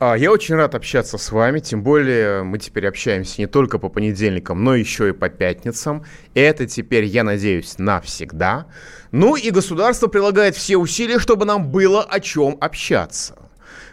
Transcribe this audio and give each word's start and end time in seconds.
А, 0.00 0.14
Я 0.16 0.30
очень 0.30 0.54
рад 0.54 0.76
общаться 0.76 1.18
с 1.18 1.32
вами, 1.32 1.58
тем 1.58 1.82
более 1.82 2.44
мы 2.44 2.58
теперь 2.58 2.86
общаемся 2.86 3.40
не 3.40 3.48
только 3.48 3.80
по 3.80 3.88
понедельникам, 3.88 4.62
но 4.62 4.76
еще 4.76 5.08
и 5.08 5.12
по 5.12 5.28
пятницам. 5.28 6.04
Это 6.34 6.68
теперь, 6.68 7.02
я 7.04 7.24
надеюсь, 7.24 7.78
навсегда. 7.78 8.66
Ну 9.10 9.34
и 9.34 9.50
государство 9.50 10.06
прилагает 10.06 10.54
все 10.54 10.76
усилия, 10.76 11.18
чтобы 11.18 11.46
нам 11.46 11.72
было 11.72 12.04
о 12.04 12.20
чем 12.20 12.56
общаться. 12.60 13.34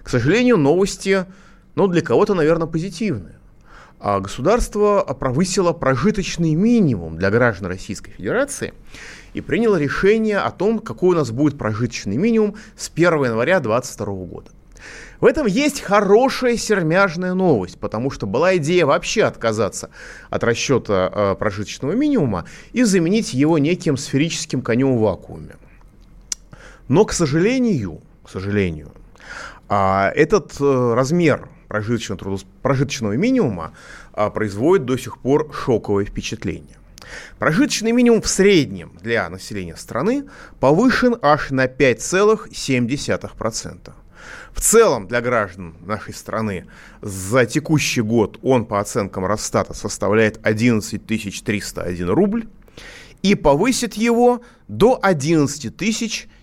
К 0.03 0.09
сожалению, 0.09 0.57
новости, 0.57 1.25
ну, 1.73 1.87
для 1.87 2.03
кого-то, 2.03 2.35
наверное, 2.35 2.67
позитивные. 2.67 3.39
А 3.99 4.19
Государство 4.19 5.01
провысило 5.19 5.73
прожиточный 5.73 6.53
минимум 6.53 7.17
для 7.17 7.31
граждан 7.31 7.65
Российской 7.65 8.11
Федерации 8.11 8.75
и 9.33 9.41
приняло 9.41 9.77
решение 9.77 10.37
о 10.37 10.51
том, 10.51 10.77
какой 10.77 11.15
у 11.15 11.17
нас 11.17 11.31
будет 11.31 11.57
прожиточный 11.57 12.17
минимум 12.17 12.53
с 12.77 12.91
1 12.93 13.05
января 13.23 13.59
2022 13.59 14.05
года. 14.25 14.51
В 15.19 15.25
этом 15.25 15.47
есть 15.47 15.81
хорошая 15.81 16.57
сермяжная 16.57 17.33
новость, 17.33 17.79
потому 17.79 18.11
что 18.11 18.27
была 18.27 18.57
идея 18.57 18.85
вообще 18.85 19.23
отказаться 19.23 19.89
от 20.29 20.43
расчета 20.43 21.09
э, 21.11 21.33
прожиточного 21.35 21.93
минимума 21.93 22.45
и 22.73 22.83
заменить 22.83 23.33
его 23.33 23.57
неким 23.57 23.97
сферическим 23.97 24.61
конем 24.61 24.97
в 24.97 25.01
вакууме. 25.01 25.55
Но, 26.87 27.05
к 27.05 27.13
сожалению, 27.13 28.01
к 28.23 28.29
сожалению, 28.29 28.91
а, 29.69 30.11
этот 30.15 30.53
э, 30.59 30.93
размер 30.93 31.49
прожиточного, 31.67 32.19
трудос- 32.19 32.45
прожиточного 32.61 33.13
минимума 33.13 33.73
а, 34.13 34.29
производит 34.29 34.85
до 34.85 34.95
сих 34.97 35.17
пор 35.17 35.51
шоковое 35.53 36.05
впечатление. 36.05 36.77
Прожиточный 37.39 37.91
минимум 37.91 38.21
в 38.21 38.27
среднем 38.27 38.91
для 39.01 39.27
населения 39.29 39.75
страны 39.75 40.25
повышен 40.59 41.15
аж 41.21 41.49
на 41.51 41.65
5,7%. 41.65 43.91
В 44.55 44.61
целом 44.61 45.07
для 45.07 45.19
граждан 45.19 45.75
нашей 45.85 46.13
страны 46.13 46.65
за 47.01 47.45
текущий 47.45 47.99
год 47.99 48.39
он 48.41 48.65
по 48.65 48.79
оценкам 48.79 49.25
Росстата 49.25 49.73
составляет 49.73 50.39
11 50.43 51.05
301 51.05 52.09
рубль 52.09 52.47
и 53.21 53.35
повысит 53.35 53.95
его 53.95 54.41
до 54.69 54.97
11 55.01 55.75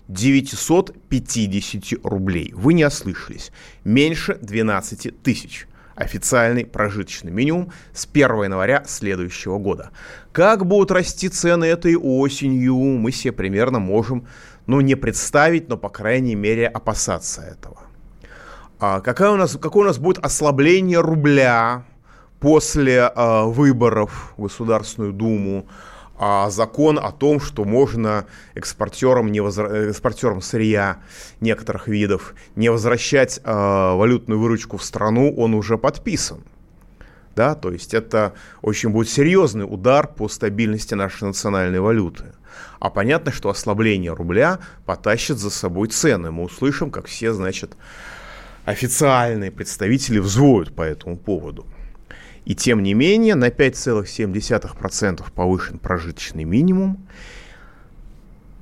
950 0.07 2.05
рублей. 2.05 2.53
Вы 2.55 2.75
не 2.75 2.85
ослышались. 2.85 3.51
Меньше 3.83 4.37
12 4.39 5.23
тысяч. 5.23 5.65
Официальный 5.95 6.67
прожиточный 6.67 7.31
минимум 7.31 7.71
с 7.93 8.07
1 8.11 8.43
января 8.43 8.83
следующего 8.85 9.57
года. 9.57 9.89
Как 10.31 10.67
будут 10.67 10.91
расти 10.91 11.29
цены 11.29 11.65
этой 11.65 11.95
осенью, 11.95 12.75
мы 12.75 13.11
себе 13.11 13.31
примерно 13.31 13.79
можем, 13.79 14.27
ну, 14.67 14.81
не 14.81 14.93
представить, 14.93 15.67
но, 15.67 15.77
по 15.77 15.89
крайней 15.89 16.35
мере, 16.35 16.67
опасаться 16.67 17.41
этого. 17.41 17.81
А 18.85 18.99
какая 18.99 19.31
у 19.31 19.37
нас, 19.37 19.57
какое 19.61 19.85
у 19.85 19.87
нас 19.87 19.97
будет 19.97 20.17
ослабление 20.25 20.99
рубля 20.99 21.85
после 22.41 23.09
а, 23.15 23.45
выборов 23.45 24.33
в 24.35 24.41
Государственную 24.41 25.13
Думу? 25.13 25.67
А 26.19 26.49
закон 26.49 26.99
о 26.99 27.13
том, 27.13 27.39
что 27.39 27.63
можно 27.63 28.25
экспортерам, 28.55 29.31
не 29.31 29.39
возра... 29.39 29.69
экспортерам 29.87 30.41
сырья 30.41 30.97
некоторых 31.39 31.87
видов 31.87 32.35
не 32.57 32.67
возвращать 32.67 33.39
э, 33.41 33.51
валютную 33.51 34.37
выручку 34.37 34.75
в 34.75 34.83
страну, 34.83 35.33
он 35.33 35.53
уже 35.53 35.77
подписан. 35.77 36.43
Да, 37.37 37.55
то 37.55 37.71
есть 37.71 37.93
это 37.93 38.33
очень 38.61 38.89
будет 38.89 39.07
серьезный 39.07 39.63
удар 39.63 40.07
по 40.07 40.27
стабильности 40.27 40.93
нашей 40.93 41.23
национальной 41.23 41.79
валюты. 41.79 42.33
А 42.79 42.89
понятно, 42.89 43.31
что 43.31 43.49
ослабление 43.49 44.13
рубля 44.13 44.59
потащит 44.85 45.37
за 45.37 45.51
собой 45.51 45.87
цены. 45.87 46.31
Мы 46.31 46.43
услышим, 46.43 46.91
как 46.91 47.07
все, 47.07 47.31
значит, 47.31 47.77
официальные 48.65 49.51
представители 49.51 50.19
взвоют 50.19 50.73
по 50.73 50.81
этому 50.81 51.17
поводу. 51.17 51.65
И 52.45 52.55
тем 52.55 52.83
не 52.83 52.93
менее, 52.93 53.35
на 53.35 53.49
5,7% 53.49 55.23
повышен 55.33 55.77
прожиточный 55.77 56.43
минимум. 56.43 56.97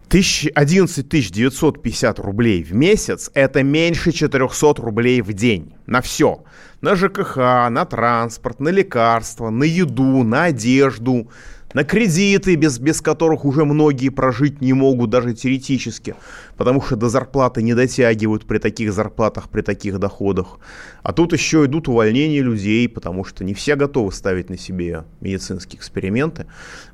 11 0.09 1.31
950 1.31 2.19
рублей 2.19 2.63
в 2.63 2.73
месяц– 2.73 3.31
это 3.33 3.63
меньше 3.63 4.11
400 4.11 4.81
рублей 4.81 5.21
в 5.21 5.31
день. 5.31 5.73
На 5.85 6.01
все. 6.01 6.43
На 6.81 6.95
ЖКХ, 6.95 7.37
на 7.69 7.85
транспорт, 7.85 8.59
на 8.59 8.69
лекарства, 8.69 9.49
на 9.49 9.63
еду, 9.63 10.23
на 10.23 10.45
одежду, 10.45 11.29
на 11.73 11.83
кредиты, 11.83 12.55
без, 12.55 12.79
без 12.79 13.01
которых 13.01 13.45
уже 13.45 13.65
многие 13.65 14.09
прожить 14.09 14.61
не 14.61 14.73
могут, 14.73 15.09
даже 15.09 15.33
теоретически, 15.33 16.15
потому 16.57 16.81
что 16.81 16.95
до 16.95 17.09
зарплаты 17.09 17.61
не 17.61 17.73
дотягивают 17.73 18.45
при 18.45 18.57
таких 18.57 18.93
зарплатах, 18.93 19.49
при 19.49 19.61
таких 19.61 19.99
доходах. 19.99 20.59
А 21.03 21.13
тут 21.13 21.33
еще 21.33 21.65
идут 21.65 21.87
увольнения 21.87 22.41
людей, 22.41 22.87
потому 22.89 23.23
что 23.23 23.43
не 23.43 23.53
все 23.53 23.75
готовы 23.75 24.11
ставить 24.11 24.49
на 24.49 24.57
себе 24.57 25.05
медицинские 25.21 25.79
эксперименты. 25.79 26.45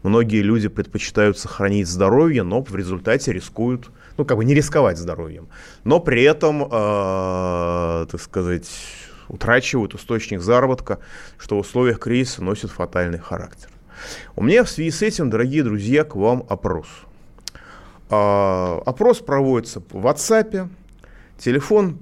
Многие 0.03 0.41
люди 0.41 0.67
предпочитают 0.67 1.37
сохранить 1.37 1.87
здоровье, 1.87 2.43
но 2.43 2.63
в 2.63 2.75
результате 2.75 3.33
рискуют, 3.33 3.89
ну 4.17 4.25
как 4.25 4.37
бы 4.37 4.45
не 4.45 4.53
рисковать 4.53 4.97
здоровьем, 4.97 5.47
но 5.83 5.99
при 5.99 6.23
этом, 6.23 6.63
э, 6.63 8.05
так 8.09 8.21
сказать, 8.21 8.69
утрачивают 9.27 9.95
источник 9.95 10.41
заработка, 10.41 10.99
что 11.37 11.57
в 11.57 11.59
условиях 11.59 11.99
кризиса 11.99 12.43
носит 12.43 12.71
фатальный 12.71 13.19
характер. 13.19 13.69
У 14.35 14.43
меня 14.43 14.63
в 14.63 14.69
связи 14.69 14.91
с 14.91 15.01
этим, 15.01 15.29
дорогие 15.29 15.63
друзья, 15.63 16.03
к 16.03 16.15
вам 16.15 16.45
опрос. 16.49 16.87
А, 18.09 18.81
опрос 18.85 19.19
проводится 19.19 19.79
в 19.79 20.05
WhatsApp. 20.05 20.69
Телефон 21.37 21.99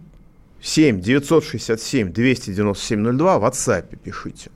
7 0.61 1.01
967 1.01 2.11
297 2.11 3.17
02. 3.17 3.39
В 3.39 3.44
WhatsApp 3.44 3.97
пишите. 3.97 4.51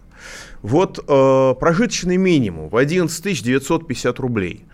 Вот 0.62 1.00
э, 1.00 1.56
прожиточный 1.60 2.18
минимум 2.18 2.68
в 2.68 2.76
11 2.76 3.44
950 3.44 4.20
рублей. 4.20 4.66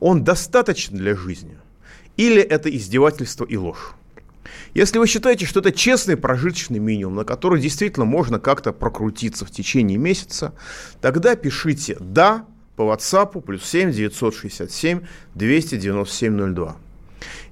Он 0.00 0.24
достаточен 0.24 0.96
для 0.96 1.14
жизни? 1.14 1.56
Или 2.16 2.40
это 2.40 2.74
издевательство 2.74 3.44
и 3.44 3.56
ложь? 3.56 3.94
Если 4.74 4.98
вы 4.98 5.06
считаете, 5.06 5.46
что 5.46 5.60
это 5.60 5.72
честный 5.72 6.16
прожиточный 6.16 6.78
минимум, 6.78 7.16
на 7.16 7.24
который 7.24 7.60
действительно 7.60 8.04
можно 8.04 8.38
как-то 8.38 8.72
прокрутиться 8.72 9.44
в 9.44 9.50
течение 9.50 9.98
месяца, 9.98 10.54
тогда 11.00 11.36
пишите 11.36 11.96
«да» 12.00 12.46
по 12.76 12.82
WhatsApp 12.82 13.40
плюс 13.42 13.64
7 13.64 13.92
967 13.92 15.00
297 15.34 16.54
02. 16.54 16.76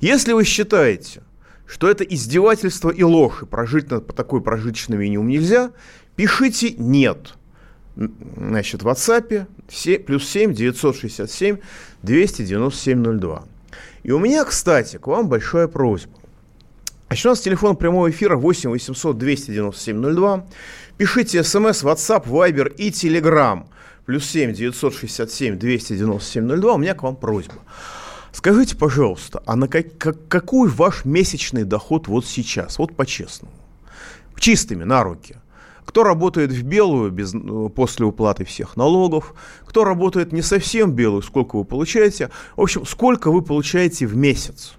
Если 0.01 0.33
вы 0.33 0.45
считаете, 0.45 1.23
что 1.67 1.89
это 1.89 2.05
издевательство 2.05 2.91
и 2.91 3.03
ложь, 3.03 3.43
и 3.43 3.47
прожить 3.47 3.91
на 3.91 4.01
такой 4.01 4.43
прожиточный 4.43 4.97
минимум 4.97 5.29
нельзя, 5.29 5.73
пишите 6.17 6.75
«нет». 6.77 7.35
Значит, 7.95 8.83
в 8.83 8.89
WhatsApp 8.89 9.47
плюс 10.05 10.29
7 10.29 10.55
967 10.55 11.59
297 12.03 13.19
02. 13.19 13.45
И 14.03 14.11
у 14.11 14.19
меня, 14.19 14.45
кстати, 14.45 14.97
к 14.97 15.07
вам 15.07 15.29
большая 15.29 15.69
просьба. 15.69 16.19
Значит, 17.13 17.27
у 17.27 17.29
нас 17.29 17.41
телефон 17.41 17.77
прямого 17.77 18.11
эфира 18.11 18.37
8 18.37 18.71
800 18.71 19.19
297 19.19 20.15
02. 20.15 20.47
Пишите 20.97 21.45
смс, 21.45 21.85
WhatsApp, 21.85 22.25
Viber 22.25 22.75
и 22.75 22.89
Telegram. 22.89 23.67
Плюс 24.07 24.25
7 24.25 24.55
967 24.55 25.59
297 25.59 26.57
02. 26.57 26.73
У 26.73 26.79
меня 26.79 26.95
к 26.95 27.03
вам 27.03 27.17
просьба. 27.17 27.57
Скажите, 28.33 28.77
пожалуйста, 28.77 29.43
а 29.45 29.57
на 29.57 29.69
как, 29.69 29.99
как, 29.99 30.27
какой 30.27 30.71
ваш 30.71 31.05
месячный 31.05 31.65
доход 31.65 32.09
вот 32.09 32.25
сейчас? 32.25 32.79
Вот 32.79 32.97
по-честному. 32.97 33.53
Чистыми, 34.39 34.85
на 34.85 35.05
руки. 35.05 35.37
Кто 35.85 36.05
работает 36.05 36.51
в 36.51 36.63
белую 36.63 37.11
без, 37.11 37.35
после 37.75 38.07
уплаты 38.07 38.47
всех 38.47 38.79
налогов, 38.79 39.35
кто 39.67 39.85
работает 39.85 40.33
не 40.33 40.41
совсем 40.41 40.93
белую, 40.93 41.21
сколько 41.21 41.57
вы 41.57 41.67
получаете. 41.67 42.31
В 42.57 42.63
общем, 42.63 42.87
сколько 42.87 43.31
вы 43.31 43.43
получаете 43.43 44.07
в 44.07 44.17
месяц 44.17 44.77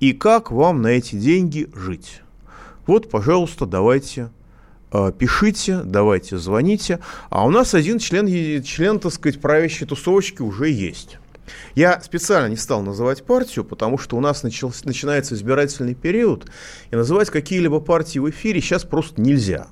и 0.00 0.12
как 0.12 0.50
вам 0.50 0.82
на 0.82 0.88
эти 0.88 1.14
деньги 1.14 1.70
жить. 1.74 2.22
Вот, 2.86 3.10
пожалуйста, 3.10 3.66
давайте 3.66 4.30
э, 4.92 5.12
пишите, 5.16 5.82
давайте 5.84 6.38
звоните. 6.38 6.98
А 7.28 7.46
у 7.46 7.50
нас 7.50 7.74
один 7.74 7.98
член, 7.98 8.26
член, 8.62 8.98
так 8.98 9.12
сказать, 9.12 9.40
правящей 9.40 9.86
тусовочки 9.86 10.42
уже 10.42 10.70
есть. 10.70 11.18
Я 11.74 12.00
специально 12.00 12.48
не 12.48 12.56
стал 12.56 12.82
называть 12.82 13.24
партию, 13.24 13.64
потому 13.64 13.98
что 13.98 14.16
у 14.16 14.20
нас 14.20 14.42
начал, 14.42 14.72
начинается 14.84 15.34
избирательный 15.34 15.94
период, 15.94 16.50
и 16.90 16.96
называть 16.96 17.30
какие-либо 17.30 17.80
партии 17.80 18.18
в 18.18 18.30
эфире 18.30 18.60
сейчас 18.60 18.84
просто 18.84 19.20
нельзя. 19.20 19.68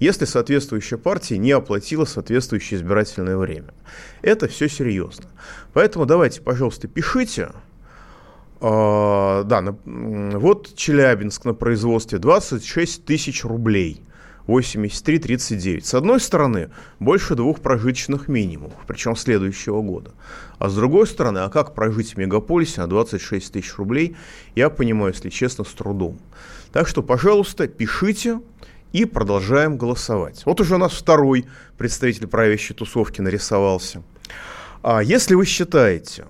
если 0.00 0.24
соответствующая 0.24 0.98
партия 0.98 1.38
не 1.38 1.52
оплатила 1.52 2.04
соответствующее 2.04 2.78
избирательное 2.78 3.36
время. 3.36 3.72
Это 4.22 4.48
все 4.48 4.68
серьезно. 4.68 5.26
Поэтому 5.72 6.04
давайте, 6.04 6.42
пожалуйста, 6.42 6.88
пишите. 6.88 7.50
А, 8.66 9.42
да, 9.44 9.60
на, 9.60 9.76
вот 9.84 10.74
Челябинск 10.74 11.44
на 11.44 11.52
производстве 11.52 12.18
26 12.18 13.04
тысяч 13.04 13.44
рублей. 13.44 14.00
83,39. 14.46 15.82
С 15.82 15.92
одной 15.92 16.18
стороны, 16.18 16.70
больше 16.98 17.34
двух 17.34 17.60
прожиточных 17.60 18.26
минимумов, 18.26 18.72
причем 18.86 19.16
следующего 19.16 19.82
года. 19.82 20.12
А 20.58 20.70
с 20.70 20.74
другой 20.74 21.06
стороны, 21.06 21.40
а 21.40 21.50
как 21.50 21.74
прожить 21.74 22.14
в 22.14 22.16
мегаполисе 22.16 22.80
на 22.80 22.86
26 22.86 23.52
тысяч 23.52 23.74
рублей, 23.76 24.16
я 24.54 24.70
понимаю, 24.70 25.12
если 25.12 25.28
честно, 25.28 25.64
с 25.64 25.72
трудом. 25.72 26.18
Так 26.72 26.88
что, 26.88 27.02
пожалуйста, 27.02 27.68
пишите 27.68 28.40
и 28.92 29.04
продолжаем 29.04 29.76
голосовать. 29.76 30.42
Вот 30.46 30.60
уже 30.62 30.76
у 30.76 30.78
нас 30.78 30.92
второй 30.92 31.44
представитель 31.76 32.28
правящей 32.28 32.74
тусовки 32.74 33.20
нарисовался. 33.20 34.02
А 34.82 35.02
если 35.02 35.34
вы 35.34 35.44
считаете, 35.44 36.24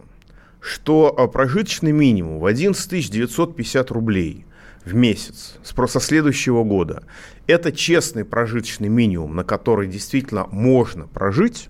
что 0.65 1.15
а, 1.17 1.29
прожиточный 1.29 1.93
минимум 1.93 2.39
в 2.39 2.47
11 2.47 3.11
950 3.11 3.91
рублей 3.91 4.47
в 4.85 4.95
месяц 4.95 5.59
со 5.63 6.01
следующего 6.01 6.65
года 6.65 7.05
это 7.47 7.71
честный 7.71 8.25
прожиточный 8.25 8.89
минимум, 8.89 9.37
на 9.37 9.45
который 9.45 9.89
действительно 9.89 10.47
можно 10.51 11.07
прожить, 11.07 11.69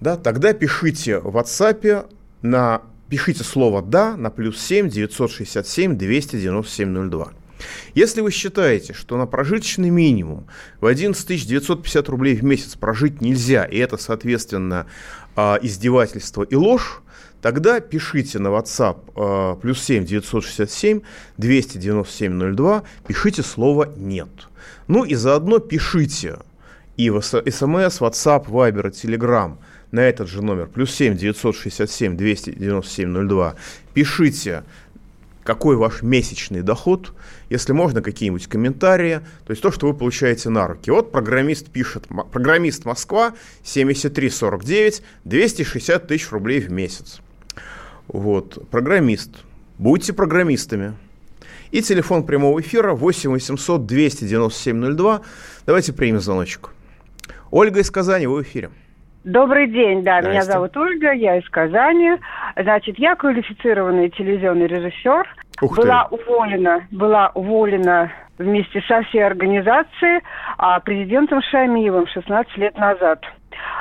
да, 0.00 0.18
тогда 0.18 0.52
пишите 0.52 1.18
в 1.18 1.34
WhatsApp 1.36 2.10
на 2.42 2.82
пишите 3.08 3.42
слово 3.42 3.80
«да» 3.80 4.16
на 4.18 4.30
плюс 4.30 4.60
7 4.60 4.90
967 4.90 5.96
297 5.96 7.10
02. 7.10 7.32
Если 7.94 8.20
вы 8.20 8.30
считаете, 8.30 8.92
что 8.92 9.16
на 9.16 9.26
прожиточный 9.26 9.90
минимум 9.90 10.46
в 10.80 10.86
11 10.86 11.46
950 11.46 12.08
рублей 12.08 12.36
в 12.36 12.44
месяц 12.44 12.74
прожить 12.74 13.20
нельзя, 13.20 13.64
и 13.64 13.78
это, 13.78 13.96
соответственно, 13.96 14.86
а, 15.36 15.58
издевательство 15.60 16.42
и 16.42 16.54
ложь, 16.54 17.00
тогда 17.42 17.80
пишите 17.80 18.38
на 18.38 18.48
WhatsApp 18.48 18.98
а, 19.16 19.56
плюс 19.56 19.82
7 19.82 20.04
967 20.04 21.00
297 21.38 22.54
02, 22.54 22.82
пишите 23.06 23.42
слово 23.42 23.92
«нет». 23.96 24.28
Ну 24.86 25.04
и 25.04 25.14
заодно 25.14 25.58
пишите 25.58 26.38
и 26.96 27.10
в 27.10 27.20
смс, 27.20 28.00
WhatsApp, 28.00 28.46
Viber, 28.46 28.90
Telegram 28.90 29.56
на 29.90 30.00
этот 30.00 30.28
же 30.28 30.42
номер, 30.42 30.66
плюс 30.66 30.92
7 30.92 31.16
967 31.16 32.16
297 32.16 33.28
02, 33.28 33.54
пишите 33.94 34.64
какой 35.44 35.76
ваш 35.76 36.02
месячный 36.02 36.62
доход, 36.62 37.12
если 37.50 37.72
можно, 37.72 38.02
какие-нибудь 38.02 38.46
комментарии, 38.46 39.20
то 39.46 39.50
есть 39.50 39.62
то, 39.62 39.70
что 39.70 39.86
вы 39.86 39.94
получаете 39.94 40.48
на 40.48 40.66
руки. 40.66 40.90
Вот 40.90 41.12
программист 41.12 41.68
пишет, 41.68 42.08
программист 42.32 42.84
Москва, 42.84 43.34
7349, 43.62 45.02
260 45.24 46.06
тысяч 46.06 46.30
рублей 46.32 46.60
в 46.60 46.72
месяц. 46.72 47.20
Вот, 48.08 48.68
программист. 48.70 49.30
Будьте 49.78 50.12
программистами. 50.12 50.94
И 51.70 51.82
телефон 51.82 52.24
прямого 52.24 52.60
эфира 52.60 52.94
8 52.94 53.30
800 53.30 53.86
297 53.86 54.94
02. 54.94 55.22
Давайте 55.66 55.92
примем 55.92 56.20
звоночек. 56.20 56.70
Ольга 57.50 57.80
из 57.80 57.90
Казани, 57.90 58.26
вы 58.26 58.38
в 58.38 58.42
эфире. 58.42 58.70
Добрый 59.24 59.68
день, 59.68 60.04
да, 60.04 60.20
Здрасте. 60.20 60.30
меня 60.30 60.42
зовут 60.42 60.76
Ольга, 60.76 61.12
я 61.12 61.38
из 61.38 61.48
Казани. 61.48 62.12
Значит, 62.56 62.98
я 62.98 63.16
квалифицированный 63.16 64.10
телевизионный 64.10 64.66
режиссер. 64.66 65.26
Ух 65.62 65.76
была 65.76 66.06
ты. 66.10 66.16
уволена, 66.16 66.80
была 66.90 67.30
уволена 67.34 68.12
вместе 68.36 68.82
со 68.86 69.00
всей 69.04 69.24
организацией 69.24 70.20
а, 70.58 70.78
президентом 70.80 71.40
Шамиевым 71.40 72.06
16 72.06 72.56
лет 72.58 72.76
назад. 72.76 73.24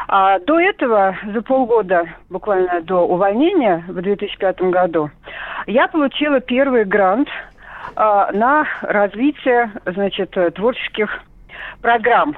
А 0.07 0.39
до 0.39 0.61
этого, 0.61 1.17
за 1.33 1.41
полгода, 1.41 2.05
буквально 2.29 2.79
до 2.79 3.05
увольнения 3.05 3.83
в 3.89 4.01
2005 4.01 4.61
году, 4.61 5.09
я 5.67 5.89
получила 5.89 6.39
первый 6.39 6.85
грант 6.85 7.27
а, 7.97 8.31
на 8.31 8.65
развитие, 8.81 9.73
значит, 9.85 10.37
творческих 10.55 11.19
программ 11.81 12.37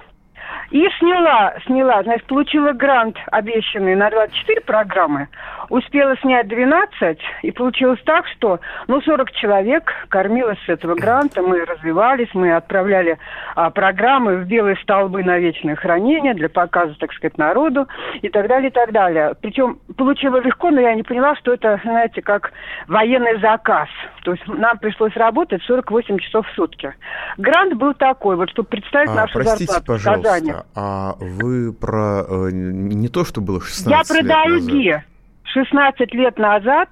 и 0.71 0.87
сняла, 0.99 1.53
сняла, 1.65 2.03
значит, 2.03 2.25
получила 2.25 2.73
грант 2.73 3.17
обещанный 3.31 3.95
на 3.95 4.09
24 4.09 4.61
программы, 4.61 5.27
успела 5.69 6.15
снять 6.17 6.47
12, 6.47 7.19
и 7.43 7.51
получилось 7.51 7.99
так, 8.05 8.25
что, 8.27 8.59
ну, 8.87 9.01
40 9.01 9.31
человек 9.33 9.91
кормилось 10.09 10.59
с 10.65 10.69
этого 10.69 10.95
гранта, 10.95 11.41
мы 11.41 11.63
развивались, 11.65 12.29
мы 12.33 12.53
отправляли 12.53 13.17
а, 13.55 13.69
программы 13.69 14.37
в 14.37 14.47
белые 14.47 14.75
столбы 14.77 15.23
на 15.23 15.37
вечное 15.37 15.75
хранение 15.75 16.33
для 16.33 16.49
показа, 16.49 16.95
так 16.99 17.13
сказать, 17.13 17.37
народу 17.37 17.87
и 18.21 18.29
так 18.29 18.47
далее, 18.47 18.69
и 18.69 18.73
так 18.73 18.91
далее. 18.91 19.33
Причем 19.41 19.79
получила 19.97 20.37
легко, 20.37 20.71
но 20.71 20.81
я 20.81 20.93
не 20.95 21.03
поняла, 21.03 21.35
что 21.35 21.53
это, 21.53 21.79
знаете, 21.83 22.21
как 22.21 22.51
военный 22.87 23.39
заказ. 23.39 23.89
То 24.23 24.31
есть 24.31 24.47
нам 24.47 24.77
пришлось 24.79 25.15
работать 25.15 25.61
48 25.63 26.17
часов 26.19 26.47
в 26.47 26.55
сутки. 26.55 26.93
Грант 27.37 27.73
был 27.75 27.93
такой, 27.93 28.35
вот, 28.35 28.49
чтобы 28.49 28.69
представить 28.69 29.09
а, 29.09 29.15
нашу 29.15 29.33
простите, 29.33 29.71
зарплату 29.71 29.85
пожалуйста, 29.85 30.54
а 30.75 31.15
вы 31.19 31.73
про 31.73 32.23
э, 32.27 32.49
не 32.51 33.07
то, 33.09 33.25
что 33.25 33.41
было 33.41 33.61
16 33.61 33.87
Я 33.87 34.01
про 34.03 34.27
долги. 34.27 34.91
Назад. 34.91 35.03
16 35.45 36.13
лет 36.13 36.37
назад 36.37 36.89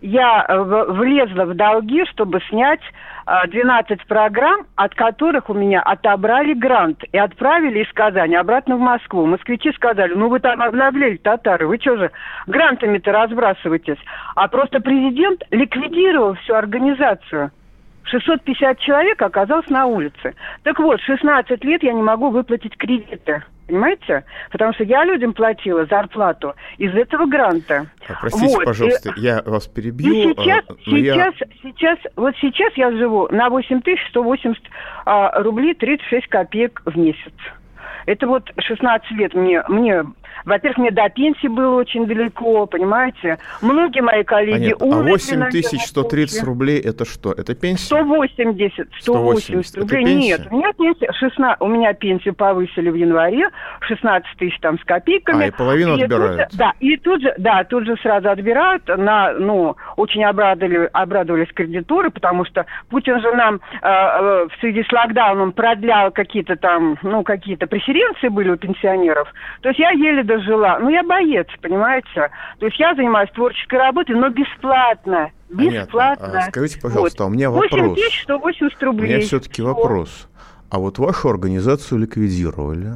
я 0.00 0.44
э, 0.48 0.58
влезла 0.92 1.44
в 1.44 1.54
долги, 1.54 2.04
чтобы 2.06 2.40
снять 2.48 2.80
12 3.48 3.90
э, 3.90 3.96
программ, 4.08 4.66
от 4.74 4.94
которых 4.94 5.50
у 5.50 5.54
меня 5.54 5.80
отобрали 5.82 6.54
грант 6.54 7.04
и 7.12 7.18
отправили 7.18 7.84
из 7.84 7.92
Казани 7.92 8.34
обратно 8.34 8.76
в 8.76 8.80
Москву. 8.80 9.26
Москвичи 9.26 9.72
сказали, 9.72 10.14
ну 10.14 10.28
вы 10.28 10.40
там 10.40 10.62
обнаглели, 10.62 11.16
татары, 11.16 11.66
вы 11.66 11.78
что 11.78 11.96
же 11.96 12.10
грантами-то 12.46 13.12
разбрасываетесь? 13.12 13.98
А 14.34 14.48
просто 14.48 14.80
президент 14.80 15.42
ликвидировал 15.50 16.34
всю 16.34 16.54
организацию. 16.54 17.50
650 18.04 18.78
человек 18.80 19.20
оказалось 19.22 19.68
на 19.68 19.86
улице. 19.86 20.34
Так 20.62 20.78
вот, 20.78 21.00
16 21.00 21.62
лет 21.64 21.82
я 21.82 21.92
не 21.92 22.02
могу 22.02 22.30
выплатить 22.30 22.76
кредиты. 22.76 23.42
Понимаете? 23.70 24.24
Потому 24.50 24.72
что 24.72 24.82
я 24.82 25.04
людям 25.04 25.32
платила 25.32 25.86
зарплату 25.86 26.54
из 26.78 26.92
этого 26.92 27.26
гранта. 27.26 27.86
А, 28.08 28.14
простите, 28.20 28.56
вот. 28.56 28.64
пожалуйста, 28.64 29.12
и, 29.16 29.20
я 29.20 29.42
вас 29.46 29.68
перебью. 29.68 30.12
И 30.12 30.34
сейчас, 30.34 30.64
а, 30.68 30.74
сейчас, 30.84 31.34
я... 31.38 31.46
сейчас, 31.62 31.98
вот 32.16 32.34
сейчас 32.40 32.72
я 32.74 32.90
живу 32.90 33.28
на 33.30 33.48
8180 33.48 34.60
а, 35.06 35.40
рублей 35.42 35.74
36 35.74 36.26
копеек 36.26 36.82
в 36.84 36.98
месяц. 36.98 37.32
Это 38.06 38.26
вот 38.26 38.50
16 38.58 39.10
лет 39.12 39.34
мне, 39.34 39.62
мне 39.68 40.02
во-первых, 40.44 40.78
мне 40.78 40.90
до 40.90 41.08
пенсии 41.08 41.48
было 41.48 41.76
очень 41.76 42.06
далеко, 42.06 42.66
понимаете? 42.66 43.38
Многие 43.60 44.00
мои 44.00 44.24
коллеги 44.24 44.74
а 44.78 44.84
умерли. 44.84 45.10
А 45.10 45.12
8130 45.12 46.42
рублей 46.44 46.80
это 46.80 47.04
что? 47.04 47.32
Это 47.32 47.54
пенсия? 47.54 47.86
180. 47.86 48.88
180 49.00 49.76
рублей. 49.78 50.04
Нет, 50.04 50.48
у 50.50 50.56
меня 50.56 50.72
пенсия 50.72 51.12
16, 51.12 51.60
у 51.60 51.66
меня 51.66 51.92
пенсию 51.94 52.34
повысили 52.34 52.90
в 52.90 52.94
январе, 52.94 53.48
16 53.80 54.38
тысяч 54.38 54.58
там 54.60 54.78
с 54.78 54.84
копейками. 54.84 55.44
А, 55.44 55.48
и 55.48 55.50
половину 55.50 55.96
и 55.96 56.02
отбирают. 56.02 56.50
Тут, 56.50 56.58
да, 56.58 56.72
и 56.80 56.96
тут 56.96 57.22
же, 57.22 57.34
да, 57.38 57.64
тут 57.64 57.86
же 57.86 57.96
сразу 58.02 58.30
отбирают. 58.30 58.86
На, 58.88 59.32
ну, 59.32 59.76
очень 59.96 60.24
обрадовали, 60.24 60.88
обрадовались 60.92 61.52
кредиторы, 61.52 62.10
потому 62.10 62.44
что 62.44 62.66
Путин 62.88 63.20
же 63.20 63.32
нам 63.32 63.56
э, 63.56 63.58
э, 63.82 64.48
в 64.48 64.60
связи 64.60 64.82
с 64.82 64.92
локдауном 64.92 65.52
продлял 65.52 66.10
какие-то 66.10 66.56
там, 66.56 66.98
ну, 67.02 67.22
какие-то 67.22 67.66
преференции 67.66 68.28
были 68.28 68.50
у 68.50 68.56
пенсионеров. 68.56 69.32
То 69.62 69.68
есть 69.68 69.80
я 69.80 69.90
еле 69.90 70.19
дожила. 70.22 70.78
Ну, 70.80 70.88
я 70.88 71.02
боец, 71.02 71.46
понимаете? 71.60 72.30
То 72.58 72.66
есть 72.66 72.78
я 72.78 72.94
занимаюсь 72.94 73.30
творческой 73.30 73.78
работой, 73.78 74.16
но 74.16 74.28
бесплатно. 74.30 75.30
Бесплатно. 75.48 76.26
Понятно. 76.26 76.38
А 76.38 76.50
скажите, 76.50 76.80
пожалуйста, 76.80 77.24
вот. 77.24 77.30
у 77.30 77.32
меня 77.32 77.50
вопрос. 77.50 77.70
8 77.72 77.94
тысяч 77.94 78.22
180 78.22 78.82
рублей. 78.82 79.04
У 79.04 79.08
меня 79.08 79.20
все-таки 79.20 79.62
вопрос. 79.62 80.28
А 80.70 80.78
вот 80.78 80.98
вашу 80.98 81.28
организацию 81.28 82.00
ликвидировали, 82.00 82.92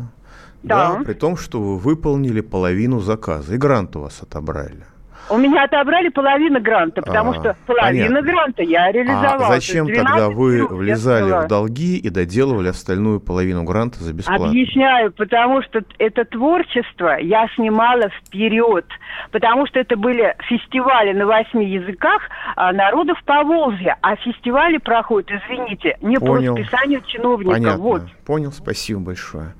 да. 0.62 0.95
да, 0.95 1.02
при 1.04 1.14
том, 1.14 1.37
что 1.37 1.61
вы 1.61 1.78
выполнили 1.78 2.40
половину 2.40 3.00
заказа, 3.00 3.54
и 3.54 3.59
грант 3.59 3.97
у 3.97 4.00
вас 4.00 4.23
отобрали. 4.23 4.85
У 5.31 5.38
меня 5.38 5.64
отобрали 5.64 6.09
половину 6.09 6.61
гранта, 6.61 7.02
потому 7.02 7.31
а, 7.31 7.35
что 7.35 7.57
половину 7.66 8.16
понятно. 8.16 8.33
гранта 8.33 8.62
я 8.62 8.93
реализовала. 8.93 9.47
А 9.47 9.54
зачем 9.54 9.87
тогда 9.87 10.28
вы 10.28 10.66
влезали 10.66 11.45
в 11.45 11.49
долги 11.49 11.97
и 11.97 12.11
доделывали 12.11 12.69
остальную 12.69 13.21
половину 13.21 13.64
гранта 13.64 14.02
за 14.02 14.12
бесплатно? 14.12 14.49
Объясняю, 14.49 15.12
потому 15.12 15.62
что 15.62 15.83
это 15.99 16.25
творчество 16.25 17.19
я 17.21 17.49
снимала 17.54 18.11
вперед, 18.11 18.87
потому 19.31 19.66
что 19.66 19.81
это 19.81 19.97
были 19.97 20.37
фестивали 20.49 21.12
на 21.12 21.26
восьми 21.26 21.66
языках 21.66 22.23
а, 22.57 22.73
народов 22.73 23.19
Поволжья, 23.25 23.97
а 24.02 24.16
фестивали 24.16 24.78
проходят, 24.78 25.31
извините, 25.31 25.97
не 26.02 26.16
Понял. 26.16 26.54
по 26.54 26.61
расписанию 26.61 27.02
чиновников. 27.07 27.54
Понятно. 27.54 27.83
Вот. 27.83 28.02
Понял, 28.26 28.52
спасибо 28.52 29.00
большое. 29.00 29.54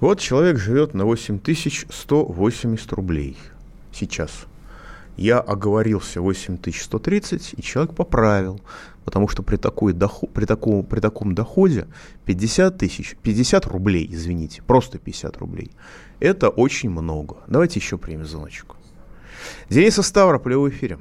Вот 0.00 0.20
человек 0.20 0.58
живет 0.58 0.94
на 0.94 1.04
8180 1.04 2.92
рублей 2.92 3.36
сейчас. 3.92 4.46
Я 5.18 5.40
оговорился 5.40 6.20
8130, 6.22 7.54
и 7.58 7.62
человек 7.62 7.94
поправил, 7.96 8.60
потому 9.04 9.26
что 9.26 9.42
при, 9.42 9.56
такой 9.56 9.92
доход, 9.92 10.32
при, 10.32 10.44
таком, 10.44 10.84
при 10.84 11.00
таком 11.00 11.34
доходе 11.34 11.88
50 12.26 12.78
тысяч, 12.78 13.16
50 13.24 13.66
рублей, 13.66 14.06
извините, 14.08 14.62
просто 14.62 14.98
50 14.98 15.36
рублей, 15.38 15.72
это 16.20 16.50
очень 16.50 16.90
много. 16.90 17.38
Давайте 17.48 17.80
еще 17.80 17.98
примем 17.98 18.26
звоночку. 18.26 18.76
Денис 19.68 19.96
Ставрополя 19.96 20.56
в 20.56 20.68
эфире. 20.68 20.98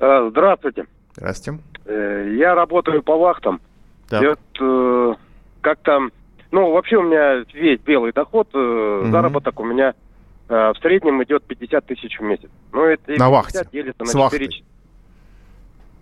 А, 0.00 0.28
здравствуйте. 0.30 0.86
Здравствуйте. 1.14 1.62
Э, 1.84 2.34
я 2.36 2.56
работаю 2.56 3.04
по 3.04 3.16
вахтам. 3.16 3.60
Так. 4.08 4.20
И 4.20 4.26
вот, 4.26 4.40
э, 4.60 5.14
как-то, 5.60 6.08
ну, 6.50 6.72
вообще 6.72 6.96
у 6.96 7.02
меня 7.02 7.44
весь 7.54 7.80
белый 7.82 8.12
доход, 8.12 8.52
угу. 8.52 9.12
заработок 9.12 9.60
у 9.60 9.64
меня 9.64 9.94
в 10.48 10.74
среднем 10.80 11.22
идет 11.22 11.44
50 11.44 11.86
тысяч 11.86 12.18
в 12.18 12.22
месяц. 12.22 12.50
Ну, 12.72 12.84
это 12.84 13.12
на 13.18 13.30
вахте? 13.30 13.66
делится 13.72 14.04
с 14.04 14.14
на 14.14 14.30
4... 14.30 14.46
Вахтой. 14.46 14.64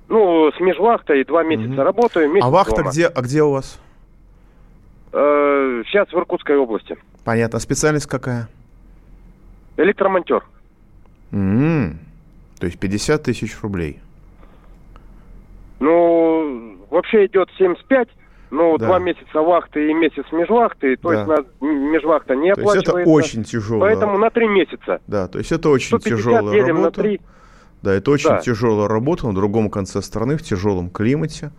Ну, 0.08 0.52
с 0.52 0.60
межвахтой 0.60 1.24
два 1.24 1.42
месяца 1.42 1.72
угу. 1.72 1.82
работаю, 1.82 2.28
месяц 2.30 2.44
А 2.44 2.50
вахта 2.50 2.76
дома. 2.76 2.90
где, 2.90 3.06
а 3.06 3.22
где 3.22 3.42
у 3.42 3.50
вас? 3.50 3.80
Э, 5.12 5.82
сейчас 5.86 6.08
в 6.08 6.14
Иркутской 6.14 6.56
области. 6.56 6.96
Понятно. 7.24 7.58
А 7.58 7.60
специальность 7.60 8.06
какая? 8.06 8.48
Электромонтер. 9.76 10.44
м 11.30 11.98
То 12.58 12.66
есть 12.66 12.78
50 12.78 13.22
тысяч 13.22 13.58
рублей. 13.62 14.00
Ну, 15.80 16.76
вообще 16.90 17.26
идет 17.26 17.48
75, 17.58 18.08
ну, 18.52 18.76
да. 18.76 18.86
два 18.86 18.98
месяца 18.98 19.40
вахты 19.40 19.90
и 19.90 19.94
месяц 19.94 20.24
межвахты, 20.30 20.96
то 20.96 21.08
да. 21.08 21.14
есть 21.14 21.26
на, 21.26 21.66
межвахта 21.66 22.36
не 22.36 22.54
то 22.54 22.60
оплачивается. 22.60 22.92
То 22.92 22.98
есть 22.98 23.08
это 23.08 23.10
очень 23.10 23.44
тяжело. 23.44 23.80
Поэтому 23.80 24.18
на 24.18 24.30
три 24.30 24.46
месяца. 24.46 25.00
Да, 25.06 25.26
то 25.26 25.38
есть 25.38 25.52
это 25.52 25.70
очень 25.70 25.98
тяжелая 25.98 26.66
работа. 26.66 26.82
на 26.82 26.90
3. 26.90 27.20
Да, 27.80 27.94
это 27.94 28.10
очень 28.10 28.28
да. 28.28 28.38
тяжелая 28.40 28.88
работа 28.88 29.26
на 29.26 29.34
другом 29.34 29.70
конце 29.70 30.02
страны, 30.02 30.36
в 30.36 30.42
тяжелом 30.42 30.90
климате. 30.90 31.50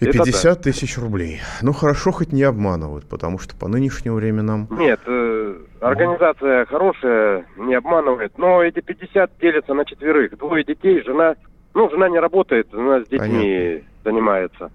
И 0.00 0.06
50 0.06 0.62
тысяч 0.62 0.98
рублей. 0.98 1.40
Ну, 1.62 1.72
хорошо, 1.72 2.10
хоть 2.10 2.32
не 2.32 2.42
обманывают, 2.42 3.06
потому 3.06 3.38
что 3.38 3.54
по 3.54 3.68
нынешним 3.68 4.14
временам... 4.14 4.66
Нет, 4.70 4.98
э, 5.06 5.56
организация 5.80 6.64
хорошая, 6.64 7.44
не 7.58 7.74
обманывает, 7.74 8.36
но 8.38 8.62
эти 8.62 8.80
50 8.80 9.32
делятся 9.40 9.74
на 9.74 9.84
четверых. 9.84 10.36
Двое 10.38 10.64
детей, 10.64 11.02
жена... 11.04 11.36
Ну, 11.74 11.88
жена 11.90 12.08
не 12.08 12.18
работает, 12.18 12.72
она 12.72 13.04
с 13.04 13.08
детьми 13.08 13.18
Понятно. 13.18 13.88
занимается. 14.04 14.70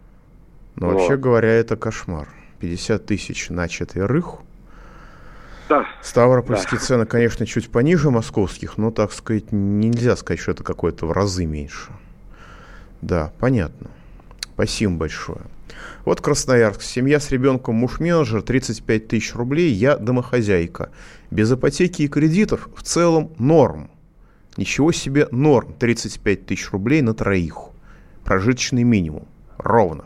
Ну, 0.76 0.88
вот. 0.88 0.96
вообще 0.96 1.18
говоря, 1.18 1.50
это 1.50 1.76
кошмар. 1.76 2.28
50 2.60 3.06
тысяч 3.06 3.50
на 3.50 3.68
четверых. 3.68 4.40
Да. 5.70 5.88
Ставропольские 6.02 6.80
да. 6.80 6.86
цены, 6.86 7.06
конечно, 7.06 7.46
чуть 7.46 7.70
пониже 7.70 8.12
московских, 8.12 8.78
но, 8.78 8.92
так 8.92 9.12
сказать, 9.12 9.52
нельзя 9.52 10.16
сказать, 10.16 10.40
что 10.40 10.52
это 10.52 10.64
какое-то 10.64 11.08
в 11.08 11.12
разы 11.12 11.46
меньше. 11.46 11.92
Да, 13.02 13.34
понятно. 13.40 13.90
Спасибо 14.54 14.94
большое. 14.94 15.42
Вот 16.06 16.22
Красноярск. 16.22 16.82
Семья 16.82 17.20
с 17.20 17.32
ребенком, 17.32 17.76
муж-менеджер, 17.76 18.42
35 18.42 19.08
тысяч 19.08 19.34
рублей. 19.34 19.72
Я 19.72 19.98
домохозяйка. 19.98 20.92
Без 21.32 21.52
ипотеки 21.52 22.04
и 22.04 22.08
кредитов 22.08 22.70
в 22.76 22.84
целом 22.84 23.32
норм. 23.40 23.90
Ничего 24.56 24.92
себе 24.92 25.28
норм. 25.32 25.74
35 25.74 26.46
тысяч 26.46 26.72
рублей 26.72 27.02
на 27.02 27.14
троих. 27.14 27.70
Прожиточный 28.24 28.84
минимум. 28.84 29.28
Ровно. 29.58 30.06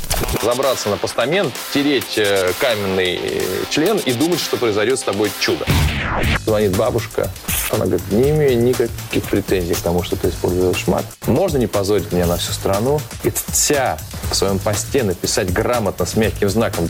забраться 0.41 0.89
на 0.89 0.97
постамент, 0.97 1.53
тереть 1.73 2.17
э, 2.17 2.51
каменный 2.59 3.19
э, 3.21 3.63
член 3.69 3.97
и 3.97 4.13
думать, 4.13 4.39
что 4.39 4.57
произойдет 4.57 4.99
с 4.99 5.03
тобой 5.03 5.31
чудо. 5.39 5.65
Звонит 6.45 6.75
бабушка. 6.75 7.29
Она 7.69 7.85
говорит, 7.85 8.11
не 8.11 8.31
имею 8.31 8.61
никаких 8.61 9.23
претензий 9.29 9.73
к 9.73 9.79
тому, 9.79 10.03
что 10.03 10.15
ты 10.15 10.29
используешь 10.29 10.87
мат. 10.87 11.05
Можно 11.25 11.57
не 11.57 11.67
позорить 11.67 12.11
меня 12.11 12.25
на 12.25 12.37
всю 12.37 12.51
страну 12.51 12.99
и 13.23 13.31
вся 13.51 13.97
в 14.29 14.35
своем 14.35 14.59
посте 14.59 15.03
написать 15.03 15.51
грамотно 15.53 16.05
с 16.05 16.15
мягким 16.15 16.49
знаком. 16.49 16.89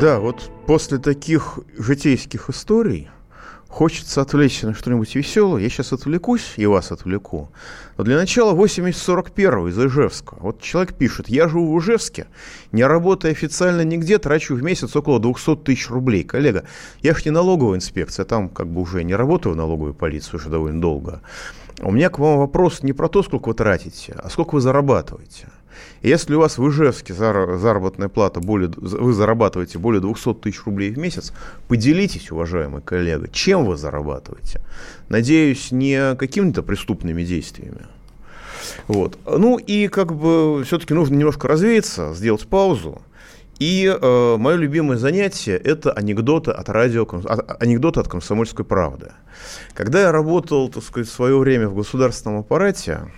Да, 0.00 0.18
вот 0.18 0.50
после 0.66 0.96
таких 0.96 1.58
житейских 1.76 2.48
историй 2.48 3.10
хочется 3.68 4.22
отвлечься 4.22 4.66
на 4.66 4.72
что-нибудь 4.72 5.14
веселое. 5.14 5.60
Я 5.60 5.68
сейчас 5.68 5.92
отвлекусь 5.92 6.54
и 6.56 6.64
вас 6.64 6.90
отвлеку. 6.90 7.52
Но 7.98 8.04
для 8.04 8.16
начала 8.16 8.54
8041 8.54 9.68
из 9.68 9.78
Ижевска. 9.78 10.36
Вот 10.40 10.62
человек 10.62 10.94
пишет, 10.94 11.28
я 11.28 11.48
живу 11.48 11.78
в 11.78 11.82
Ижевске, 11.82 12.28
не 12.72 12.82
работая 12.82 13.32
официально 13.32 13.82
нигде, 13.82 14.16
трачу 14.16 14.54
в 14.54 14.62
месяц 14.62 14.96
около 14.96 15.20
200 15.20 15.56
тысяч 15.56 15.90
рублей. 15.90 16.24
Коллега, 16.24 16.64
я 17.02 17.12
же 17.12 17.20
не 17.26 17.30
налоговая 17.30 17.76
инспекция, 17.76 18.24
там 18.24 18.48
как 18.48 18.68
бы 18.68 18.80
уже 18.80 19.04
не 19.04 19.14
работаю 19.14 19.52
в 19.52 19.58
налоговой 19.58 19.92
полиции 19.92 20.34
уже 20.34 20.48
довольно 20.48 20.80
долго. 20.80 21.20
У 21.82 21.90
меня 21.90 22.08
к 22.08 22.18
вам 22.18 22.38
вопрос 22.38 22.82
не 22.82 22.94
про 22.94 23.08
то, 23.08 23.22
сколько 23.22 23.48
вы 23.48 23.54
тратите, 23.54 24.14
а 24.14 24.30
сколько 24.30 24.54
вы 24.54 24.62
зарабатываете. 24.62 25.48
Если 26.02 26.34
у 26.34 26.40
вас 26.40 26.58
в 26.58 26.68
Ижевске 26.68 27.14
заработная 27.14 28.08
плата, 28.08 28.40
более, 28.40 28.70
вы 28.76 29.12
зарабатываете 29.12 29.78
более 29.78 30.00
200 30.00 30.34
тысяч 30.34 30.64
рублей 30.64 30.90
в 30.90 30.98
месяц, 30.98 31.32
поделитесь, 31.68 32.30
уважаемый 32.30 32.82
коллега, 32.82 33.28
чем 33.28 33.64
вы 33.64 33.76
зарабатываете. 33.76 34.60
Надеюсь, 35.08 35.72
не 35.72 36.14
какими-то 36.16 36.62
преступными 36.62 37.22
действиями. 37.22 37.86
Вот. 38.88 39.18
Ну 39.26 39.58
и 39.58 39.88
как 39.88 40.14
бы 40.14 40.62
все-таки 40.64 40.94
нужно 40.94 41.14
немножко 41.14 41.48
развеяться, 41.48 42.12
сделать 42.14 42.46
паузу. 42.46 43.02
И 43.60 43.84
э, 43.86 44.36
мое 44.38 44.56
любимое 44.56 44.96
занятие– 44.96 45.56
это 45.64 45.92
анекдоты 45.92 46.50
от 46.50 46.70
радио, 46.70 47.06
а, 47.24 47.56
анекдоты 47.60 48.00
от 48.00 48.08
«Комсомольской 48.08 48.64
правды». 48.64 49.12
Когда 49.74 50.00
я 50.00 50.12
работал, 50.12 50.70
так 50.70 50.82
сказать, 50.82 51.08
в 51.08 51.12
свое 51.12 51.36
время 51.36 51.68
в 51.68 51.74
государственном 51.74 52.40
аппарате, 52.40 52.92
а, 52.92 53.08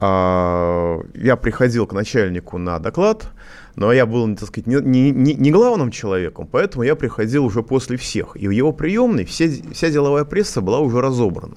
я 0.00 1.36
приходил 1.40 1.86
к 1.86 1.92
начальнику 1.92 2.58
на 2.58 2.78
доклад, 2.78 3.30
но 3.74 3.92
я 3.92 4.06
был, 4.06 4.26
так 4.36 4.48
сказать, 4.48 4.66
не, 4.66 5.10
не, 5.10 5.34
не 5.34 5.50
главным 5.50 5.90
человеком, 5.90 6.48
поэтому 6.50 6.84
я 6.84 6.94
приходил 6.94 7.44
уже 7.44 7.62
после 7.62 7.96
всех. 7.96 8.36
И 8.36 8.48
в 8.48 8.50
его 8.50 8.72
приемной 8.72 9.24
все, 9.24 9.50
вся 9.72 9.90
деловая 9.90 10.24
пресса 10.24 10.60
была 10.60 10.80
уже 10.80 11.00
разобрана. 11.00 11.56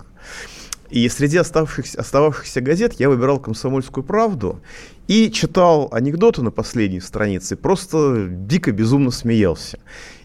И 0.92 1.08
среди 1.08 1.38
оставшихся, 1.38 2.00
остававшихся 2.00 2.60
газет 2.62 2.94
я 3.00 3.10
выбирал 3.10 3.40
«Комсомольскую 3.40 4.04
правду» 4.04 4.60
и 5.08 5.32
читал 5.32 5.88
анекдоты 5.92 6.42
на 6.42 6.52
последней 6.52 7.00
странице, 7.00 7.56
просто 7.56 8.28
дико 8.30 8.72
безумно 8.72 9.12
смеялся. 9.12 9.80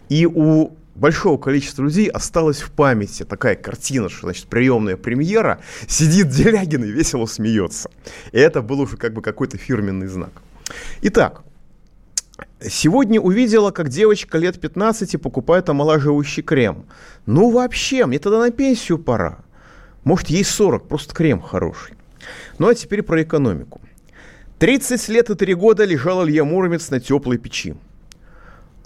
И 0.09 0.25
у 0.25 0.75
большого 0.97 1.37
количества 1.37 1.83
людей 1.83 2.07
осталась 2.07 2.61
в 2.61 2.71
памяти 2.71 3.23
такая 3.23 3.55
картина, 3.55 4.09
что, 4.09 4.27
значит, 4.27 4.47
приемная 4.47 4.97
премьера, 4.97 5.59
сидит 5.87 6.29
Делягин 6.29 6.83
и 6.83 6.91
весело 6.91 7.25
смеется. 7.25 7.89
И 8.31 8.37
это 8.37 8.61
был 8.61 8.81
уже 8.81 8.97
как 8.97 9.13
бы 9.13 9.21
какой-то 9.21 9.57
фирменный 9.57 10.07
знак. 10.07 10.31
Итак, 11.01 11.43
Сегодня 12.59 13.19
увидела, 13.19 13.71
как 13.71 13.89
девочка 13.89 14.37
лет 14.37 14.59
15 14.59 15.19
покупает 15.21 15.69
омолаживающий 15.69 16.43
крем. 16.43 16.85
Ну 17.25 17.51
вообще, 17.51 18.05
мне 18.05 18.19
тогда 18.19 18.39
на 18.39 18.51
пенсию 18.51 18.97
пора. 18.99 19.39
Может, 20.03 20.29
ей 20.29 20.43
40, 20.43 20.87
просто 20.87 21.13
крем 21.13 21.41
хороший. 21.41 21.95
Ну 22.59 22.67
а 22.67 22.75
теперь 22.75 23.03
про 23.03 23.21
экономику. 23.23 23.81
30 24.59 25.09
лет 25.09 25.29
и 25.29 25.35
3 25.35 25.53
года 25.53 25.83
лежал 25.83 26.25
Илья 26.25 26.43
Муромец 26.43 26.89
на 26.89 26.99
теплой 26.99 27.37
печи. 27.37 27.75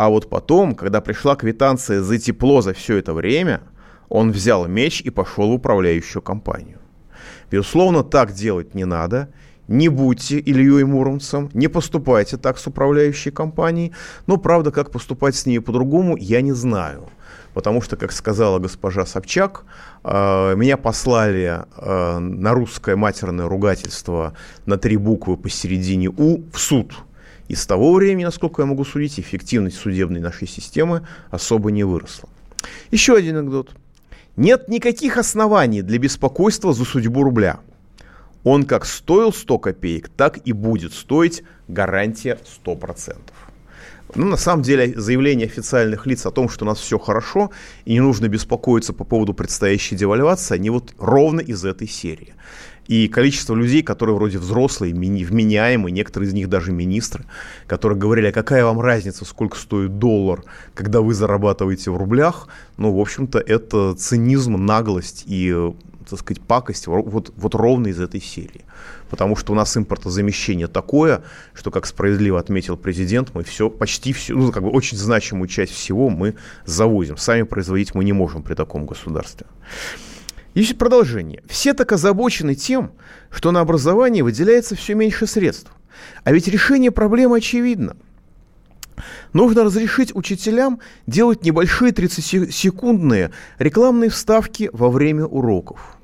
А 0.01 0.09
вот 0.09 0.31
потом, 0.31 0.73
когда 0.73 0.99
пришла 0.99 1.35
квитанция 1.35 2.01
за 2.01 2.17
тепло 2.17 2.61
за 2.61 2.73
все 2.73 2.97
это 2.97 3.13
время, 3.13 3.61
он 4.09 4.31
взял 4.31 4.67
меч 4.67 4.99
и 5.01 5.11
пошел 5.11 5.51
в 5.51 5.53
управляющую 5.53 6.23
компанию. 6.23 6.79
Безусловно, 7.51 8.03
так 8.03 8.31
делать 8.33 8.73
не 8.73 8.85
надо. 8.85 9.27
не 9.67 9.89
будьте 9.89 10.39
Ильей 10.39 10.85
Муромцем, 10.85 11.51
не 11.53 11.67
поступайте 11.67 12.37
так 12.37 12.57
с 12.57 12.65
управляющей 12.65 13.31
компанией. 13.31 13.91
Но, 14.25 14.37
правда, 14.37 14.71
как 14.71 14.89
поступать 14.89 15.35
с 15.35 15.45
ней 15.45 15.59
по-другому, 15.59 16.17
я 16.17 16.41
не 16.41 16.53
знаю. 16.53 17.07
Потому 17.53 17.83
что, 17.83 17.95
как 17.95 18.11
сказала 18.11 18.57
госпожа 18.57 19.05
Собчак, 19.05 19.65
э, 20.03 20.55
меня 20.55 20.77
послали 20.77 21.63
э, 21.77 22.17
на 22.17 22.53
русское 22.55 22.95
матерное 22.95 23.47
ругательство 23.47 24.33
на 24.65 24.77
три 24.77 24.97
буквы 24.97 25.37
посередине 25.37 26.09
«у» 26.09 26.41
в 26.51 26.57
суд. 26.57 26.91
И 27.51 27.55
с 27.55 27.65
того 27.65 27.93
времени, 27.93 28.23
насколько 28.23 28.61
я 28.61 28.65
могу 28.65 28.85
судить, 28.85 29.19
эффективность 29.19 29.75
судебной 29.75 30.21
нашей 30.21 30.47
системы 30.47 31.05
особо 31.31 31.69
не 31.69 31.83
выросла. 31.83 32.29
Еще 32.91 33.13
один 33.13 33.35
анекдот. 33.35 33.71
Нет 34.37 34.69
никаких 34.69 35.17
оснований 35.17 35.81
для 35.81 35.97
беспокойства 35.97 36.71
за 36.71 36.85
судьбу 36.85 37.23
рубля. 37.23 37.59
Он 38.45 38.63
как 38.63 38.85
стоил 38.85 39.33
100 39.33 39.59
копеек, 39.59 40.07
так 40.07 40.39
и 40.45 40.53
будет 40.53 40.93
стоить 40.93 41.43
гарантия 41.67 42.39
100%. 42.65 43.17
Ну, 44.15 44.27
на 44.27 44.37
самом 44.37 44.63
деле, 44.63 44.97
заявление 44.97 45.47
официальных 45.47 46.05
лиц 46.05 46.25
о 46.25 46.31
том, 46.31 46.47
что 46.47 46.63
у 46.63 46.69
нас 46.69 46.79
все 46.79 46.97
хорошо 46.99 47.51
и 47.83 47.91
не 47.91 47.99
нужно 47.99 48.29
беспокоиться 48.29 48.93
по 48.93 49.03
поводу 49.03 49.33
предстоящей 49.33 49.97
девальвации, 49.97 50.55
они 50.55 50.69
вот 50.69 50.93
ровно 50.97 51.41
из 51.41 51.65
этой 51.65 51.89
серии. 51.89 52.33
И 52.91 53.07
количество 53.07 53.55
людей, 53.55 53.83
которые 53.83 54.17
вроде 54.17 54.37
взрослые, 54.37 54.93
вменяемые, 54.93 55.93
некоторые 55.93 56.27
из 56.27 56.33
них 56.33 56.49
даже 56.49 56.73
министры, 56.73 57.23
которые 57.65 57.97
говорили, 57.97 58.27
а 58.27 58.31
какая 58.33 58.65
вам 58.65 58.81
разница, 58.81 59.23
сколько 59.23 59.57
стоит 59.57 59.97
доллар, 59.97 60.43
когда 60.73 60.99
вы 60.99 61.13
зарабатываете 61.13 61.89
в 61.89 61.95
рублях, 61.95 62.49
ну, 62.75 62.93
в 62.93 62.99
общем-то, 62.99 63.39
это 63.39 63.93
цинизм, 63.93 64.57
наглость 64.65 65.23
и 65.25 65.71
так 66.09 66.19
сказать, 66.19 66.41
пакость 66.41 66.87
вот, 66.87 67.31
вот 67.33 67.55
ровно 67.55 67.87
из 67.87 68.01
этой 68.01 68.19
серии. 68.19 68.65
Потому 69.09 69.37
что 69.37 69.53
у 69.53 69.55
нас 69.55 69.77
импортозамещение 69.77 70.67
такое, 70.67 71.23
что, 71.53 71.71
как 71.71 71.85
справедливо 71.85 72.41
отметил 72.41 72.75
президент, 72.75 73.33
мы 73.33 73.45
все, 73.45 73.69
почти 73.69 74.11
все, 74.11 74.33
ну, 74.33 74.51
как 74.51 74.63
бы 74.63 74.69
очень 74.69 74.97
значимую 74.97 75.47
часть 75.47 75.71
всего 75.71 76.09
мы 76.09 76.35
завозим. 76.65 77.15
Сами 77.15 77.43
производить 77.43 77.95
мы 77.95 78.03
не 78.03 78.11
можем 78.11 78.43
при 78.43 78.53
таком 78.53 78.85
государстве. 78.85 79.47
Есть 80.53 80.77
продолжение. 80.77 81.43
Все 81.47 81.73
так 81.73 81.91
озабочены 81.91 82.55
тем, 82.55 82.91
что 83.29 83.51
на 83.51 83.61
образование 83.61 84.23
выделяется 84.23 84.75
все 84.75 84.95
меньше 84.95 85.25
средств. 85.27 85.71
А 86.23 86.31
ведь 86.31 86.47
решение 86.47 86.91
проблемы 86.91 87.37
очевидно. 87.37 87.95
Нужно 89.33 89.63
разрешить 89.63 90.13
учителям 90.13 90.79
делать 91.07 91.43
небольшие 91.43 91.91
30-секундные 91.91 93.31
рекламные 93.59 94.09
вставки 94.09 94.69
во 94.73 94.89
время 94.89 95.25
уроков. 95.25 95.97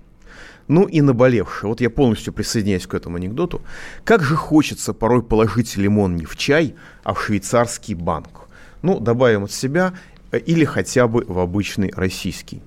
Ну 0.68 0.86
и 0.86 1.01
наболевшее. 1.01 1.70
Вот 1.70 1.82
я 1.82 1.89
полностью 1.89 2.34
присоединяюсь 2.34 2.88
к 2.88 2.94
этому 2.94 3.18
анекдоту. 3.18 3.62
Как 4.04 4.24
же 4.24 4.36
хочется 4.36 4.94
порой 4.94 5.24
положить 5.24 5.77
лимон 5.77 6.16
не 6.16 6.25
в 6.25 6.36
чай, 6.36 6.75
а 7.04 7.13
в 7.13 7.22
швейцарский 7.22 7.94
банк. 7.94 8.48
Ну, 8.82 9.00
добавим 9.00 9.46
от 9.46 9.51
себя 9.51 9.94
э, 10.32 10.39
или 10.39 10.66
хотя 10.66 11.08
бы 11.08 11.24
в 11.27 11.39
обычный 11.39 11.92
российский. 11.96 12.62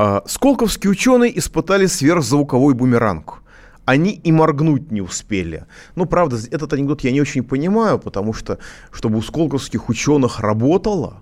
А, 0.00 0.22
сколковские 0.26 0.92
ученые 0.92 1.36
испытали 1.36 1.86
сверхзвуковой 1.86 2.74
бумеранг. 2.74 3.42
Они 3.84 4.12
и 4.12 4.30
моргнуть 4.30 4.92
не 4.92 5.00
успели. 5.00 5.66
Ну, 5.96 6.06
правда, 6.06 6.36
этот 6.52 6.72
анекдот 6.72 7.00
я 7.00 7.10
не 7.10 7.20
очень 7.20 7.42
понимаю, 7.42 7.98
потому 7.98 8.32
что, 8.32 8.58
чтобы 8.92 9.18
у 9.18 9.22
сколковских 9.22 9.88
ученых 9.88 10.38
работало, 10.38 11.20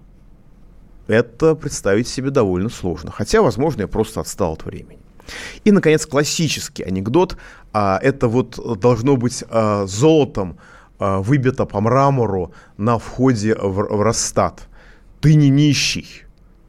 это 1.07 1.55
представить 1.55 2.07
себе 2.07 2.29
довольно 2.29 2.69
сложно. 2.69 3.11
Хотя, 3.11 3.41
возможно, 3.41 3.83
я 3.83 3.89
просто 3.89 4.21
отстал 4.21 4.53
от 4.53 4.67
времени. 4.67 4.99
И, 5.65 5.73
наконец, 5.73 6.05
классический 6.05 6.83
анекдот. 6.83 7.39
А, 7.73 7.99
это 8.03 8.29
вот 8.29 8.61
должно 8.79 9.17
быть 9.17 9.43
а, 9.49 9.87
золотом 9.87 10.59
выбито 10.99 11.67
по 11.67 11.81
мрамору 11.81 12.53
на 12.77 12.99
входе 12.99 13.55
в, 13.55 13.97
в 13.97 14.03
Росстат. 14.03 14.69
Ты 15.21 15.35
не 15.35 15.51
нищий 15.51 16.26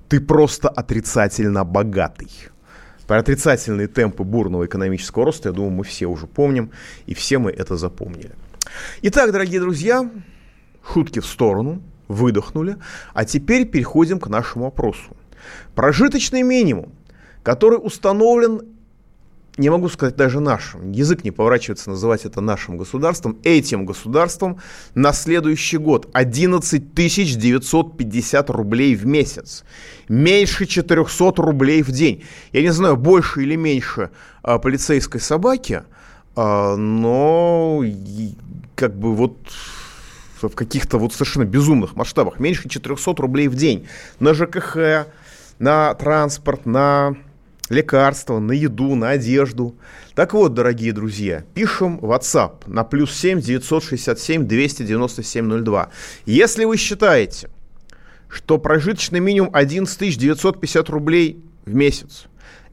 ты 0.09 0.19
просто 0.19 0.69
отрицательно 0.69 1.63
богатый. 1.63 2.29
Про 3.07 3.19
отрицательные 3.19 3.87
темпы 3.87 4.23
бурного 4.23 4.65
экономического 4.65 5.25
роста, 5.25 5.49
я 5.49 5.53
думаю, 5.53 5.71
мы 5.71 5.83
все 5.83 6.07
уже 6.07 6.27
помним, 6.27 6.71
и 7.05 7.13
все 7.13 7.37
мы 7.37 7.51
это 7.51 7.77
запомнили. 7.77 8.31
Итак, 9.01 9.31
дорогие 9.31 9.61
друзья, 9.61 10.09
шутки 10.93 11.19
в 11.19 11.25
сторону, 11.25 11.81
выдохнули, 12.09 12.77
а 13.13 13.25
теперь 13.25 13.65
переходим 13.65 14.19
к 14.19 14.27
нашему 14.27 14.65
вопросу. 14.65 15.15
Прожиточный 15.75 16.41
минимум, 16.41 16.91
который 17.43 17.79
установлен 17.81 18.61
не 19.57 19.69
могу 19.69 19.89
сказать 19.89 20.15
даже 20.15 20.39
нашим, 20.39 20.91
язык 20.91 21.23
не 21.23 21.31
поворачивается 21.31 21.89
называть 21.89 22.25
это 22.25 22.41
нашим 22.41 22.77
государством, 22.77 23.39
этим 23.43 23.85
государством 23.85 24.59
на 24.93 25.13
следующий 25.13 25.77
год 25.77 26.09
11 26.13 26.93
950 26.93 28.49
рублей 28.51 28.95
в 28.95 29.05
месяц. 29.05 29.63
Меньше 30.07 30.65
400 30.65 31.41
рублей 31.41 31.81
в 31.81 31.91
день. 31.91 32.23
Я 32.51 32.61
не 32.61 32.69
знаю, 32.69 32.97
больше 32.97 33.43
или 33.43 33.55
меньше 33.55 34.11
а, 34.43 34.59
полицейской 34.59 35.19
собаки, 35.19 35.83
а, 36.35 36.75
но 36.75 37.83
как 38.75 38.97
бы 38.97 39.15
вот 39.15 39.37
в 40.41 40.49
каких-то 40.49 40.99
вот 40.99 41.13
совершенно 41.13 41.45
безумных 41.45 41.95
масштабах. 41.95 42.39
Меньше 42.39 42.69
400 42.69 43.21
рублей 43.21 43.47
в 43.47 43.55
день 43.55 43.87
на 44.19 44.35
ЖКХ, 44.35 45.07
на 45.57 45.93
транспорт, 45.95 46.67
на 46.67 47.17
лекарства, 47.69 48.39
на 48.39 48.51
еду, 48.51 48.95
на 48.95 49.11
одежду. 49.11 49.75
Так 50.15 50.33
вот, 50.33 50.53
дорогие 50.53 50.93
друзья, 50.93 51.43
пишем 51.53 51.99
WhatsApp 51.99 52.63
на 52.67 52.83
плюс 52.83 53.13
7 53.13 53.41
967 53.41 54.45
297 54.45 55.63
02. 55.63 55.89
Если 56.25 56.65
вы 56.65 56.77
считаете, 56.77 57.49
что 58.29 58.57
прожиточный 58.57 59.19
минимум 59.19 59.49
11 59.53 60.17
950 60.17 60.89
рублей 60.89 61.43
в 61.65 61.73
месяц 61.73 62.27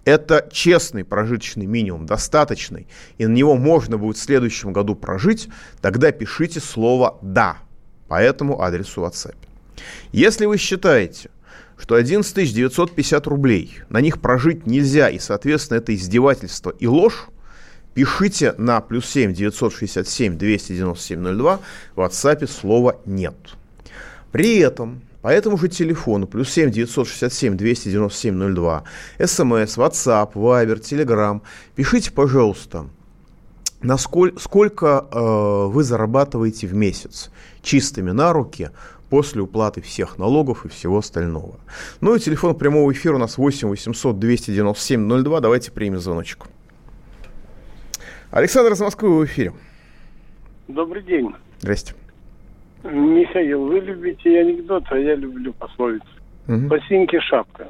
это 0.04 0.48
честный 0.52 1.04
прожиточный 1.04 1.66
минимум, 1.66 2.06
достаточный, 2.06 2.86
и 3.18 3.26
на 3.26 3.32
него 3.32 3.56
можно 3.56 3.98
будет 3.98 4.16
в 4.16 4.22
следующем 4.22 4.72
году 4.72 4.94
прожить, 4.94 5.48
тогда 5.80 6.12
пишите 6.12 6.60
слово 6.60 7.18
«да» 7.22 7.58
по 8.08 8.20
этому 8.20 8.60
адресу 8.60 9.02
WhatsApp. 9.02 9.36
Если 10.12 10.46
вы 10.46 10.58
считаете, 10.58 11.30
что 11.78 11.94
11 11.94 12.54
950 12.54 13.26
рублей, 13.26 13.78
на 13.88 14.00
них 14.00 14.20
прожить 14.20 14.66
нельзя, 14.66 15.08
и, 15.08 15.18
соответственно, 15.18 15.78
это 15.78 15.94
издевательство 15.94 16.70
и 16.70 16.86
ложь, 16.86 17.26
пишите 17.94 18.54
на 18.58 18.80
плюс 18.80 19.06
7 19.06 19.34
967 19.34 20.36
297 20.36 21.36
02 21.36 21.60
в 21.94 22.00
WhatsApp 22.00 22.46
слово 22.48 23.00
«нет». 23.06 23.34
При 24.32 24.58
этом 24.58 25.02
по 25.24 25.28
этому 25.28 25.56
же 25.56 25.68
телефону 25.68 26.26
плюс 26.26 26.50
7 26.50 26.70
967 26.70 27.56
297 27.56 28.54
02 28.54 28.84
смс, 29.20 29.78
WhatsApp, 29.78 30.32
Viber, 30.34 30.78
Telegram. 30.78 31.40
Пишите, 31.74 32.12
пожалуйста, 32.12 32.90
насколько, 33.80 34.38
сколько 34.38 35.06
э, 35.10 35.66
вы 35.70 35.82
зарабатываете 35.82 36.66
в 36.66 36.74
месяц 36.74 37.30
чистыми 37.62 38.10
на 38.10 38.34
руки 38.34 38.70
после 39.14 39.42
уплаты 39.42 39.80
всех 39.80 40.18
налогов 40.18 40.64
и 40.64 40.68
всего 40.68 40.98
остального. 40.98 41.60
Ну 42.00 42.16
и 42.16 42.18
телефон 42.18 42.58
прямого 42.58 42.90
эфира 42.90 43.14
у 43.14 43.18
нас 43.18 43.38
8 43.38 43.68
800 43.68 44.18
297 44.18 45.22
02. 45.22 45.40
Давайте 45.40 45.70
примем 45.70 46.00
звоночек. 46.00 46.46
Александр 48.32 48.72
из 48.72 48.80
Москвы 48.80 49.16
в 49.16 49.24
эфире. 49.24 49.52
Добрый 50.66 51.04
день. 51.04 51.32
Здрасте. 51.60 51.94
Михаил, 52.82 53.68
вы 53.68 53.78
любите 53.78 54.36
анекдоты, 54.36 54.88
а 54.90 54.98
я 54.98 55.14
люблю 55.14 55.52
пословицу. 55.52 56.04
Угу. 56.48 56.68
По 56.68 56.80
синьке 56.88 57.20
шапка. 57.20 57.68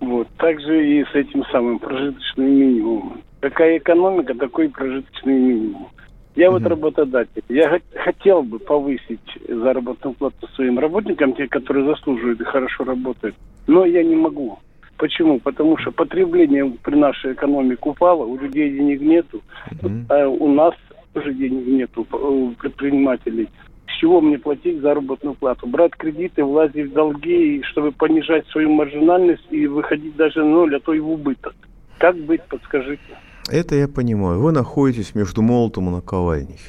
Вот. 0.00 0.26
Также 0.38 0.84
и 0.84 1.04
с 1.04 1.14
этим 1.14 1.44
самым 1.52 1.78
прожиточным 1.78 2.50
минимумом. 2.50 3.22
Какая 3.38 3.78
экономика, 3.78 4.34
такой 4.34 4.68
прожиточный 4.68 5.34
минимум. 5.34 5.90
Я 6.36 6.50
вот 6.50 6.62
работодатель. 6.64 7.42
Я 7.48 7.80
хотел 7.94 8.42
бы 8.42 8.58
повысить 8.58 9.20
заработную 9.48 10.14
плату 10.14 10.48
своим 10.54 10.78
работникам, 10.78 11.34
те, 11.34 11.46
которые 11.46 11.86
заслуживают 11.86 12.40
и 12.40 12.44
хорошо 12.44 12.84
работают, 12.84 13.36
но 13.66 13.84
я 13.84 14.02
не 14.02 14.16
могу. 14.16 14.58
Почему? 14.96 15.38
Потому 15.40 15.76
что 15.78 15.90
потребление 15.92 16.72
при 16.82 16.96
нашей 16.96 17.32
экономике 17.32 17.82
упало, 17.82 18.24
у 18.24 18.38
людей 18.38 18.70
денег 18.70 19.00
нету, 19.00 19.42
mm-hmm. 19.70 20.06
а 20.08 20.28
у 20.28 20.52
нас 20.52 20.74
тоже 21.12 21.32
денег 21.34 21.66
нету, 21.66 22.06
у 22.12 22.50
предпринимателей. 22.50 23.48
С 23.86 24.00
чего 24.00 24.20
мне 24.20 24.38
платить 24.38 24.80
заработную 24.80 25.34
плату? 25.34 25.66
Брать 25.66 25.92
кредиты, 25.92 26.42
влазить 26.42 26.90
в 26.90 26.92
долги, 26.92 27.62
чтобы 27.64 27.92
понижать 27.92 28.46
свою 28.48 28.72
маржинальность 28.72 29.46
и 29.50 29.66
выходить 29.66 30.16
даже 30.16 30.40
на 30.40 30.50
ноль, 30.50 30.76
а 30.76 30.80
то 30.80 30.92
и 30.94 31.00
в 31.00 31.10
убыток. 31.10 31.54
Как 31.98 32.16
быть, 32.16 32.42
подскажите. 32.48 33.02
Это 33.48 33.74
я 33.74 33.88
понимаю. 33.88 34.40
Вы 34.40 34.52
находитесь 34.52 35.14
между 35.14 35.42
молотом 35.42 35.88
и 35.88 35.92
наковальней. 35.92 36.60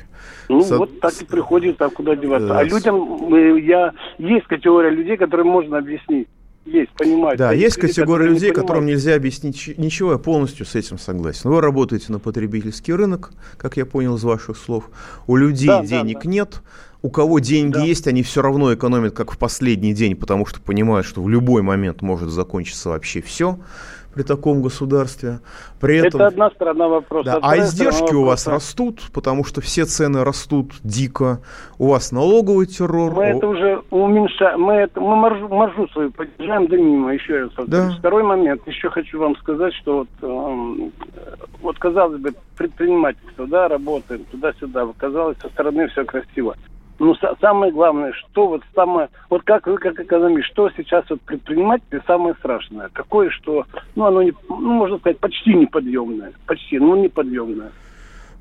Ну, 0.50 0.62
Со... 0.62 0.78
вот 0.78 1.00
так 1.00 1.14
и 1.22 1.26
приходится, 1.26 1.86
а 1.86 1.90
куда 1.90 2.16
деваться. 2.16 2.58
А 2.58 2.64
людям, 2.64 3.34
э, 3.34 3.60
я, 3.62 3.94
есть 4.18 4.46
категория 4.48 4.90
людей, 4.90 5.18
которым 5.18 5.48
можно 5.48 5.78
объяснить. 5.78 6.28
есть, 6.66 6.92
понимаю. 6.92 7.38
Да, 7.38 7.52
есть 7.52 7.78
категория 7.78 8.28
людей, 8.28 8.52
которым 8.52 8.86
нельзя 8.86 9.16
объяснить 9.16 9.78
ничего, 9.78 10.14
я 10.14 10.18
полностью 10.18 10.66
с 10.66 10.76
этим 10.76 10.98
согласен. 11.00 11.50
Вы 11.50 11.62
работаете 11.62 12.12
на 12.12 12.20
потребительский 12.20 12.94
рынок, 12.94 13.32
как 13.58 13.78
я 13.78 13.86
понял 13.86 14.16
из 14.16 14.24
ваших 14.24 14.58
слов. 14.58 14.90
У 15.28 15.36
людей 15.36 15.68
да, 15.68 15.84
денег 15.84 16.18
да, 16.18 16.24
да. 16.24 16.30
нет, 16.30 16.62
у 17.02 17.10
кого 17.10 17.40
деньги 17.40 17.74
да. 17.74 17.84
есть, 17.84 18.08
они 18.08 18.24
все 18.24 18.42
равно 18.42 18.74
экономят 18.74 19.14
как 19.14 19.32
в 19.32 19.38
последний 19.38 19.94
день, 19.94 20.16
потому 20.16 20.46
что 20.46 20.60
понимают, 20.60 21.06
что 21.06 21.22
в 21.22 21.30
любой 21.30 21.62
момент 21.62 22.02
может 22.02 22.30
закончиться 22.30 22.90
вообще 22.90 23.22
все 23.22 23.60
при 24.15 24.23
таком 24.23 24.62
государстве. 24.62 25.39
При 25.82 25.97
этом, 25.97 26.21
Это 26.21 26.28
одна 26.28 26.49
сторона 26.51 26.88
вопроса. 26.88 27.32
Да, 27.34 27.39
а 27.41 27.58
издержки 27.58 28.13
у 28.13 28.23
вас 28.23 28.47
растут, 28.47 29.01
потому 29.13 29.43
что 29.43 29.60
все 29.60 29.84
цены 29.84 30.23
растут 30.23 30.71
дико. 30.84 31.41
У 31.78 31.89
вас 31.89 32.13
налоговый 32.13 32.65
террор. 32.65 33.13
Мы 33.13 33.23
это 33.25 33.45
уже 33.45 33.82
уменьшаем. 33.89 34.62
Мы, 34.62 34.73
это, 34.73 35.01
мы 35.01 35.17
маржу, 35.17 35.49
маржу 35.49 35.88
свою 35.89 36.12
поддержаем 36.12 36.67
до 36.67 36.78
минимума. 36.78 37.13
Еще 37.13 37.43
раз 37.43 37.67
Да. 37.67 37.91
Второй 37.99 38.23
момент. 38.23 38.65
Еще 38.65 38.89
хочу 38.89 39.19
вам 39.19 39.36
сказать, 39.36 39.73
что 39.73 39.97
вот, 39.97 40.08
э, 40.21 40.89
вот 41.62 41.78
казалось 41.78 42.19
бы, 42.21 42.34
предпринимательство, 42.58 43.45
да, 43.47 43.67
работаем 43.67 44.23
туда-сюда. 44.32 44.88
Казалось, 44.97 45.38
со 45.41 45.49
стороны 45.49 45.89
все 45.89 46.06
красиво. 46.06 46.56
Ну, 46.99 47.15
самое 47.41 47.71
главное, 47.71 48.13
что 48.13 48.47
вот 48.47 48.62
самое, 48.73 49.10
вот 49.29 49.43
как 49.43 49.67
вы 49.67 49.77
как 49.77 49.99
экономист, 49.99 50.47
что 50.47 50.69
сейчас 50.77 51.03
вот 51.10 51.21
предприниматель 51.21 52.01
самое 52.08 52.36
страшное? 52.36 52.89
Какое, 52.93 53.29
что, 53.29 53.65
ну, 53.95 54.05
оно, 54.05 54.23
не, 54.23 54.34
ну, 54.47 54.73
можно 54.73 54.97
сказать, 54.99 55.19
почти 55.19 55.53
неподъемное. 55.53 56.31
Почти, 56.45 56.79
ну, 56.79 56.95
неподъемное. 56.95 57.71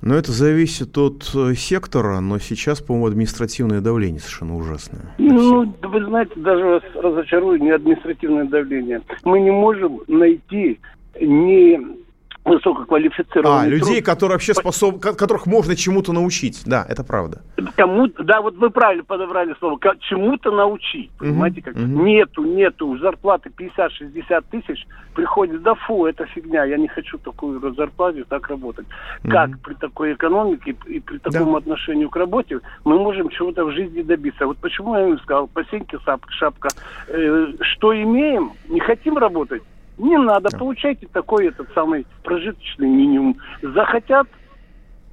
Но 0.03 0.15
это 0.15 0.33
зависит 0.33 0.99
от 0.99 1.31
э, 1.35 1.55
сектора, 1.55 2.21
но 2.21 2.39
сейчас, 2.39 2.81
по-моему, 2.83 3.07
административное 3.07 3.81
давление 3.81 4.21
совершенно 4.21 4.57
ужасное. 4.57 5.15
Ну, 5.19 5.75
вы 5.83 6.05
знаете, 6.05 6.33
даже 6.37 6.65
вас 6.65 6.83
разочарую, 6.95 7.61
не 7.61 7.71
административное 7.71 8.45
давление. 8.45 9.01
Мы 9.25 9.41
не 9.41 9.51
можем 9.51 10.03
найти 10.07 10.79
ни 11.19 12.04
высококвалифицированных. 12.45 13.63
А, 13.63 13.67
людей, 13.67 13.97
труд. 13.97 14.07
которые 14.07 14.35
вообще 14.35 14.55
способны, 14.55 15.01
которых 15.01 15.47
можно 15.47 15.75
чему-то 15.75 16.13
научить. 16.13 16.63
Да, 16.67 16.85
это 16.89 17.03
правда. 17.03 17.43
Кому, 17.77 18.07
да, 18.19 18.43
вот 18.43 18.57
вы 18.57 18.71
правильно 18.71 19.05
подобрали 19.05 19.55
слово. 19.59 19.79
Чему-то 20.01 20.51
научить. 20.51 21.11
Угу, 21.17 21.25
понимаете, 21.25 21.63
как? 21.63 21.75
Угу. 21.75 21.83
Нету, 21.83 22.45
нету. 22.45 22.99
Зарплаты 22.99 23.51
50-60 23.51 24.45
тысяч. 24.51 24.87
Приходит, 25.15 25.63
да 25.63 25.75
фу, 25.75 26.07
это 26.07 26.27
фигня. 26.27 26.65
Я 26.65 26.77
не 26.77 26.89
хочу 26.89 27.19
такую 27.19 27.61
зарплату, 27.75 28.25
так 28.29 28.49
работать. 28.49 28.87
Угу. 29.23 29.33
Как 29.33 29.59
при 29.61 29.75
такой 29.75 30.13
экономике 30.13 30.77
и 30.87 31.01
при 31.01 31.19
таком 31.19 31.53
да. 31.53 31.59
отношении 31.59 32.07
к 32.07 32.17
работе 32.17 32.61
мы 32.85 32.99
можем 32.99 33.31
чего-то 33.31 33.65
в 33.65 33.73
жизни 33.73 34.03
добиться. 34.03 34.47
Вот 34.47 34.59
почему 34.59 34.95
я 34.97 35.09
им 35.09 35.19
сказал, 35.21 35.47
посеньки 35.47 35.99
шапка, 36.05 36.31
шапка. 36.33 36.69
Э, 37.09 37.47
что 37.61 37.95
имеем, 37.95 38.53
не 38.69 38.81
хотим 38.81 39.17
работать, 39.17 39.63
не 39.99 40.19
надо, 40.19 40.57
получайте 40.57 41.07
такой 41.13 41.49
этот 41.49 41.69
самый 41.75 42.07
прожиточный 42.23 42.89
минимум. 42.89 43.37
Захотят, 43.63 44.27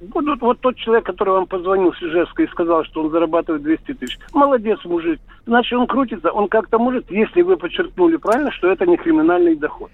будут 0.00 0.40
вот 0.40 0.60
тот 0.60 0.76
человек, 0.76 1.06
который 1.06 1.30
вам 1.30 1.46
позвонил 1.46 1.92
с 1.92 2.02
Ижевска 2.02 2.42
и 2.42 2.48
сказал, 2.48 2.84
что 2.84 3.02
он 3.02 3.10
зарабатывает 3.10 3.62
200 3.62 3.94
тысяч. 3.94 4.18
Молодец, 4.32 4.78
мужик. 4.84 5.20
Значит, 5.46 5.72
он 5.78 5.86
крутится, 5.86 6.30
он 6.30 6.48
как-то 6.48 6.78
может, 6.78 7.10
если 7.10 7.42
вы 7.42 7.56
подчеркнули 7.56 8.16
правильно, 8.16 8.50
что 8.50 8.70
это 8.70 8.86
не 8.86 8.96
криминальный 8.96 9.56
доход. 9.56 9.90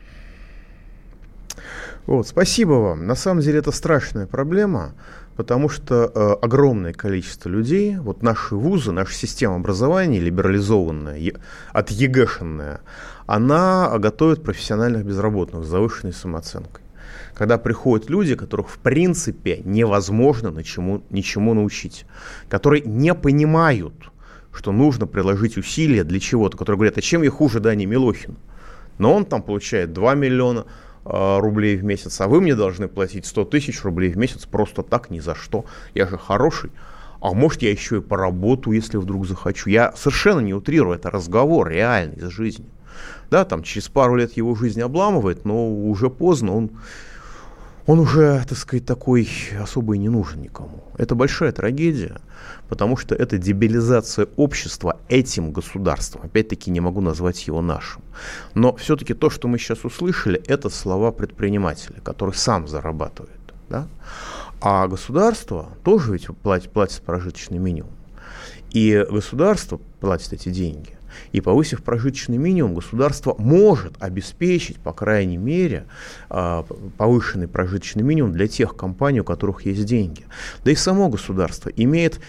Вот, 2.06 2.26
спасибо 2.26 2.72
вам. 2.72 3.06
На 3.06 3.14
самом 3.14 3.40
деле 3.42 3.58
это 3.58 3.70
страшная 3.70 4.26
проблема, 4.26 4.94
потому 5.38 5.68
что 5.68 6.10
э, 6.12 6.32
огромное 6.42 6.92
количество 6.92 7.48
людей, 7.48 7.96
вот 7.96 8.24
наши 8.24 8.56
вузы, 8.56 8.90
наша 8.90 9.14
система 9.14 9.54
образования 9.54 10.18
либерализованная, 10.18 11.34
от 11.72 11.90
ЕГЭшенная, 11.92 12.80
она 13.26 13.96
готовит 13.98 14.42
профессиональных 14.42 15.04
безработных 15.04 15.64
с 15.64 15.68
завышенной 15.68 16.12
самооценкой. 16.12 16.82
Когда 17.34 17.56
приходят 17.56 18.10
люди, 18.10 18.34
которых 18.34 18.68
в 18.68 18.78
принципе 18.78 19.62
невозможно 19.64 20.48
ничему, 20.48 21.04
ничему 21.08 21.54
научить, 21.54 22.04
которые 22.48 22.82
не 22.82 23.14
понимают, 23.14 23.94
что 24.52 24.72
нужно 24.72 25.06
приложить 25.06 25.56
усилия 25.56 26.02
для 26.02 26.18
чего-то, 26.18 26.56
которые 26.56 26.78
говорят, 26.78 26.98
а 26.98 27.00
чем 27.00 27.22
я 27.22 27.30
хуже 27.30 27.60
Дани 27.60 27.84
Милохину? 27.84 28.38
Но 28.98 29.14
он 29.14 29.24
там 29.24 29.42
получает 29.42 29.92
2 29.92 30.16
миллиона 30.16 30.66
рублей 31.08 31.76
в 31.76 31.84
месяц, 31.84 32.20
а 32.20 32.28
вы 32.28 32.40
мне 32.40 32.54
должны 32.54 32.88
платить 32.88 33.26
100 33.26 33.46
тысяч 33.46 33.82
рублей 33.82 34.12
в 34.12 34.16
месяц 34.16 34.44
просто 34.44 34.82
так, 34.82 35.10
ни 35.10 35.20
за 35.20 35.34
что. 35.34 35.64
Я 35.94 36.06
же 36.06 36.18
хороший. 36.18 36.70
А 37.20 37.32
может, 37.32 37.62
я 37.62 37.70
еще 37.70 37.98
и 37.98 38.00
поработаю, 38.00 38.76
если 38.76 38.96
вдруг 38.96 39.26
захочу. 39.26 39.70
Я 39.70 39.92
совершенно 39.96 40.40
не 40.40 40.54
утрирую, 40.54 40.96
это 40.96 41.10
разговор 41.10 41.68
реальный 41.68 42.16
из 42.16 42.28
жизни. 42.28 42.66
Да, 43.30 43.44
там 43.44 43.62
через 43.62 43.88
пару 43.88 44.16
лет 44.16 44.36
его 44.36 44.54
жизнь 44.54 44.80
обламывает, 44.80 45.44
но 45.44 45.70
уже 45.70 46.10
поздно, 46.10 46.54
он, 46.54 46.70
он 47.88 48.00
уже, 48.00 48.44
так 48.46 48.58
сказать, 48.58 48.84
такой 48.84 49.26
особо 49.58 49.94
и 49.94 49.98
не 49.98 50.10
нужен 50.10 50.42
никому. 50.42 50.84
Это 50.98 51.14
большая 51.14 51.52
трагедия, 51.52 52.20
потому 52.68 52.98
что 52.98 53.14
это 53.14 53.38
дебилизация 53.38 54.28
общества 54.36 55.00
этим 55.08 55.52
государством. 55.52 56.26
Опять-таки 56.26 56.70
не 56.70 56.80
могу 56.80 57.00
назвать 57.00 57.46
его 57.46 57.62
нашим. 57.62 58.02
Но 58.52 58.76
все-таки 58.76 59.14
то, 59.14 59.30
что 59.30 59.48
мы 59.48 59.58
сейчас 59.58 59.86
услышали, 59.86 60.38
это 60.46 60.68
слова 60.68 61.12
предпринимателя, 61.12 62.02
который 62.02 62.34
сам 62.34 62.68
зарабатывает. 62.68 63.40
Да? 63.70 63.88
А 64.60 64.86
государство 64.86 65.70
тоже 65.82 66.12
ведь 66.12 66.26
платит, 66.42 66.70
платит 66.70 67.00
прожиточный 67.00 67.58
минимум. 67.58 67.92
И 68.70 69.02
государство 69.10 69.80
платит 70.00 70.34
эти 70.34 70.50
деньги. 70.50 70.97
И 71.32 71.40
повысив 71.40 71.82
прожиточный 71.82 72.38
минимум, 72.38 72.74
государство 72.74 73.34
может 73.38 73.94
обеспечить, 74.00 74.78
по 74.78 74.92
крайней 74.92 75.36
мере, 75.38 75.86
а, 76.30 76.64
повышенный 76.96 77.48
прожиточный 77.48 78.02
минимум 78.02 78.32
для 78.32 78.48
тех 78.48 78.76
компаний, 78.76 79.20
у 79.20 79.24
которых 79.24 79.66
есть 79.66 79.84
деньги. 79.84 80.24
Да 80.64 80.70
и 80.70 80.74
само 80.74 81.08
государство 81.08 81.70
имеет 81.70 82.20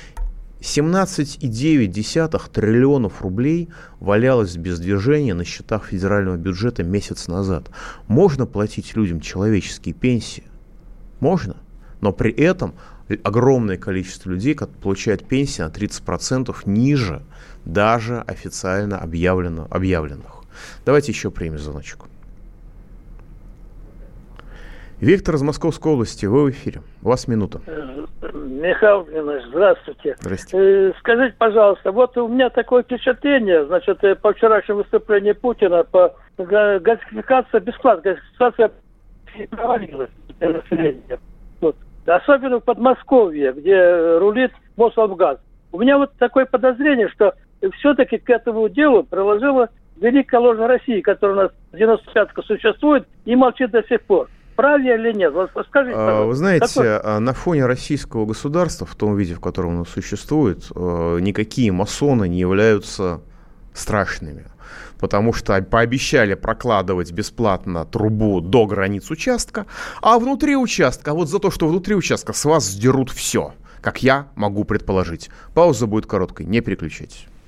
17,9 0.62 2.50
триллионов 2.52 3.22
рублей 3.22 3.70
валялось 4.00 4.58
без 4.58 4.80
движения 4.80 5.34
на 5.34 5.46
счетах 5.46 5.86
федерального 5.86 6.36
бюджета 6.36 6.84
месяц 6.84 7.28
назад. 7.28 7.70
Можно 8.08 8.46
платить 8.46 8.96
людям 8.96 9.22
человеческие 9.22 9.94
пенсии? 9.94 10.44
Можно. 11.22 11.56
Но 12.02 12.12
при 12.12 12.32
этом 12.32 12.76
огромное 13.24 13.78
количество 13.78 14.30
людей 14.30 14.56
получает 14.82 15.28
пенсии 15.28 15.62
на 15.62 15.70
30% 15.70 16.56
ниже 16.66 17.22
даже 17.66 18.22
официально 18.22 19.00
объявлено, 19.00 19.68
объявленных. 19.70 20.44
Давайте 20.86 21.12
еще 21.12 21.32
примем 21.32 21.58
звоночек. 21.58 22.06
Виктор 25.00 25.36
из 25.36 25.42
Московской 25.42 25.94
области, 25.94 26.26
вы 26.26 26.44
в 26.44 26.50
эфире. 26.50 26.82
У 27.02 27.08
вас 27.08 27.28
минута. 27.30 27.62
Э, 27.68 28.06
Михаил 28.34 29.08
Иванович, 29.10 29.46
здравствуйте. 29.48 30.18
Здравствуйте. 30.20 30.58
Э, 30.58 30.94
скажите, 31.00 31.36
пожалуйста, 31.38 31.94
вот 31.94 32.18
у 32.18 32.28
меня 32.28 32.50
такое 32.50 32.84
впечатление, 32.84 33.66
значит, 33.66 34.04
э, 34.04 34.16
по 34.16 34.34
вчерашнему 34.34 34.80
выступлению 34.80 35.36
Путина 35.36 35.86
по 35.86 36.16
газификации 36.38 37.60
бесплатно, 37.60 38.14
газификация 38.14 38.72
провалилась 39.52 40.10
населения. 40.42 41.20
Вот. 41.62 41.78
Особенно 42.06 42.60
в 42.60 42.66
Подмосковье, 42.66 43.54
где 43.54 44.18
рулит 44.18 44.52
Мособлгаз. 44.76 45.38
У 45.72 45.80
меня 45.80 45.98
вот 45.98 46.12
такое 46.18 46.46
подозрение, 46.46 47.08
что 47.10 47.36
все-таки 47.78 48.18
к 48.18 48.30
этому 48.30 48.70
делу 48.70 49.04
приложила 49.04 49.70
Великая 49.98 50.40
ложа 50.40 50.68
России, 50.68 51.02
которая 51.02 51.36
у 51.36 51.42
нас 51.42 51.52
95-ка 51.74 52.42
существует 52.44 53.08
и 53.26 53.36
молчит 53.36 53.72
до 53.72 53.84
сих 53.84 54.02
пор. 54.04 54.30
Правильно 54.56 54.94
или 54.94 55.14
нет? 55.14 55.34
Вот 55.34 55.52
скажите, 55.68 55.96
а, 55.96 56.06
пожалуйста. 56.06 56.26
Вы 56.26 56.36
знаете, 56.36 56.68
какой... 56.68 56.98
А, 56.98 57.20
на 57.20 57.34
фоне 57.34 57.66
российского 57.66 58.26
государства, 58.26 58.86
в 58.86 58.96
том 58.96 59.16
виде, 59.16 59.34
в 59.34 59.40
котором 59.40 59.72
оно 59.72 59.86
существует, 59.86 60.70
э, 60.76 61.18
никакие 61.22 61.72
масоны 61.72 62.28
не 62.28 62.40
являются 62.40 63.22
страшными. 63.74 64.46
Потому 65.00 65.32
что 65.32 65.62
пообещали 65.62 66.34
прокладывать 66.34 67.12
бесплатно 67.14 67.86
трубу 67.86 68.42
до 68.42 68.66
границ 68.66 69.10
участка, 69.12 69.66
а 70.02 70.20
внутри 70.20 70.58
участка, 70.58 71.14
вот 71.14 71.30
за 71.30 71.40
то, 71.40 71.52
что 71.52 71.68
внутри 71.68 71.96
участка 71.96 72.34
с 72.34 72.44
вас 72.44 72.66
сдерут 72.66 73.12
все, 73.12 73.54
как 73.82 74.04
я 74.04 74.28
могу 74.36 74.66
предположить. 74.66 75.30
Пауза 75.54 75.88
будет 75.88 76.06
короткой, 76.06 76.46
не 76.46 76.60
переключайтесь. 76.60 77.28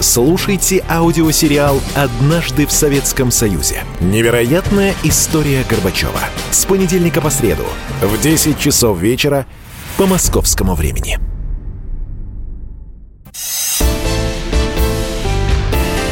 Слушайте 0.00 0.84
аудиосериал 0.88 1.80
«Однажды 1.94 2.66
в 2.66 2.72
Советском 2.72 3.30
Союзе». 3.30 3.84
Невероятная 4.00 4.94
история 5.02 5.64
Горбачева. 5.68 6.20
С 6.50 6.64
понедельника 6.64 7.20
по 7.20 7.30
среду 7.30 7.64
в 8.00 8.20
10 8.20 8.58
часов 8.58 8.98
вечера 8.98 9.46
по 9.96 10.06
московскому 10.06 10.74
времени. 10.74 11.18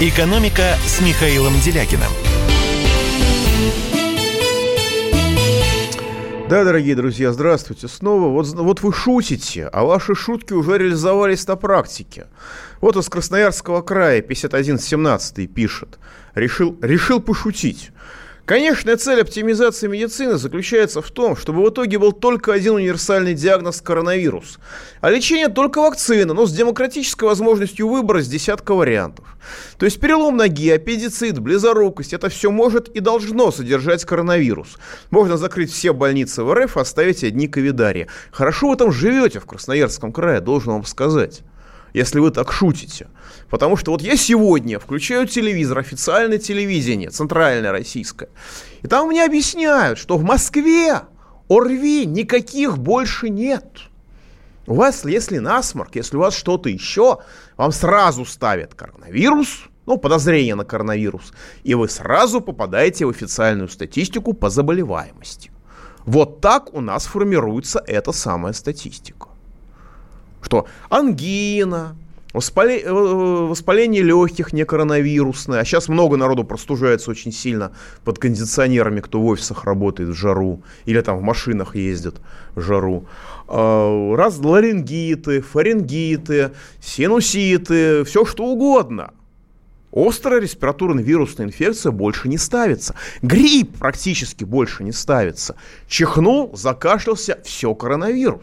«Экономика» 0.00 0.76
с 0.84 1.00
Михаилом 1.00 1.52
Делякиным. 1.60 2.10
Да, 6.52 6.64
дорогие 6.64 6.94
друзья, 6.94 7.32
здравствуйте 7.32 7.88
снова. 7.88 8.28
Вот, 8.28 8.46
вот 8.48 8.82
вы 8.82 8.92
шутите, 8.92 9.70
а 9.72 9.84
ваши 9.84 10.14
шутки 10.14 10.52
уже 10.52 10.76
реализовались 10.76 11.46
на 11.46 11.56
практике. 11.56 12.26
Вот 12.82 12.94
из 12.94 13.08
Красноярского 13.08 13.80
края 13.80 14.20
5117 14.20 15.50
пишет. 15.50 15.98
Решил, 16.34 16.76
решил 16.82 17.22
пошутить. 17.22 17.90
Конечная 18.44 18.96
цель 18.96 19.20
оптимизации 19.20 19.86
медицины 19.86 20.36
заключается 20.36 21.00
в 21.00 21.08
том, 21.12 21.36
чтобы 21.36 21.62
в 21.62 21.70
итоге 21.70 22.00
был 22.00 22.10
только 22.10 22.52
один 22.52 22.74
универсальный 22.74 23.34
диагноз– 23.34 23.80
коронавирус. 23.82 24.58
А 25.00 25.10
лечение 25.10 25.46
только 25.46 25.80
вакцина, 25.80 26.34
но 26.34 26.46
с 26.46 26.52
демократической 26.52 27.22
возможностью 27.22 27.86
выбора 27.86 28.20
с 28.20 28.26
десятка 28.26 28.74
вариантов. 28.74 29.36
То 29.78 29.84
есть 29.84 30.00
перелом 30.00 30.36
ноги, 30.36 30.70
аппендицит, 30.70 31.38
близорукость– 31.38 32.12
это 32.14 32.28
все 32.30 32.50
может 32.50 32.88
и 32.88 32.98
должно 32.98 33.52
содержать 33.52 34.04
коронавирус. 34.04 34.76
Можно 35.10 35.36
закрыть 35.36 35.70
все 35.70 35.92
больницы 35.92 36.42
в 36.42 36.52
РФ, 36.52 36.76
оставить 36.78 37.22
одни 37.22 37.46
ковидарии. 37.46 38.08
Хорошо 38.32 38.70
вы 38.70 38.76
там 38.76 38.90
живете 38.90 39.38
в 39.38 39.46
Красноярском 39.46 40.12
крае, 40.12 40.40
должен 40.40 40.72
вам 40.72 40.84
сказать 40.84 41.42
если 41.92 42.20
вы 42.20 42.30
так 42.30 42.52
шутите. 42.52 43.08
Потому 43.50 43.76
что 43.76 43.92
вот 43.92 44.02
я 44.02 44.16
сегодня 44.16 44.78
включаю 44.78 45.26
телевизор, 45.26 45.78
официальное 45.78 46.38
телевидение, 46.38 47.10
центральное 47.10 47.72
российское, 47.72 48.28
и 48.82 48.88
там 48.88 49.08
мне 49.08 49.24
объясняют, 49.24 49.98
что 49.98 50.16
в 50.16 50.22
Москве 50.22 51.00
ОРВИ 51.48 52.06
никаких 52.06 52.78
больше 52.78 53.28
нет. 53.28 53.82
У 54.66 54.74
вас, 54.74 55.04
если 55.04 55.38
насморк, 55.38 55.96
если 55.96 56.16
у 56.16 56.20
вас 56.20 56.34
что-то 56.34 56.68
еще, 56.68 57.18
вам 57.56 57.72
сразу 57.72 58.24
ставят 58.24 58.74
коронавирус, 58.74 59.64
ну, 59.86 59.98
подозрение 59.98 60.54
на 60.54 60.64
коронавирус, 60.64 61.32
и 61.64 61.74
вы 61.74 61.88
сразу 61.88 62.40
попадаете 62.40 63.04
в 63.04 63.10
официальную 63.10 63.68
статистику 63.68 64.32
по 64.32 64.50
заболеваемости. 64.50 65.50
Вот 66.06 66.40
так 66.40 66.72
у 66.72 66.80
нас 66.80 67.06
формируется 67.06 67.82
эта 67.86 68.12
самая 68.12 68.52
статистика 68.52 69.31
что 70.42 70.66
ангина, 70.90 71.96
Воспаление, 72.32 72.86
э, 72.86 72.90
воспаление 72.90 74.02
легких 74.02 74.54
не 74.54 74.64
коронавирусное. 74.64 75.60
А 75.60 75.64
сейчас 75.64 75.88
много 75.88 76.16
народу 76.16 76.44
простужается 76.44 77.10
очень 77.10 77.30
сильно 77.30 77.72
под 78.04 78.18
кондиционерами, 78.18 79.00
кто 79.00 79.20
в 79.20 79.26
офисах 79.26 79.64
работает 79.64 80.10
в 80.10 80.14
жару. 80.14 80.62
Или 80.86 81.00
там 81.02 81.18
в 81.18 81.22
машинах 81.22 81.76
ездит 81.76 82.16
в 82.54 82.62
жару. 82.62 83.04
А, 83.48 84.16
раз 84.16 84.38
ларингиты, 84.38 85.42
фарингиты, 85.42 86.52
синуситы, 86.80 88.04
все 88.04 88.24
что 88.24 88.46
угодно. 88.46 89.10
Острая 89.92 90.40
респираторная 90.40 91.04
вирусная 91.04 91.46
инфекция 91.48 91.92
больше 91.92 92.28
не 92.30 92.38
ставится. 92.38 92.94
Грипп 93.20 93.76
практически 93.76 94.44
больше 94.44 94.84
не 94.84 94.92
ставится. 94.92 95.54
Чихнул, 95.86 96.56
закашлялся, 96.56 97.38
все 97.44 97.74
коронавирус. 97.74 98.40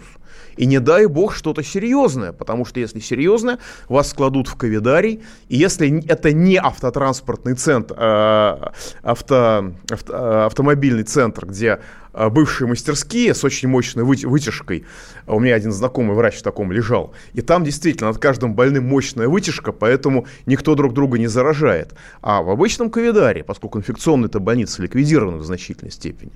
И 0.60 0.66
не 0.66 0.82
дай 0.82 1.06
бог 1.06 1.34
что-то 1.36 1.64
серьезное, 1.64 2.34
потому 2.34 2.66
что 2.66 2.82
если 2.82 3.00
серьезное, 3.00 3.60
вас 3.88 4.10
складут 4.10 4.50
в 4.50 4.58
ковидарий, 4.58 5.22
и 5.48 5.56
если 5.56 6.06
это 6.06 6.34
не 6.34 6.58
автотранспортный 6.58 7.54
центр, 7.54 7.96
а 7.98 8.74
авто, 9.02 9.72
авто, 9.90 10.14
а, 10.14 10.46
автомобильный 10.48 11.04
центр, 11.04 11.46
где 11.46 11.80
а, 12.12 12.30
бывшие 12.30 12.68
мастерские 12.68 13.34
с 13.34 13.46
очень 13.46 13.70
мощной 13.70 14.04
вытяжкой. 14.04 14.84
У 15.28 15.40
меня 15.40 15.56
один 15.56 15.72
знакомый 15.72 16.14
врач 16.14 16.40
в 16.40 16.44
таком 16.44 16.74
лежал. 16.74 17.14
И 17.32 17.42
там 17.42 17.64
действительно 17.64 18.10
над 18.10 18.18
каждым 18.18 18.54
больным 18.54 18.84
мощная 18.84 19.30
вытяжка, 19.30 19.72
поэтому 19.72 20.28
никто 20.46 20.76
друг 20.76 20.94
друга 20.94 21.18
не 21.18 21.28
заражает. 21.28 21.94
А 22.22 22.42
в 22.42 22.50
обычном 22.50 22.90
ковидаре, 22.90 23.46
поскольку 23.46 23.78
инфекционные-то 23.78 24.42
больницы 24.42 24.82
ликвидированы 24.82 25.38
в 25.38 25.46
значительной 25.46 25.92
степени, 25.92 26.34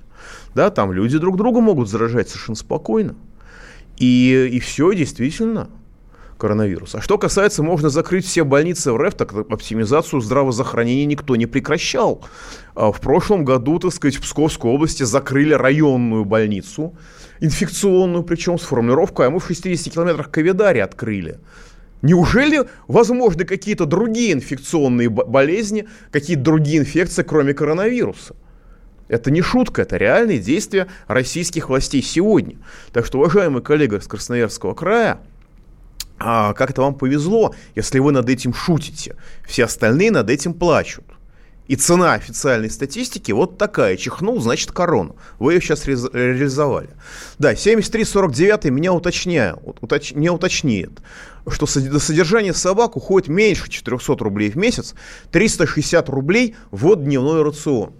да, 0.54 0.70
там 0.70 0.92
люди 0.92 1.18
друг 1.18 1.36
друга 1.36 1.60
могут 1.60 1.90
заражать 1.90 2.30
совершенно 2.30 2.56
спокойно. 2.56 3.16
И, 3.98 4.50
и 4.52 4.60
все, 4.60 4.92
действительно, 4.92 5.70
коронавирус. 6.38 6.94
А 6.94 7.00
что 7.00 7.16
касается, 7.18 7.62
можно 7.62 7.88
закрыть 7.88 8.26
все 8.26 8.44
больницы 8.44 8.92
в 8.92 8.98
РФ, 8.98 9.14
так 9.14 9.32
оптимизацию 9.32 10.20
здравоохранения 10.20 11.06
никто 11.06 11.36
не 11.36 11.46
прекращал. 11.46 12.22
А 12.74 12.92
в 12.92 13.00
прошлом 13.00 13.44
году, 13.44 13.78
так 13.78 13.92
сказать, 13.92 14.16
в 14.16 14.22
Псковской 14.22 14.70
области 14.70 15.04
закрыли 15.04 15.54
районную 15.54 16.24
больницу, 16.24 16.94
инфекционную, 17.40 18.24
причем 18.24 18.58
с 18.58 18.62
формулировкой, 18.62 19.28
а 19.28 19.30
мы 19.30 19.38
в 19.40 19.46
60 19.46 19.92
километрах 19.92 20.30
Ковидари 20.30 20.80
открыли. 20.80 21.38
Неужели 22.02 22.64
возможны 22.86 23.44
какие-то 23.44 23.86
другие 23.86 24.34
инфекционные 24.34 25.08
болезни, 25.08 25.88
какие-то 26.10 26.42
другие 26.42 26.78
инфекции, 26.78 27.22
кроме 27.22 27.54
коронавируса? 27.54 28.36
Это 29.14 29.30
не 29.30 29.42
шутка, 29.42 29.82
это 29.82 29.96
реальные 29.96 30.40
действия 30.40 30.88
российских 31.06 31.68
властей 31.68 32.02
сегодня. 32.02 32.56
Так 32.92 33.06
что, 33.06 33.18
уважаемый 33.18 33.62
коллега 33.62 33.98
из 33.98 34.08
Красноярского 34.08 34.74
края, 34.74 35.20
а, 36.18 36.52
как-то 36.52 36.82
вам 36.82 36.96
повезло, 36.96 37.54
если 37.76 38.00
вы 38.00 38.10
над 38.10 38.28
этим 38.28 38.52
шутите. 38.52 39.14
Все 39.46 39.66
остальные 39.66 40.10
над 40.10 40.30
этим 40.30 40.52
плачут. 40.52 41.04
И 41.68 41.76
цена 41.76 42.14
официальной 42.14 42.68
статистики 42.68 43.30
вот 43.30 43.56
такая. 43.56 43.96
Чихнул, 43.96 44.40
значит, 44.40 44.72
корона. 44.72 45.14
Вы 45.38 45.54
ее 45.54 45.60
сейчас 45.60 45.86
реализовали. 45.86 46.90
Да, 47.38 47.52
73-49 47.52 48.68
меня 48.70 48.92
уточняет, 48.92 49.58
уточ, 49.80 50.10
не 50.10 50.28
уточняет, 50.28 50.90
что 51.46 51.66
до 51.66 52.00
содержания 52.00 52.52
собак 52.52 52.96
уходит 52.96 53.28
меньше 53.28 53.70
400 53.70 54.16
рублей 54.24 54.50
в 54.50 54.56
месяц, 54.56 54.96
360 55.30 56.08
рублей 56.08 56.56
в 56.72 56.96
дневной 56.96 57.42
рацион. 57.42 57.94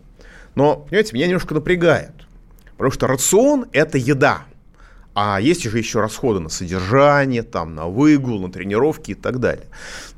Но, 0.55 0.77
понимаете, 0.77 1.15
меня 1.15 1.27
немножко 1.27 1.55
напрягает. 1.55 2.13
Потому 2.73 2.91
что 2.91 3.07
рацион– 3.07 3.67
это 3.73 3.99
еда. 3.99 4.45
А 5.15 5.41
есть 5.41 5.63
же 5.63 5.79
еще 5.79 6.01
расходы 6.01 6.41
на 6.41 6.49
содержание, 6.49 7.43
там, 7.43 7.75
на 7.75 7.87
выгул, 7.87 8.41
на 8.41 8.51
тренировки 8.51 9.13
и 9.13 9.15
так 9.15 9.39
далее. 9.39 9.67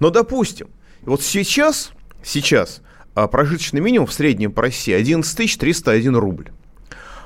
Но, 0.00 0.10
допустим, 0.10 0.68
вот 1.02 1.22
сейчас, 1.22 1.90
сейчас 2.22 2.80
а, 3.14 3.28
прожиточный 3.28 3.80
минимум 3.80 4.06
в 4.06 4.12
среднем 4.12 4.52
по 4.52 4.62
России 4.62 4.94
11 4.94 5.58
301 5.58 6.16
рубль 6.16 6.50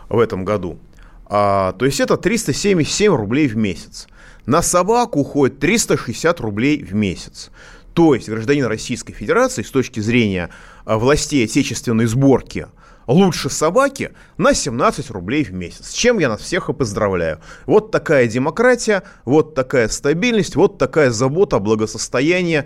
в 0.09 0.19
этом 0.19 0.45
году. 0.45 0.79
А, 1.27 1.73
то 1.75 1.87
есть 1.87 2.01
это 2.01 2.17
377 2.17 3.15
рублей 3.15 3.47
в 3.47 3.57
месяц. 3.57 4.09
На 4.47 4.63
собаку 4.63 5.21
уходит 5.21 5.61
360 5.61 6.41
рублей 6.41 6.83
в 6.83 6.93
месяц. 6.93 7.51
То 7.95 8.17
есть 8.17 8.29
гражданин 8.29 8.65
Российской 8.65 9.13
Федерации 9.13 9.63
с 9.63 9.71
точки 9.71 10.01
зрения 10.01 10.51
а, 10.85 10.99
властей 10.99 11.45
отечественной 11.45 12.07
сборки– 12.07 12.67
лучше 13.07 13.51
собаки 13.51 14.13
на 14.37 14.55
17 14.55 15.11
рублей 15.11 15.45
в 15.45 15.53
месяц. 15.53 15.91
С 15.91 15.93
чем 15.93 16.19
я 16.19 16.29
нас 16.29 16.41
всех 16.41 16.69
и 16.69 16.73
поздравляю. 16.73 17.41
Вот 17.67 17.91
такая 17.91 18.27
демократия, 18.27 19.03
вот 19.25 19.55
такая 19.55 19.89
стабильность, 19.89 20.57
вот 20.57 20.79
такая 20.79 21.11
забота 21.11 21.57
о 21.57 21.61
благосостоянии. 21.61 22.65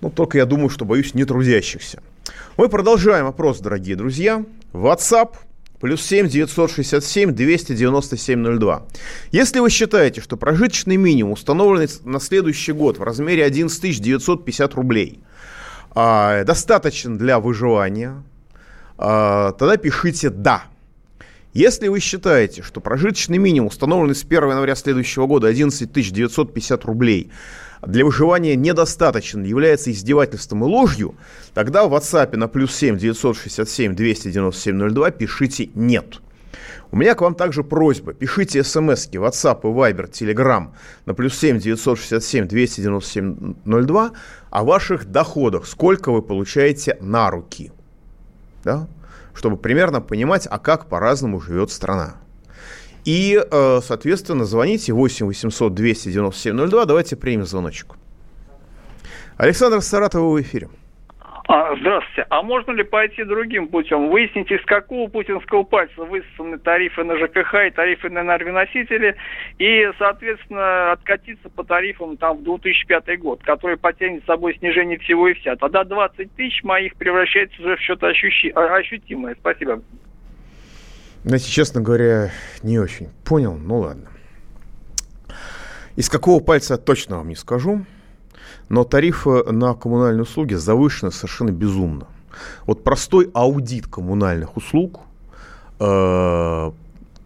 Ну, 0.00 0.10
только 0.10 0.38
я 0.38 0.46
думаю, 0.46 0.68
что 0.68 0.84
боюсь 0.84 1.14
не 1.14 1.24
трудящихся. 1.24 2.02
Мы 2.56 2.68
продолжаем 2.68 3.26
опрос, 3.26 3.60
дорогие 3.60 3.96
друзья. 3.96 4.44
WhatsApp 4.72 5.34
плюс 5.80 6.02
7 6.02 6.28
967 6.28 7.32
297 7.32 8.58
02. 8.58 8.86
Если 9.32 9.58
вы 9.60 9.70
считаете, 9.70 10.20
что 10.20 10.36
прожиточный 10.36 10.96
минимум, 10.96 11.32
установленный 11.32 11.88
на 12.04 12.20
следующий 12.20 12.72
год 12.72 12.98
в 12.98 13.02
размере 13.02 13.44
11 13.44 14.00
950 14.00 14.74
рублей, 14.74 15.20
а, 15.94 16.42
достаточен 16.44 17.18
для 17.18 17.38
выживания, 17.38 18.22
тогда 18.96 19.76
пишите 19.76 20.30
«да». 20.30 20.64
Если 21.54 21.86
вы 21.86 22.00
считаете, 22.00 22.62
что 22.62 22.80
прожиточный 22.80 23.38
минимум, 23.38 23.68
установленный 23.68 24.16
с 24.16 24.24
1 24.24 24.50
января 24.50 24.74
следующего 24.74 25.28
года 25.28 25.46
11 25.46 25.88
950 25.92 26.84
рублей, 26.84 27.30
для 27.86 28.04
выживания 28.04 28.56
недостаточен, 28.56 29.44
является 29.44 29.92
издевательством 29.92 30.64
и 30.64 30.66
ложью, 30.66 31.14
тогда 31.52 31.86
в 31.86 31.94
WhatsApp 31.94 32.36
на 32.36 32.48
плюс 32.48 32.74
7 32.74 32.98
967 32.98 33.94
297 33.94 34.88
02 34.90 35.10
пишите 35.12 35.70
«нет». 35.74 36.20
У 36.90 36.96
меня 36.96 37.14
к 37.14 37.20
вам 37.20 37.34
также 37.34 37.62
просьба. 37.62 38.14
Пишите 38.14 38.62
смс 38.64 39.08
WhatsApp 39.08 39.60
и 39.62 39.66
Viber, 39.66 40.10
Telegram 40.10 40.68
на 41.06 41.14
плюс 41.14 41.38
7 41.38 41.58
967 41.58 42.46
297 42.46 43.54
02 43.64 44.12
о 44.50 44.64
ваших 44.64 45.04
доходах. 45.06 45.66
Сколько 45.66 46.10
вы 46.10 46.22
получаете 46.22 46.96
на 47.00 47.30
руки 47.30 47.72
да, 48.64 48.88
чтобы 49.34 49.56
примерно 49.56 50.00
понимать, 50.00 50.46
а 50.50 50.58
как 50.58 50.88
по-разному 50.88 51.40
живет 51.40 51.70
страна. 51.70 52.16
И, 53.04 53.38
э, 53.38 53.80
соответственно, 53.84 54.44
звоните 54.44 54.92
8 54.92 55.26
800 55.26 55.74
297 55.74 56.68
02. 56.68 56.84
Давайте 56.86 57.16
примем 57.16 57.44
звоночек. 57.44 57.94
Александр 59.36 59.82
Саратова 59.82 60.32
в 60.32 60.40
эфире. 60.40 60.68
А, 61.46 61.76
здравствуйте. 61.76 62.26
А 62.30 62.42
можно 62.42 62.72
ли 62.72 62.82
пойти 62.82 63.22
другим 63.22 63.68
путем? 63.68 64.08
Выяснить, 64.08 64.50
из 64.50 64.64
какого 64.64 65.10
путинского 65.10 65.62
пальца 65.62 66.02
высосаны 66.02 66.58
тарифы 66.58 67.04
на 67.04 67.18
ЖКХ 67.18 67.66
и 67.66 67.70
тарифы 67.70 68.08
на 68.08 68.20
энергоносители, 68.20 69.14
и, 69.58 69.90
соответственно, 69.98 70.92
откатиться 70.92 71.50
по 71.50 71.62
тарифам 71.62 72.16
там 72.16 72.38
в 72.38 72.44
2005 72.44 73.20
год, 73.20 73.42
который 73.42 73.76
потянет 73.76 74.22
с 74.22 74.26
собой 74.26 74.56
снижение 74.58 74.98
всего 74.98 75.28
и 75.28 75.34
вся. 75.34 75.56
Тогда 75.56 75.84
20 75.84 76.34
тысяч 76.34 76.64
моих 76.64 76.94
превращается 76.96 77.60
уже 77.60 77.76
в 77.76 77.80
что-то 77.80 78.06
ощущи... 78.06 78.48
Ощутимое. 78.48 79.36
Спасибо. 79.38 79.82
Знаете, 81.24 81.50
честно 81.50 81.82
говоря, 81.82 82.30
не 82.62 82.78
очень 82.78 83.08
понял. 83.22 83.54
Ну 83.54 83.80
ладно. 83.80 84.08
Из 85.96 86.08
какого 86.08 86.42
пальца 86.42 86.78
точно 86.78 87.18
вам 87.18 87.28
не 87.28 87.36
скажу. 87.36 87.84
Но 88.68 88.84
тарифы 88.84 89.44
на 89.52 89.74
коммунальные 89.74 90.22
услуги 90.22 90.54
завышены 90.54 91.12
совершенно 91.12 91.50
безумно. 91.50 92.06
Вот 92.66 92.82
простой 92.82 93.30
аудит 93.34 93.86
коммунальных 93.86 94.56
услуг, 94.56 95.00
э, 95.80 96.70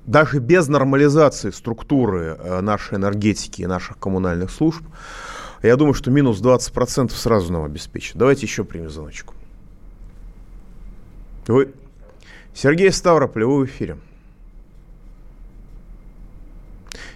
даже 0.07 0.39
без 0.39 0.69
нормализации 0.69 1.51
структуры 1.51 2.37
э, 2.39 2.61
нашей 2.61 2.97
энергетики 2.97 3.63
и 3.63 3.67
наших 3.67 3.99
коммунальных 3.99 4.51
служб, 4.51 4.83
я 5.63 5.77
думаю, 5.77 5.95
что 5.95 6.11
минус 6.11 6.41
20% 6.41 7.11
сразу 7.11 7.53
нам 7.53 7.65
обеспечит. 7.65 8.17
Давайте 8.17 8.47
еще 8.47 8.65
примем 8.65 8.91
звоночку. 8.91 9.35
Вы... 11.47 11.73
Сергей 12.55 12.93
Ставрополь, 12.93 13.45
вы 13.45 13.61
в 13.61 13.65
эфире. 13.67 13.99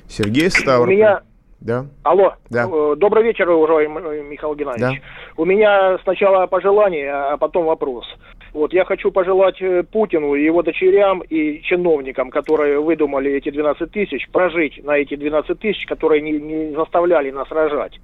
Сергей 0.08 0.50
Ставрополь. 0.50 0.94
У 0.94 0.96
меня 0.96 1.22
да. 1.62 1.86
Алло. 2.02 2.34
Да. 2.50 2.68
Э, 2.70 2.96
добрый 2.96 3.22
вечер, 3.22 3.48
уважаемый 3.48 4.22
Михаил 4.24 4.54
Геннадьевич. 4.54 5.00
Да. 5.00 5.42
У 5.42 5.44
меня 5.44 5.98
сначала 6.02 6.46
пожелание, 6.46 7.12
а 7.12 7.36
потом 7.36 7.66
вопрос. 7.66 8.04
Вот, 8.52 8.72
я 8.72 8.84
хочу 8.84 9.10
пожелать 9.10 9.62
э, 9.62 9.82
Путину 9.84 10.34
и 10.34 10.44
его 10.44 10.62
дочерям 10.62 11.20
и 11.20 11.62
чиновникам, 11.62 12.30
которые 12.30 12.80
выдумали 12.80 13.32
эти 13.32 13.50
12 13.50 13.90
тысяч, 13.90 14.28
прожить 14.30 14.84
на 14.84 14.98
эти 14.98 15.14
12 15.14 15.58
тысяч, 15.58 15.86
которые 15.86 16.20
не, 16.20 16.32
не 16.32 16.74
заставляли 16.74 17.30
нас 17.30 17.48
рожать. 17.50 17.98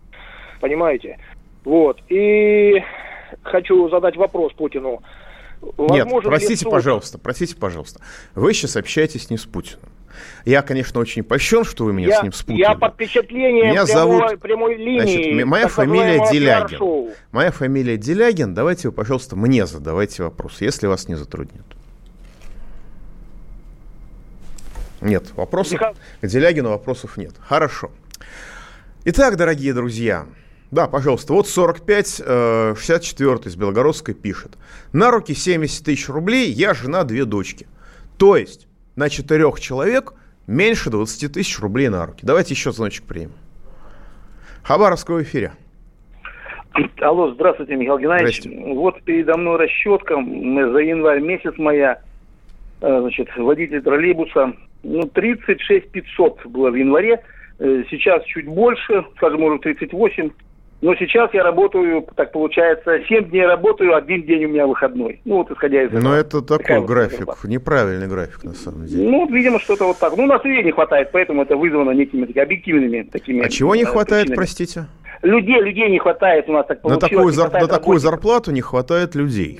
Понимаете? 0.61 1.19
Вот. 1.65 1.99
И 2.09 2.83
хочу 3.43 3.89
задать 3.91 4.17
вопрос 4.17 4.53
Путину. 4.53 5.03
Возможно 5.61 5.95
Нет, 5.95 6.23
простите, 6.23 6.63
суд... 6.63 6.71
пожалуйста, 6.71 7.19
простите, 7.19 7.57
пожалуйста. 7.57 8.01
Вы 8.37 8.55
сейчас 8.55 8.77
общаетесь 8.77 9.31
не 9.31 9.37
с 9.37 9.45
Путиным. 9.45 9.83
Я, 10.45 10.63
конечно, 10.63 11.01
очень 11.01 11.23
польщен, 11.23 11.65
что 11.65 11.85
вы 11.85 11.93
меня 11.93 12.09
я, 12.09 12.21
с 12.21 12.23
ним 12.23 12.33
спутали. 12.33 12.59
Я 12.59 12.75
под 12.75 12.95
впечатлением 12.95 13.71
меня 13.71 13.85
прямой, 13.85 13.87
зовут, 13.87 14.41
прямой 14.41 14.77
линии. 14.77 15.33
Значит, 15.33 15.47
моя 15.47 15.69
фамилия 15.69 16.31
Делягин. 16.31 17.15
Моя 17.33 17.51
фамилия 17.51 17.97
Делягин. 17.97 18.55
Давайте 18.55 18.89
вы, 18.89 18.93
пожалуйста, 18.93 19.37
мне 19.37 19.67
задавайте 19.67 20.23
вопрос, 20.23 20.61
если 20.61 20.87
вас 20.87 21.09
не 21.09 21.15
затруднит. 21.15 21.65
Нет, 25.01 25.33
вопросов 25.37 25.75
Михаил... 25.75 25.95
к 26.21 26.27
Делягину 26.27 26.71
вопросов 26.71 27.17
нет. 27.17 27.33
Хорошо. 27.41 27.91
Итак, 29.05 29.37
дорогие 29.37 29.73
друзья, 29.73 30.27
да, 30.71 30.87
пожалуйста, 30.87 31.33
вот 31.33 31.49
45, 31.49 32.23
64 32.77 33.31
э, 33.31 33.39
из 33.45 33.57
Белгородской 33.57 34.15
пишет. 34.15 34.59
На 34.93 35.11
руки 35.11 35.35
70 35.35 35.85
тысяч 35.85 36.09
рублей, 36.09 36.51
я 36.51 36.75
жена, 36.75 37.05
две 37.05 37.25
дочки. 37.25 37.67
То 38.19 38.37
есть 38.37 38.67
на 38.99 39.09
четырех 39.09 39.61
человек 39.61 40.13
меньше 40.49 40.91
20 40.91 41.33
тысяч 41.33 41.61
рублей 41.61 41.89
на 41.89 42.05
руки. 42.05 42.27
Давайте 42.27 42.55
еще 42.55 42.73
звоночек 42.73 43.05
примем. 43.05 43.31
Хабаровского 44.65 45.23
эфире. 45.23 45.53
Алло, 47.01 47.33
здравствуйте, 47.33 47.77
Михаил 47.77 47.99
Геннадьевич. 47.99 48.43
Вот 48.75 49.01
передо 49.03 49.37
мной 49.37 49.57
расчетка 49.57 50.17
за 50.17 50.79
январь 50.79 51.21
месяц 51.21 51.55
моя. 51.59 52.01
Э, 52.81 53.01
значит, 53.01 53.29
водитель 53.37 53.83
троллейбуса, 53.83 54.53
ну, 54.83 55.03
36 55.03 55.91
500 55.91 56.47
было 56.47 56.71
в 56.71 56.75
январе. 56.75 57.23
Э, 57.61 57.85
сейчас 57.91 58.25
чуть 58.25 58.47
больше, 58.47 59.05
скажем, 59.17 59.41
может, 59.41 59.63
38. 59.63 60.31
Но 60.81 60.95
сейчас 60.95 61.35
я 61.35 61.43
работаю, 61.43 62.07
так 62.15 62.31
получается, 62.31 63.01
7 63.09 63.31
дней 63.31 63.47
работаю, 63.47 63.97
один 63.97 64.23
день 64.23 64.45
у 64.45 64.49
меня 64.49 64.67
выходной. 64.67 65.21
Ну, 65.25 65.39
вот 65.39 65.51
исходя 65.51 65.83
из 65.83 65.89
этого. 65.89 66.01
Но 66.01 66.15
это 66.15 66.41
такой 66.41 66.85
график, 66.85 67.27
вот 67.27 67.45
неправильный 67.45 68.07
график, 68.07 68.45
на 68.45 68.55
самом 68.55 68.87
деле. 68.87 69.09
Ну, 69.09 69.29
видимо, 69.29 69.59
что-то 69.59 69.87
вот 69.87 69.99
так. 69.99 70.17
Ну, 70.17 70.25
у 70.25 70.27
нас 70.27 70.45
людей 70.45 70.63
не 70.63 70.71
хватает, 70.71 71.11
поэтому 71.13 71.43
это 71.43 71.57
вызвано 71.57 71.91
некими 71.91 72.27
такими 72.27 72.43
объективными 72.43 73.03
такими... 73.03 73.45
А 73.45 73.49
чего 73.49 73.75
не 73.75 73.83
э, 73.83 73.87
хватает, 73.87 74.27
причинами. 74.27 74.37
простите? 74.37 74.87
Людей, 75.23 75.61
людей 75.61 75.91
не 75.91 75.99
хватает 75.99 76.49
у 76.49 76.53
нас 76.53 76.67
так 76.67 76.81
получилось. 76.81 77.03
На 77.03 77.09
такую, 77.09 77.33
зар... 77.33 77.53
на 77.53 77.67
такую 77.67 77.99
зарплату 77.99 78.53
не 78.53 78.61
хватает 78.61 79.17
людей. 79.17 79.59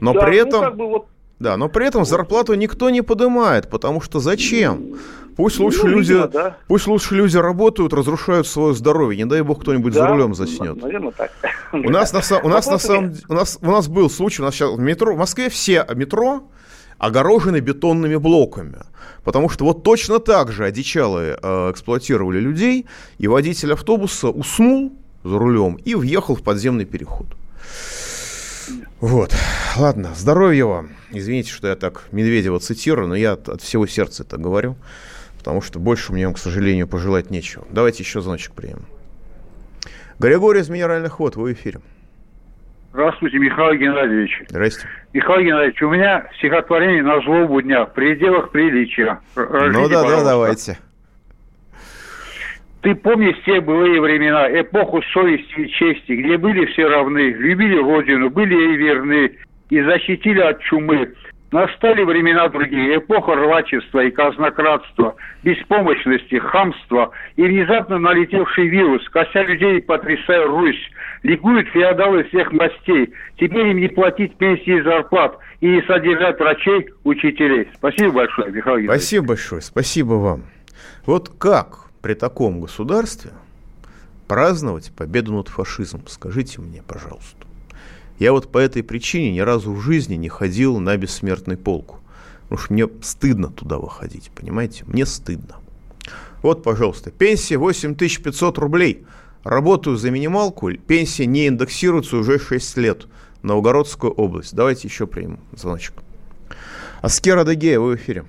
Но 0.00 0.14
да, 0.14 0.20
при 0.20 0.40
ну, 0.40 0.46
этом... 0.46 0.60
Ну, 0.60 0.66
как 0.66 0.76
бы 0.76 0.86
вот 0.88 1.06
да, 1.38 1.56
но 1.56 1.68
при 1.68 1.86
этом 1.86 2.04
зарплату 2.04 2.54
никто 2.54 2.90
не 2.90 3.00
поднимает, 3.00 3.70
потому 3.70 4.00
что 4.00 4.18
зачем? 4.18 4.96
Пусть 5.38 5.60
лучше 5.60 5.84
ну, 5.84 5.90
люди, 5.90 6.10
видимо, 6.10 6.26
да. 6.26 6.56
пусть 6.66 6.88
лучше 6.88 7.14
люди 7.14 7.36
работают, 7.36 7.92
разрушают 7.92 8.48
свое 8.48 8.74
здоровье. 8.74 9.22
Не 9.22 9.30
дай 9.30 9.40
бог 9.42 9.60
кто-нибудь 9.60 9.94
да, 9.94 10.00
за 10.00 10.08
рулем 10.08 10.34
заснет. 10.34 10.82
Наверное, 10.82 11.12
так. 11.12 11.30
У 11.72 11.90
нас 11.90 12.12
на, 12.12 12.40
у 12.40 12.48
нас 12.48 12.66
на 12.66 12.78
самом 12.78 13.14
у 13.28 13.34
нас 13.34 13.56
у 13.62 13.70
нас 13.70 13.86
был 13.86 14.10
случай, 14.10 14.42
у 14.42 14.44
нас 14.44 14.56
сейчас 14.56 14.72
в 14.72 14.80
метро, 14.80 15.14
в 15.14 15.16
Москве 15.16 15.48
все 15.48 15.86
метро 15.94 16.42
огорожены 16.98 17.60
бетонными 17.60 18.16
блоками. 18.16 18.78
Потому 19.22 19.48
что 19.48 19.64
вот 19.64 19.84
точно 19.84 20.18
так 20.18 20.50
же 20.50 20.64
одичалые 20.64 21.38
э, 21.40 21.70
эксплуатировали 21.70 22.40
людей, 22.40 22.86
и 23.18 23.28
водитель 23.28 23.74
автобуса 23.74 24.30
уснул 24.30 24.92
за 25.22 25.38
рулем 25.38 25.76
и 25.84 25.94
въехал 25.94 26.34
в 26.34 26.42
подземный 26.42 26.84
переход. 26.84 27.28
Вот. 29.00 29.32
Ладно, 29.76 30.10
здоровья 30.16 30.64
вам. 30.64 30.90
Извините, 31.12 31.52
что 31.52 31.68
я 31.68 31.76
так 31.76 32.08
Медведева 32.10 32.58
цитирую, 32.58 33.06
но 33.06 33.14
я 33.14 33.34
от, 33.34 33.48
от 33.48 33.62
всего 33.62 33.86
сердца 33.86 34.24
это 34.24 34.36
говорю 34.36 34.76
потому 35.38 35.62
что 35.62 35.78
больше 35.78 36.12
мне, 36.12 36.30
к 36.32 36.38
сожалению, 36.38 36.86
пожелать 36.86 37.30
нечего. 37.30 37.64
Давайте 37.70 38.02
еще 38.02 38.20
звоночек 38.20 38.52
примем. 38.52 38.84
Григорий 40.18 40.60
из 40.60 40.68
Минеральных 40.68 41.20
вод, 41.20 41.36
вы 41.36 41.50
в 41.50 41.52
эфире. 41.54 41.80
Здравствуйте, 42.92 43.38
Михаил 43.38 43.78
Геннадьевич. 43.78 44.42
Здрасте. 44.48 44.88
Михаил 45.12 45.44
Геннадьевич, 45.44 45.82
у 45.82 45.90
меня 45.90 46.26
стихотворение 46.38 47.02
на 47.02 47.20
злобу 47.20 47.60
дня 47.62 47.84
в 47.84 47.92
пределах 47.92 48.50
приличия. 48.50 49.20
Рожите, 49.36 49.78
ну 49.78 49.88
да, 49.88 50.02
пожалуйста. 50.02 50.24
да, 50.24 50.30
давайте. 50.30 50.78
Ты 52.80 52.94
помнишь 52.94 53.36
те 53.44 53.60
былые 53.60 54.00
времена, 54.00 54.48
эпоху 54.60 55.02
совести 55.12 55.60
и 55.60 55.68
чести, 55.70 56.12
где 56.12 56.38
были 56.38 56.64
все 56.66 56.86
равны, 56.86 57.30
любили 57.32 57.76
родину, 57.76 58.30
были 58.30 58.54
ей 58.54 58.76
верны 58.76 59.36
и 59.68 59.82
защитили 59.82 60.40
от 60.40 60.60
чумы. 60.62 61.12
Настали 61.50 62.02
времена 62.04 62.48
другие, 62.50 62.98
эпоха 62.98 63.34
рвачества 63.34 64.00
и 64.00 64.10
казнократства, 64.10 65.16
беспомощности, 65.42 66.38
хамства 66.38 67.10
и 67.36 67.42
внезапно 67.42 67.98
налетевший 67.98 68.68
вирус, 68.68 69.08
кося 69.08 69.44
людей 69.44 69.80
потрясая 69.80 70.46
Русь. 70.46 70.90
Ликуют 71.22 71.68
феодалы 71.68 72.24
всех 72.24 72.52
мастей. 72.52 73.14
Теперь 73.40 73.68
им 73.68 73.78
не 73.78 73.88
платить 73.88 74.36
пенсии 74.36 74.78
и 74.78 74.82
зарплат 74.82 75.38
и 75.60 75.68
не 75.68 75.82
содержать 75.82 76.38
врачей, 76.38 76.90
учителей. 77.04 77.68
Спасибо 77.74 78.12
большое, 78.12 78.52
Михаил 78.52 78.76
Геннадьевич. 78.76 79.00
Спасибо 79.00 79.26
большое, 79.28 79.62
спасибо 79.62 80.12
вам. 80.14 80.42
Вот 81.06 81.30
как 81.30 81.86
при 82.02 82.12
таком 82.12 82.60
государстве 82.60 83.30
праздновать 84.28 84.92
победу 84.94 85.32
над 85.32 85.48
фашизмом? 85.48 86.06
Скажите 86.08 86.60
мне, 86.60 86.82
пожалуйста. 86.86 87.37
Я 88.18 88.32
вот 88.32 88.50
по 88.50 88.58
этой 88.58 88.82
причине 88.82 89.32
ни 89.32 89.40
разу 89.40 89.72
в 89.72 89.80
жизни 89.80 90.16
не 90.16 90.28
ходил 90.28 90.78
на 90.78 90.96
бессмертный 90.96 91.56
полку. 91.56 92.00
Потому 92.42 92.58
что 92.58 92.72
мне 92.72 92.88
стыдно 93.02 93.48
туда 93.48 93.78
выходить, 93.78 94.30
понимаете? 94.34 94.84
Мне 94.86 95.06
стыдно. 95.06 95.56
Вот, 96.42 96.62
пожалуйста, 96.62 97.10
пенсия 97.10 97.58
8500 97.58 98.58
рублей. 98.58 99.04
Работаю 99.44 99.96
за 99.96 100.10
минималку, 100.10 100.72
пенсия 100.72 101.26
не 101.26 101.46
индексируется 101.46 102.16
уже 102.16 102.38
6 102.38 102.76
лет. 102.78 103.06
Новгородскую 103.42 104.12
область. 104.12 104.54
Давайте 104.54 104.88
еще 104.88 105.06
примем 105.06 105.38
звоночек. 105.52 105.94
Аскер 107.02 107.38
Адыгея, 107.38 107.78
вы 107.78 107.92
в 107.92 107.96
эфире. 107.96 108.24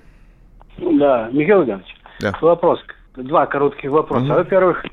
Да, 0.78 1.28
Михаил 1.32 1.64
Иванович, 1.64 1.96
да. 2.20 2.38
вопрос. 2.40 2.78
Два 3.16 3.46
коротких 3.46 3.90
вопроса. 3.90 4.26
Угу. 4.26 4.34
Во-первых, 4.34 4.84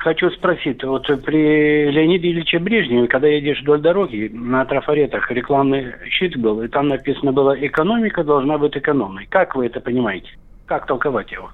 хочу 0.00 0.30
спросить, 0.30 0.82
вот 0.82 1.06
при 1.24 1.90
Леониде 1.90 2.30
Ильиче 2.30 2.58
Брежневе, 2.58 3.06
когда 3.06 3.28
едешь 3.28 3.62
вдоль 3.62 3.80
дороги, 3.80 4.30
на 4.32 4.64
трафаретах 4.64 5.30
рекламный 5.30 5.94
щит 6.08 6.36
был, 6.36 6.62
и 6.62 6.68
там 6.68 6.88
написано 6.88 7.32
было 7.32 7.54
«экономика 7.66 8.24
должна 8.24 8.58
быть 8.58 8.76
экономной». 8.76 9.26
Как 9.30 9.54
вы 9.54 9.66
это 9.66 9.80
понимаете? 9.80 10.28
Как 10.66 10.86
толковать 10.86 11.30
его? 11.32 11.50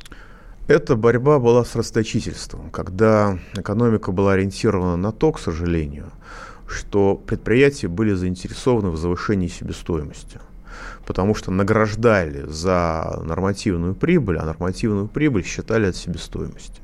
Эта 0.68 0.96
борьба 0.96 1.38
была 1.38 1.64
с 1.64 1.76
расточительством, 1.76 2.70
когда 2.70 3.38
экономика 3.56 4.10
была 4.10 4.32
ориентирована 4.32 4.96
на 4.96 5.12
то, 5.12 5.32
к 5.32 5.38
сожалению, 5.38 6.06
что 6.68 7.14
предприятия 7.14 7.88
были 7.88 8.12
заинтересованы 8.12 8.90
в 8.90 8.96
завышении 8.96 9.46
себестоимости 9.46 10.40
потому 11.06 11.34
что 11.34 11.50
награждали 11.50 12.42
за 12.48 13.20
нормативную 13.22 13.94
прибыль, 13.94 14.38
а 14.38 14.44
нормативную 14.44 15.06
прибыль 15.06 15.44
считали 15.44 15.86
от 15.86 15.96
себестоимости. 15.96 16.80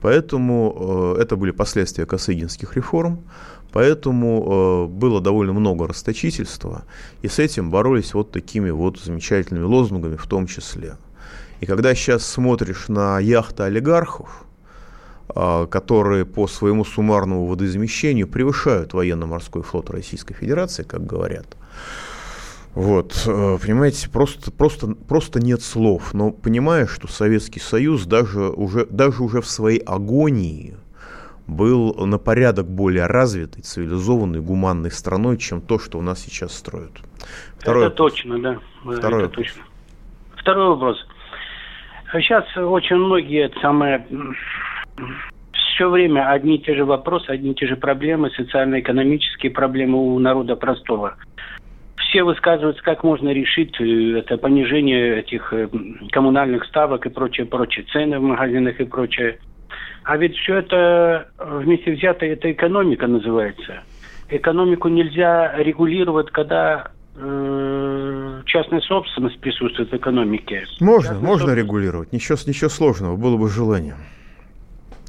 Поэтому 0.00 1.14
э, 1.16 1.22
это 1.22 1.36
были 1.36 1.50
последствия 1.50 2.06
косыгинских 2.06 2.76
реформ, 2.76 3.20
поэтому 3.72 4.86
э, 4.88 4.92
было 4.92 5.20
довольно 5.20 5.52
много 5.52 5.86
расточительства, 5.86 6.84
и 7.22 7.28
с 7.28 7.38
этим 7.38 7.70
боролись 7.70 8.14
вот 8.14 8.32
такими 8.32 8.70
вот 8.70 8.98
замечательными 8.98 9.64
лозунгами 9.64 10.16
в 10.16 10.26
том 10.26 10.46
числе. 10.46 10.96
И 11.60 11.66
когда 11.66 11.94
сейчас 11.94 12.24
смотришь 12.24 12.88
на 12.88 13.20
яхты 13.20 13.64
олигархов, 13.64 14.44
э, 15.34 15.66
которые 15.70 16.24
по 16.24 16.46
своему 16.46 16.84
суммарному 16.84 17.46
водоизмещению 17.46 18.26
превышают 18.26 18.94
военно-морской 18.94 19.62
флот 19.62 19.90
Российской 19.90 20.34
Федерации, 20.34 20.82
как 20.82 21.04
говорят, 21.04 21.56
вот, 22.74 23.24
э, 23.26 23.58
понимаете, 23.60 24.08
просто, 24.08 24.52
просто, 24.52 24.94
просто 25.08 25.40
нет 25.40 25.60
слов. 25.62 26.14
Но 26.14 26.30
понимаешь, 26.30 26.90
что 26.90 27.08
Советский 27.08 27.60
Союз 27.60 28.06
даже 28.06 28.48
уже, 28.50 28.86
даже 28.86 29.22
уже 29.22 29.40
в 29.40 29.46
своей 29.46 29.80
агонии 29.80 30.76
был 31.48 31.94
на 32.06 32.18
порядок 32.18 32.68
более 32.68 33.06
развитой, 33.06 33.62
цивилизованной, 33.62 34.40
гуманной 34.40 34.92
страной, 34.92 35.36
чем 35.36 35.60
то, 35.60 35.80
что 35.80 35.98
у 35.98 36.02
нас 36.02 36.20
сейчас 36.20 36.54
строят. 36.54 36.92
Второй 37.58 37.86
Это 37.86 37.90
вопрос. 37.90 38.12
точно, 38.12 38.38
да. 38.38 38.58
Второй 38.84 39.24
Это 39.24 39.32
точно. 39.32 39.62
Второй 40.36 40.68
вопрос. 40.68 41.04
Сейчас 42.12 42.44
очень 42.56 42.96
многие 42.96 43.50
самые 43.60 44.06
все 45.52 45.88
время 45.88 46.30
одни 46.30 46.56
и 46.56 46.62
те 46.62 46.74
же 46.76 46.84
вопросы, 46.84 47.30
одни 47.30 47.50
и 47.50 47.54
те 47.54 47.66
же 47.66 47.76
проблемы, 47.76 48.30
социально-экономические 48.30 49.50
проблемы 49.50 49.98
у 49.98 50.18
народа 50.18 50.54
простого 50.54 51.16
все 52.10 52.24
высказываются, 52.24 52.82
как 52.82 53.04
можно 53.04 53.30
решить 53.30 53.74
э, 53.80 54.18
это 54.18 54.36
понижение 54.36 55.20
этих 55.20 55.52
э, 55.52 55.68
коммунальных 56.10 56.64
ставок 56.66 57.06
и 57.06 57.08
прочее, 57.08 57.46
прочее, 57.46 57.86
цены 57.92 58.18
в 58.18 58.22
магазинах 58.22 58.80
и 58.80 58.84
прочее. 58.84 59.38
А 60.04 60.16
ведь 60.16 60.36
все 60.36 60.56
это 60.56 61.28
вместе 61.38 61.92
взято, 61.92 62.26
это 62.26 62.50
экономика 62.50 63.06
называется. 63.06 63.82
Экономику 64.28 64.88
нельзя 64.88 65.54
регулировать, 65.58 66.30
когда 66.30 66.90
э, 67.16 68.42
частная 68.46 68.80
собственность 68.80 69.40
присутствует 69.40 69.90
в 69.90 69.96
экономике. 69.96 70.64
Можно, 70.80 71.10
частная 71.10 71.28
можно 71.28 71.54
регулировать. 71.54 72.12
Ничего, 72.12 72.36
ничего 72.46 72.70
сложного, 72.70 73.16
было 73.16 73.36
бы 73.36 73.48
желание. 73.48 73.94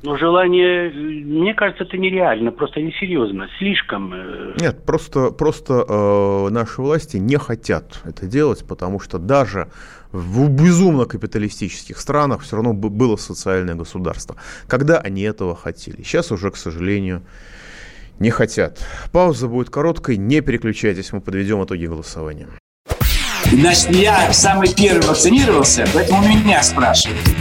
Но 0.03 0.17
желание, 0.17 0.89
мне 0.91 1.53
кажется, 1.53 1.83
это 1.83 1.97
нереально, 1.97 2.51
просто 2.51 2.81
несерьезно, 2.81 3.47
слишком. 3.59 4.11
Э, 4.13 4.53
Нет, 4.59 4.83
просто, 4.83 5.29
просто 5.29 5.85
э, 5.87 6.49
наши 6.49 6.81
власти 6.81 7.17
не 7.17 7.37
хотят 7.37 8.01
это 8.03 8.25
делать, 8.25 8.65
потому 8.67 8.99
что 8.99 9.19
даже 9.19 9.67
в 10.11 10.49
безумно 10.49 11.05
капиталистических 11.05 11.99
странах 11.99 12.41
все 12.41 12.55
равно 12.55 12.73
было 12.73 13.15
социальное 13.15 13.75
государство, 13.75 14.35
когда 14.67 14.97
они 14.97 15.21
этого 15.21 15.55
хотели. 15.55 16.01
Сейчас 16.01 16.31
уже, 16.31 16.49
к 16.49 16.57
сожалению, 16.57 17.21
не 18.19 18.31
хотят. 18.31 18.79
Пауза 19.11 19.47
будет 19.47 19.69
короткой, 19.69 20.17
не 20.17 20.41
переключайтесь, 20.41 21.13
мы 21.13 21.21
подведем 21.21 21.63
итоги 21.63 21.85
голосования. 21.85 22.47
Значит, 23.45 23.89
я 23.91 24.31
самый 24.33 24.73
первый 24.73 25.05
вакцинировался, 25.07 25.85
поэтому 25.93 26.23
меня 26.23 26.61
спрашивают. 26.63 27.40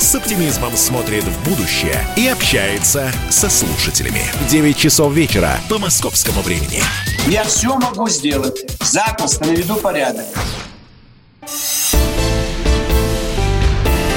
с 0.00 0.14
оптимизмом 0.14 0.76
смотрит 0.76 1.24
в 1.24 1.48
будущее 1.48 2.02
и 2.16 2.26
общается 2.26 3.12
со 3.28 3.50
слушателями. 3.50 4.22
9 4.48 4.76
часов 4.76 5.12
вечера 5.12 5.60
по 5.68 5.78
московскому 5.78 6.40
времени. 6.40 6.80
Я 7.26 7.44
все 7.44 7.76
могу 7.76 8.08
сделать. 8.08 8.64
Запросто 8.80 9.46
наведу 9.46 9.76
порядок. 9.76 10.24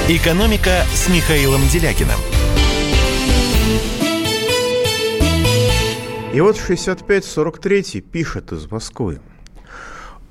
«Экономика» 0.08 0.86
с 0.94 1.10
Михаилом 1.10 1.62
Делякиным. 1.68 2.20
И 6.34 6.42
вот 6.42 6.58
6543 6.58 8.02
пишет 8.02 8.52
из 8.52 8.70
Москвы. 8.72 9.20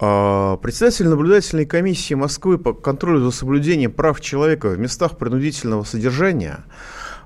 А, 0.05 0.57
председатель 0.57 1.07
наблюдательной 1.07 1.65
комиссии 1.65 2.15
Москвы 2.15 2.59
по 2.59 2.73
контролю 2.73 3.21
за 3.21 3.31
соблюдением 3.31 3.93
прав 3.93 4.21
человека 4.21 4.71
в 4.71 4.79
местах 4.81 5.17
принудительного 5.17 5.85
содержания 5.85 6.65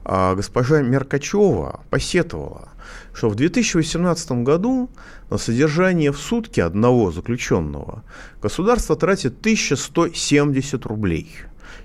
а, 0.05 0.35
госпожа 0.35 0.83
Меркачева 0.83 1.81
посетовала, 1.89 2.69
что 3.15 3.31
в 3.31 3.35
2018 3.35 4.31
году 4.43 4.91
на 5.31 5.39
содержание 5.39 6.13
в 6.13 6.19
сутки 6.19 6.61
одного 6.61 7.13
заключенного 7.13 8.05
государство 8.43 8.95
тратит 8.95 9.41
1170 9.41 10.85
рублей. 10.85 11.35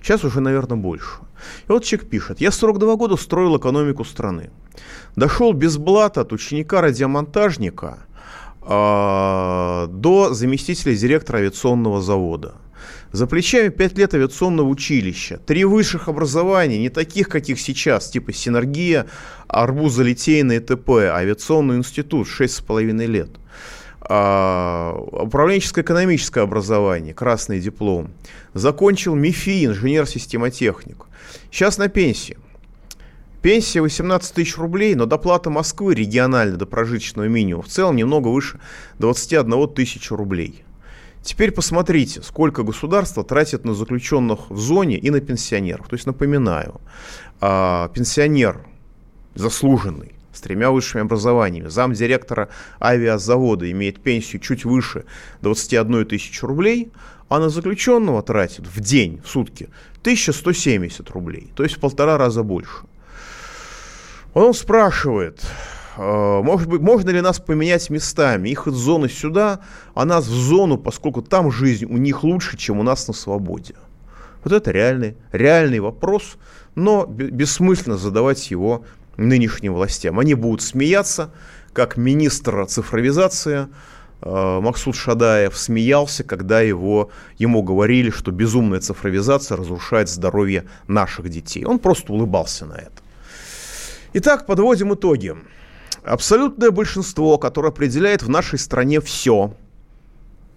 Сейчас 0.02 0.26
уже, 0.26 0.42
наверное, 0.42 0.76
больше. 0.76 1.20
И 1.70 1.72
вот 1.72 1.86
человек 1.86 2.10
пишет. 2.10 2.42
Я 2.42 2.52
42 2.52 2.98
года 2.98 3.16
строил 3.16 3.58
экономику 3.58 4.04
страны. 4.04 4.50
Дошел 5.16 5.54
без 5.54 5.78
блата 5.78 6.20
от 6.20 6.34
ученика-радиомонтажника– 6.34 8.00
до 8.64 10.30
заместителя 10.32 10.96
директора 10.96 11.40
авиационного 11.40 12.02
завода. 12.02 12.56
За 13.12 13.28
плечами 13.28 13.70
5 13.70 13.98
лет 13.98 14.14
авиационного 14.14 14.68
училища, 14.68 15.38
три 15.38 15.66
высших 15.66 16.08
образования, 16.08 16.78
не 16.78 16.90
таких, 16.90 17.28
каких 17.28 17.60
сейчас, 17.60 18.10
типа 18.10 18.32
Синергия, 18.32 19.08
Арбуза-Литейный 19.48 20.60
ТП, 20.60 20.90
Авиационный 21.14 21.78
институт, 21.78 22.28
6,5 22.28 23.06
лет. 23.08 23.30
А, 24.02 24.94
управленческо-экономическое 25.12 26.42
образование, 26.42 27.14
красный 27.14 27.60
диплом. 27.60 28.12
Закончил 28.54 29.16
МИФИ, 29.16 29.66
инженер-системотехник. 29.66 31.06
Сейчас 31.52 31.78
на 31.78 31.90
пенсии. 31.90 32.38
Пенсия 33.42 33.82
18 33.82 34.36
тысяч 34.36 34.56
рублей, 34.58 34.94
но 34.94 35.08
доплата 35.08 35.50
Москвы 35.50 35.96
регионально 35.96 36.58
до 36.58 36.68
прожиточного 36.68 37.26
минимума 37.26 37.64
в 37.64 37.68
целом 37.68 37.96
немного 37.96 38.28
выше 38.28 38.60
21 39.00 39.68
тысячи 39.70 40.14
рублей. 40.14 40.64
Теперь 41.24 41.52
посмотрите, 41.52 42.22
сколько 42.22 42.62
государство 42.62 43.24
тратит 43.24 43.66
на 43.66 43.74
заключенных 43.74 44.52
в 44.52 44.60
зоне 44.60 44.98
и 44.98 45.10
на 45.10 45.22
пенсионеров. 45.22 45.88
То 45.88 45.96
есть, 45.96 46.06
напоминаю, 46.06 46.82
а, 47.40 47.90
пенсионер 47.90 48.64
заслуженный, 49.34 50.14
с 50.34 50.42
тремя 50.42 50.70
высшими 50.70 51.02
образованиями, 51.02 51.68
замдиректора 51.68 52.50
авиазавода 52.80 53.70
имеет 53.72 54.02
пенсию 54.02 54.42
чуть 54.42 54.66
выше 54.66 55.06
21 55.42 56.06
тысячи 56.06 56.46
рублей, 56.46 56.92
а 57.28 57.40
на 57.40 57.50
заключенного 57.50 58.22
тратит 58.22 58.68
в 58.68 58.80
день, 58.82 59.20
в 59.24 59.28
сутки, 59.28 59.70
1170 60.02 61.10
рублей, 61.10 61.52
то 61.56 61.64
есть 61.64 61.78
в 61.78 61.80
полтора 61.80 62.18
раза 62.18 62.44
больше. 62.44 62.86
Он 64.34 64.54
спрашивает, 64.54 65.42
«А, 65.98 66.42
может 66.42 66.70
быть, 66.70 66.82
можно 66.82 67.10
ли 67.10 67.22
нас 67.22 67.40
поменять 67.40 67.90
местами, 67.90 68.50
их 68.50 68.68
из 68.68 68.74
зоны 68.74 69.10
сюда, 69.10 69.60
а 69.94 70.06
нас 70.06 70.26
в 70.26 70.34
зону, 70.34 70.78
поскольку 70.78 71.22
там 71.22 71.52
жизнь 71.52 71.86
у 71.86 71.98
них 71.98 72.24
лучше, 72.24 72.58
чем 72.58 72.80
у 72.80 72.84
нас 72.84 73.08
на 73.08 73.14
свободе. 73.14 73.76
Вот 74.44 74.54
это 74.54 74.72
реальный, 74.72 75.18
реальный 75.32 75.80
вопрос, 75.80 76.38
но 76.76 77.06
бессмысленно 77.06 77.98
задавать 77.98 78.50
его 78.50 78.86
нынешним 79.18 79.74
властям. 79.74 80.18
Они 80.20 80.34
будут 80.34 80.62
смеяться, 80.62 81.32
как 81.74 81.98
министр 81.98 82.66
цифровизации 82.68 83.68
а, 84.22 84.62
Максут 84.62 84.96
Шадаев 84.96 85.58
смеялся, 85.58 86.24
когда 86.24 86.62
его, 86.62 87.10
ему 87.38 87.64
говорили, 87.64 88.10
что 88.10 88.32
безумная 88.32 88.80
цифровизация 88.80 89.58
разрушает 89.58 90.10
здоровье 90.10 90.66
наших 90.88 91.30
детей. 91.30 91.66
Он 91.66 91.80
просто 91.80 92.14
улыбался 92.14 92.66
на 92.66 92.76
это. 92.76 93.01
Итак, 94.14 94.46
подводим 94.46 94.94
итоги. 94.94 95.36
Абсолютное 96.04 96.72
большинство, 96.72 97.38
которое 97.38 97.70
определяет 97.70 98.24
в 98.24 98.30
нашей 98.30 98.60
стране 98.60 99.00
все, 99.00 99.54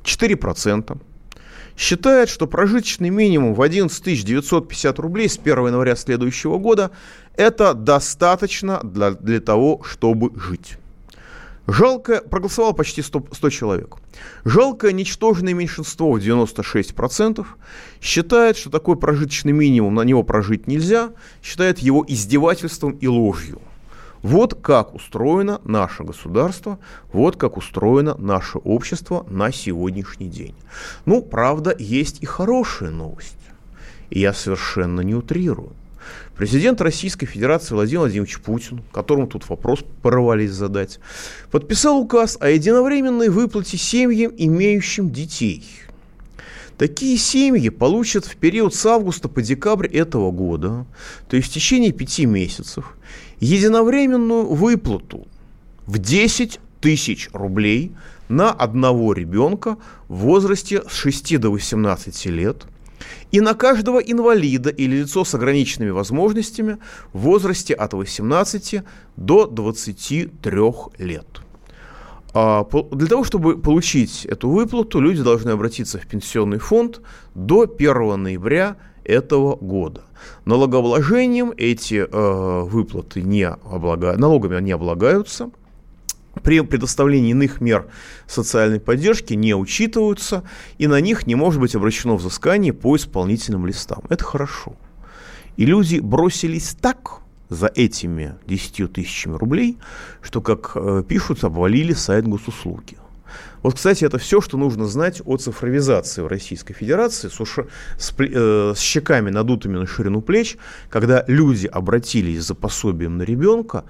4%, 0.02 0.98
считает, 1.76 2.28
что 2.28 2.48
прожиточный 2.48 3.10
минимум 3.10 3.54
в 3.54 3.62
11 3.62 4.24
950 4.24 4.98
рублей 4.98 5.28
с 5.28 5.38
1 5.38 5.66
января 5.66 5.94
следующего 5.94 6.58
года 6.58 6.90
это 7.36 7.74
достаточно 7.74 8.80
для, 8.82 9.12
для 9.12 9.40
того, 9.40 9.82
чтобы 9.84 10.36
жить. 10.38 10.78
Жалко, 11.66 12.20
проголосовало 12.20 12.72
почти 12.72 13.00
100, 13.00 13.28
100 13.32 13.50
человек. 13.50 13.96
Жалкое 14.44 14.92
ничтожное 14.92 15.54
меньшинство 15.54 16.12
в 16.12 16.18
96% 16.18 17.46
считает, 18.02 18.56
что 18.58 18.70
такой 18.70 18.96
прожиточный 18.96 19.52
минимум, 19.52 19.94
на 19.94 20.02
него 20.02 20.22
прожить 20.22 20.66
нельзя, 20.66 21.12
считает 21.42 21.78
его 21.78 22.04
издевательством 22.06 22.92
и 22.92 23.06
ложью. 23.06 23.60
Вот 24.22 24.54
как 24.54 24.94
устроено 24.94 25.60
наше 25.64 26.02
государство, 26.02 26.78
вот 27.12 27.36
как 27.36 27.56
устроено 27.56 28.14
наше 28.18 28.58
общество 28.58 29.26
на 29.28 29.52
сегодняшний 29.52 30.28
день. 30.28 30.54
Ну, 31.04 31.22
правда, 31.22 31.74
есть 31.78 32.22
и 32.22 32.26
хорошая 32.26 32.90
новость. 32.90 33.36
И 34.10 34.20
я 34.20 34.32
совершенно 34.32 35.00
не 35.00 35.14
утрирую. 35.14 35.72
Президент 36.36 36.80
Российской 36.80 37.26
Федерации 37.26 37.74
Владимир 37.74 38.00
Владимирович 38.00 38.40
Путин, 38.40 38.82
которому 38.92 39.28
тут 39.28 39.48
вопрос 39.48 39.84
порвались 40.02 40.50
задать, 40.50 40.98
подписал 41.52 42.00
указ 42.00 42.36
о 42.40 42.50
единовременной 42.50 43.28
выплате 43.28 43.76
семьям, 43.76 44.32
имеющим 44.36 45.10
детей. 45.10 45.64
Такие 46.76 47.18
семьи 47.18 47.68
получат 47.68 48.24
в 48.24 48.34
период 48.36 48.74
с 48.74 48.84
августа 48.84 49.28
по 49.28 49.42
декабрь 49.42 49.86
этого 49.86 50.32
года, 50.32 50.86
то 51.28 51.36
есть 51.36 51.50
в 51.50 51.54
течение 51.54 51.92
пяти 51.92 52.26
месяцев, 52.26 52.96
единовременную 53.38 54.46
выплату 54.46 55.28
в 55.86 55.98
10 55.98 56.58
тысяч 56.80 57.30
рублей 57.32 57.92
на 58.28 58.50
одного 58.50 59.12
ребенка 59.12 59.76
в 60.08 60.16
возрасте 60.16 60.82
с 60.82 60.92
6 60.92 61.38
до 61.38 61.50
18 61.50 62.26
лет 62.26 62.64
и 63.32 63.40
на 63.40 63.54
каждого 63.54 63.98
инвалида 63.98 64.70
или 64.70 64.96
лицо 64.96 65.24
с 65.24 65.34
ограниченными 65.34 65.90
возможностями 65.90 66.78
в 67.12 67.20
возрасте 67.20 67.74
от 67.74 67.94
18 67.94 68.82
до 69.16 69.46
23 69.46 70.60
лет. 70.98 71.40
А, 72.32 72.66
для 72.90 73.06
того, 73.06 73.22
чтобы 73.22 73.58
получить 73.58 74.26
эту 74.26 74.48
выплату, 74.50 75.00
люди 75.00 75.22
должны 75.22 75.50
обратиться 75.50 75.98
в 75.98 76.06
пенсионный 76.06 76.58
фонд 76.58 77.00
до 77.34 77.62
1 77.62 78.22
ноября 78.22 78.76
этого 79.04 79.56
года. 79.56 80.02
Налогообложением 80.44 81.52
эти 81.56 82.06
э, 82.10 82.60
выплаты 82.62 83.22
не 83.22 83.46
облагают, 83.46 84.18
налогами 84.18 84.60
не 84.60 84.72
облагаются. 84.72 85.50
При 86.42 86.60
предоставлении 86.60 87.30
иных 87.30 87.60
мер 87.60 87.86
социальной 88.26 88.80
поддержки 88.80 89.34
не 89.34 89.54
учитываются, 89.54 90.42
и 90.78 90.86
на 90.86 91.00
них 91.00 91.26
не 91.26 91.34
может 91.34 91.60
быть 91.60 91.74
обращено 91.74 92.16
взыскание 92.16 92.72
по 92.72 92.96
исполнительным 92.96 93.66
листам. 93.66 94.02
Это 94.08 94.24
хорошо. 94.24 94.76
И 95.56 95.64
люди 95.64 95.98
бросились 96.00 96.76
так 96.80 97.20
за 97.48 97.66
этими 97.66 98.34
10 98.46 98.92
тысячами 98.92 99.36
рублей, 99.36 99.78
что, 100.22 100.40
как 100.40 100.72
э, 100.74 101.04
пишут, 101.06 101.44
обвалили 101.44 101.92
сайт 101.92 102.26
госуслуги. 102.26 102.96
Вот, 103.62 103.74
кстати, 103.74 104.04
это 104.04 104.18
все, 104.18 104.40
что 104.40 104.58
нужно 104.58 104.86
знать 104.86 105.22
о 105.24 105.36
цифровизации 105.36 106.22
в 106.22 106.26
Российской 106.26 106.74
Федерации 106.74 107.28
с, 107.28 107.40
уш... 107.40 107.58
с, 107.98 108.14
э, 108.18 108.72
с 108.76 108.80
щеками 108.80 109.30
надутыми 109.30 109.78
на 109.78 109.86
ширину 109.86 110.20
плеч, 110.20 110.56
когда 110.90 111.24
люди 111.26 111.66
обратились 111.66 112.42
за 112.42 112.54
пособием 112.54 113.16
на 113.18 113.22
ребенка, 113.22 113.84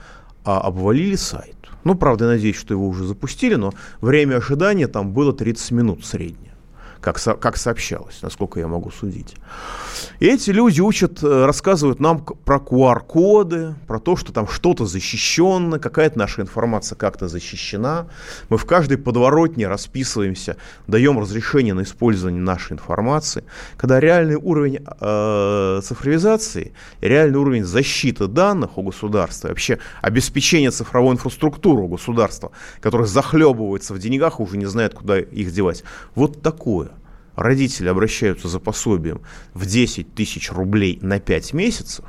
а 0.45 0.61
обвалили 0.61 1.17
сайт. 1.17 1.57
Ну, 1.85 1.95
правда, 1.95 2.27
надеюсь, 2.27 2.57
что 2.57 2.75
его 2.75 2.89
уже 2.89 3.05
запустили, 3.05 3.55
но 3.55 3.73
время 4.01 4.37
ожидания 4.37 4.89
там 4.89 5.13
было 5.13 5.33
30 5.33 5.71
минут 5.73 6.05
среднее 6.05 6.54
как, 7.05 7.19
со, 7.19 7.35
как 7.35 7.59
сообщалось, 7.59 8.23
насколько 8.23 8.59
я 8.59 8.67
могу 8.67 8.91
судить. 8.91 9.35
Эти 10.21 10.49
люди 10.49 10.81
учат, 10.81 11.23
э, 11.23 11.45
рассказывают 11.45 12.01
нам 12.01 12.25
про 12.25 12.57
QR-коды, 12.57 13.75
про 13.87 14.01
то, 14.01 14.17
что 14.17 14.33
там 14.33 14.49
что-то 14.49 14.87
защищено, 14.87 15.79
какая-то 15.79 16.19
наша 16.19 16.41
информация 16.41 16.97
как-то 16.97 17.29
защищена. 17.29 18.07
Мы 18.49 18.57
в 18.57 18.65
каждой 18.65 18.97
подворотне 18.97 19.69
расписываемся, 19.69 20.57
даем 20.87 21.19
разрешение 21.19 21.75
на 21.75 21.83
использование 21.83 22.41
нашей 22.41 22.73
информации. 22.73 23.45
Когда 23.77 24.01
реальный 24.01 24.37
уровень 24.37 24.79
э, 24.83 25.81
цифровизации, 25.85 26.73
реальный 27.03 27.39
уровень 27.39 27.65
защиты 27.65 28.29
данных 28.29 28.79
у 28.79 28.83
государства, 28.83 29.49
вообще 29.49 29.79
обеспечение 30.01 30.71
цифровой 30.71 31.13
инфраструктуры 31.13 31.83
у 31.83 31.89
государства, 31.89 32.51
которое 32.81 33.05
захлебывается 33.07 33.93
в 33.93 33.99
деньгах, 33.99 34.41
уже 34.41 34.57
не 34.57 34.65
знает, 34.67 34.95
куда 34.95 35.19
их 35.19 35.53
девать. 35.53 35.85
Вот 36.15 36.41
такое 36.41 36.94
родители 37.37 37.89
обращаются 37.89 38.49
за 38.49 38.61
пособием 38.61 39.21
в 39.53 39.67
10 39.67 40.15
тысяч 40.15 40.51
рублей 40.51 40.99
на 41.03 41.21
5 41.21 41.53
месяцев, 41.53 42.05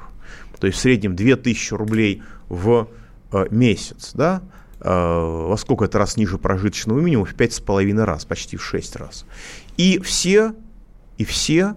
то 0.60 0.68
есть 0.68 0.80
в 0.80 0.82
среднем 0.82 1.16
2 1.16 1.36
тысячи 1.38 1.74
рублей 1.74 2.24
в 2.50 2.90
э, 3.32 3.46
месяц, 3.50 4.12
да, 4.14 4.42
э, 4.80 4.90
во 4.90 5.56
сколько 5.58 5.86
это 5.86 5.98
раз 5.98 6.18
ниже 6.18 6.38
прожиточного 6.38 7.00
минимума, 7.00 7.26
в 7.26 7.36
5,5 7.36 8.04
раз, 8.04 8.26
почти 8.26 8.58
в 8.58 8.64
6 8.64 8.96
раз. 8.96 9.26
И 9.78 10.00
все, 10.00 10.54
и 11.18 11.26
все, 11.26 11.76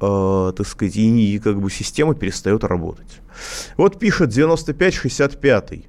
э, 0.00 0.52
так 0.56 0.66
сказать, 0.66 0.96
и, 0.96 1.34
и 1.34 1.38
как 1.38 1.60
бы 1.60 1.70
система 1.70 2.14
перестает 2.14 2.64
работать. 2.64 3.20
Вот 3.76 3.98
пишет 3.98 4.30
95-65 4.30 5.84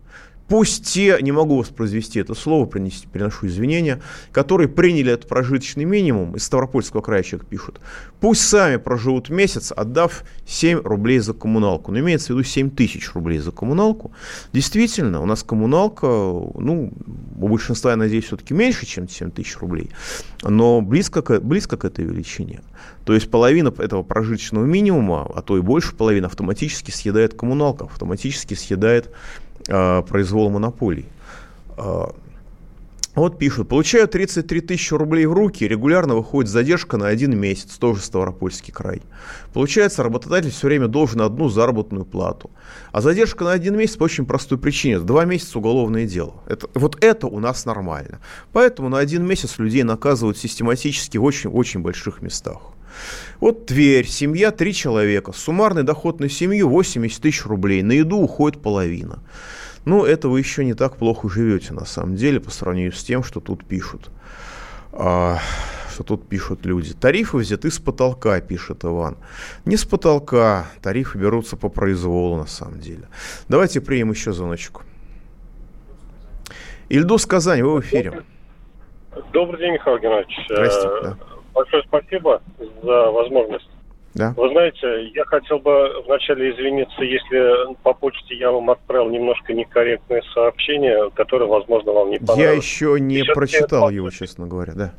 Пусть 0.52 0.86
те, 0.86 1.18
не 1.22 1.32
могу 1.32 1.60
воспроизвести 1.60 2.20
это 2.20 2.34
слово, 2.34 2.66
принести, 2.66 3.08
приношу 3.08 3.48
извинения, 3.48 4.02
которые 4.34 4.68
приняли 4.68 5.14
этот 5.14 5.30
прожиточный 5.30 5.86
минимум, 5.86 6.36
из 6.36 6.44
Ставропольского 6.44 7.00
края 7.00 7.24
человек 7.24 7.48
пишут, 7.48 7.80
пусть 8.20 8.42
сами 8.42 8.76
проживут 8.76 9.30
месяц, 9.30 9.72
отдав 9.72 10.26
7 10.46 10.82
рублей 10.84 11.20
за 11.20 11.34
коммуналку. 11.34 11.94
Но 11.94 12.00
имеется 12.00 12.28
в 12.28 12.30
виду 12.32 12.44
7 12.44 12.70
тысяч 12.70 13.14
рублей 13.14 13.40
за 13.40 13.54
коммуналку. 13.54 14.12
Действительно, 14.52 15.22
у 15.22 15.26
нас 15.26 15.42
коммуналка, 15.42 16.08
ну, 16.08 16.92
у 17.40 17.48
большинства, 17.48 17.92
я 17.92 17.96
надеюсь, 17.96 18.26
все-таки 18.26 18.54
меньше, 18.54 18.86
чем 18.86 19.08
7 19.08 19.32
тысяч 19.32 19.58
рублей, 19.58 19.92
но 20.44 20.82
близко 20.82 21.22
к, 21.22 21.40
близко 21.40 21.78
к 21.78 21.86
этой 21.86 22.04
величине. 22.04 22.60
То 23.06 23.14
есть 23.14 23.32
половина 23.32 23.74
этого 23.78 24.04
прожиточного 24.04 24.66
минимума, 24.66 25.32
а 25.34 25.42
то 25.42 25.58
и 25.58 25.62
больше 25.62 25.96
половины 25.96 26.26
автоматически 26.26 26.92
съедает 26.92 27.36
коммуналка, 27.36 27.86
автоматически 27.86 28.54
съедает 28.54 29.12
произвол 29.66 30.50
монополий. 30.50 31.06
Э, 31.78 32.06
вот 33.14 33.38
пишут, 33.38 33.68
получаю 33.68 34.08
33 34.08 34.62
тысячи 34.62 34.94
рублей 34.94 35.26
в 35.26 35.34
руки, 35.34 35.68
регулярно 35.68 36.16
выходит 36.16 36.50
задержка 36.50 36.96
на 36.96 37.08
один 37.08 37.38
месяц, 37.38 37.78
тоже 37.78 38.02
Ставропольский 38.02 38.72
край. 38.72 39.02
Получается, 39.54 40.02
работодатель 40.02 40.50
все 40.50 40.68
время 40.68 40.88
должен 40.88 41.20
одну 41.22 41.50
заработную 41.50 42.06
плату. 42.06 42.50
А 42.94 43.02
задержка 43.02 43.44
на 43.44 43.52
один 43.52 43.76
месяц 43.76 43.98
по 43.98 44.04
очень 44.06 44.26
простой 44.26 44.58
причине. 44.58 45.00
Два 45.00 45.26
месяца 45.26 45.60
уголовное 45.60 46.06
дело. 46.06 46.36
Это, 46.48 46.70
вот 46.74 47.04
это 47.04 47.28
у 47.28 47.40
нас 47.40 47.66
нормально. 47.66 48.22
Поэтому 48.54 48.88
на 48.88 49.00
один 49.00 49.26
месяц 49.26 49.60
людей 49.60 49.84
наказывают 49.84 50.38
систематически 50.38 51.18
в 51.18 51.26
очень-очень 51.26 51.82
больших 51.82 52.22
местах. 52.22 52.62
Вот 53.40 53.66
Тверь, 53.66 54.08
семья 54.08 54.52
три 54.52 54.74
человека, 54.74 55.32
суммарный 55.32 55.84
доход 55.84 56.20
на 56.20 56.30
семью 56.30 56.70
80 56.70 57.22
тысяч 57.22 57.46
рублей, 57.46 57.82
на 57.82 57.94
еду 57.94 58.18
уходит 58.18 58.62
половина. 58.62 59.20
Ну, 59.86 60.06
это 60.06 60.30
вы 60.30 60.40
еще 60.40 60.64
не 60.64 60.74
так 60.74 60.98
плохо 60.98 61.30
живете, 61.30 61.74
на 61.74 61.86
самом 61.86 62.16
деле, 62.16 62.40
по 62.40 62.52
сравнению 62.52 62.92
с 62.92 63.04
тем, 63.04 63.24
что 63.24 63.40
тут 63.40 63.66
пишут. 63.66 64.12
А, 64.94 65.40
что 65.92 66.04
тут 66.04 66.28
пишут 66.28 66.66
люди. 66.66 66.94
Тарифы 66.94 67.38
взяты 67.38 67.72
с 67.72 67.80
потолка, 67.80 68.40
пишет 68.42 68.84
Иван. 68.84 69.18
Не 69.66 69.78
с 69.78 69.86
потолка, 69.86 70.68
тарифы 70.82 71.18
берутся 71.18 71.58
по 71.58 71.70
произволу, 71.70 72.38
на 72.38 72.48
самом 72.48 72.80
деле. 72.80 73.08
Давайте 73.48 73.82
примем 73.82 74.12
еще 74.12 74.34
звоночку. 74.34 74.84
Ильдус 76.90 77.26
Казань, 77.26 77.64
вы 77.64 77.82
в 77.82 77.82
эфире. 77.82 78.24
Добрый 79.34 79.60
день, 79.60 79.74
Михаил 79.74 79.98
Геннадьевич. 79.98 80.46
Здрасте. 80.50 80.88
Да. 81.04 81.18
Большое 81.54 81.84
спасибо 81.84 82.42
за 82.82 83.12
возможность. 83.12 83.68
Да. 84.14 84.34
Вы 84.36 84.50
знаете, 84.50 85.10
я 85.14 85.24
хотел 85.26 85.60
бы 85.60 86.04
вначале 86.06 86.52
извиниться, 86.52 87.02
если 87.02 87.74
по 87.82 87.94
почте 87.94 88.36
я 88.36 88.52
вам 88.52 88.70
отправил 88.70 89.10
немножко 89.10 89.54
некорректное 89.54 90.22
сообщение, 90.34 91.10
которое, 91.14 91.46
возможно, 91.46 91.94
вам 91.94 92.10
не 92.10 92.20
понравилось. 92.20 92.40
Я 92.40 92.52
еще 92.52 93.00
не 93.00 93.24
прочитал 93.24 93.88
это... 93.88 93.96
его, 93.96 94.10
честно 94.10 94.48
говоря, 94.48 94.74
да. 94.76 94.94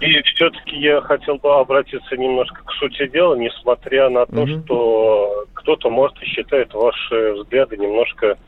И 0.00 0.22
все-таки 0.22 0.76
я 0.76 1.00
хотел 1.00 1.36
бы 1.36 1.58
обратиться 1.58 2.16
немножко 2.16 2.62
к 2.64 2.72
сути 2.72 3.08
дела, 3.08 3.34
несмотря 3.34 4.08
на 4.10 4.26
то, 4.26 4.42
угу. 4.42 4.62
что 4.64 5.44
кто-то, 5.54 5.90
может, 5.90 6.16
и 6.22 6.26
считает 6.26 6.72
ваши 6.72 7.32
взгляды 7.32 7.76
немножко 7.76 8.38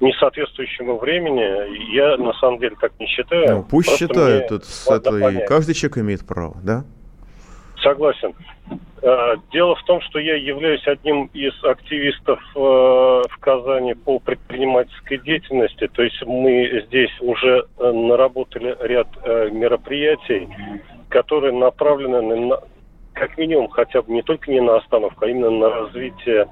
не 0.00 0.12
соответствующему 0.14 0.98
времени. 0.98 1.94
Я 1.94 2.16
на 2.16 2.32
самом 2.34 2.58
деле 2.58 2.76
так 2.80 2.92
не 2.98 3.06
считаю. 3.06 3.56
Ну, 3.56 3.66
пусть 3.68 3.88
Просто 3.88 4.06
считают. 4.06 4.44
Это, 4.44 4.60
это, 4.94 5.46
каждый 5.46 5.74
человек 5.74 5.98
имеет 5.98 6.26
право, 6.26 6.56
да? 6.62 6.84
Согласен. 7.82 8.34
Э, 9.02 9.36
дело 9.52 9.76
в 9.76 9.84
том, 9.84 10.00
что 10.00 10.18
я 10.18 10.34
являюсь 10.36 10.86
одним 10.86 11.26
из 11.32 11.52
активистов 11.62 12.40
э, 12.56 12.58
в 12.58 13.38
Казани 13.40 13.94
по 13.94 14.18
предпринимательской 14.18 15.18
деятельности. 15.18 15.88
То 15.88 16.02
есть 16.02 16.20
мы 16.26 16.84
здесь 16.86 17.12
уже 17.20 17.66
э, 17.78 17.92
наработали 17.92 18.76
ряд 18.80 19.08
мероприятий, 19.52 20.48
которые 21.08 21.52
направлены 21.52 22.46
на, 22.46 22.60
как 23.12 23.38
минимум, 23.38 23.68
хотя 23.68 24.02
бы 24.02 24.12
не 24.12 24.22
только 24.22 24.50
не 24.50 24.60
на 24.60 24.76
остановку, 24.76 25.24
а 25.24 25.28
именно 25.28 25.50
на 25.50 25.68
развитие 25.68 26.48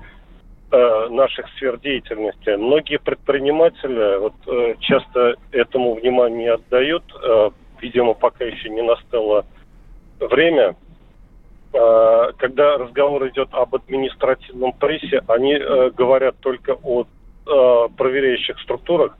наших 1.10 1.48
сфер 1.56 1.78
деятельности. 1.78 2.50
Многие 2.56 2.98
предприниматели 2.98 4.18
вот, 4.18 4.34
э, 4.46 4.74
часто 4.80 5.36
этому 5.52 5.94
внимание 5.94 6.38
не 6.38 6.48
отдают. 6.48 7.04
Э, 7.22 7.50
видимо, 7.80 8.14
пока 8.14 8.44
еще 8.44 8.70
не 8.70 8.82
настало 8.82 9.44
время. 10.20 10.74
Э, 11.72 12.32
когда 12.38 12.78
разговор 12.78 13.28
идет 13.28 13.48
об 13.52 13.74
административном 13.74 14.72
прессе, 14.72 15.22
они 15.26 15.54
э, 15.54 15.90
говорят 15.90 16.36
только 16.40 16.76
о 16.82 17.02
э, 17.02 17.88
проверяющих 17.96 18.60
структурах, 18.60 19.16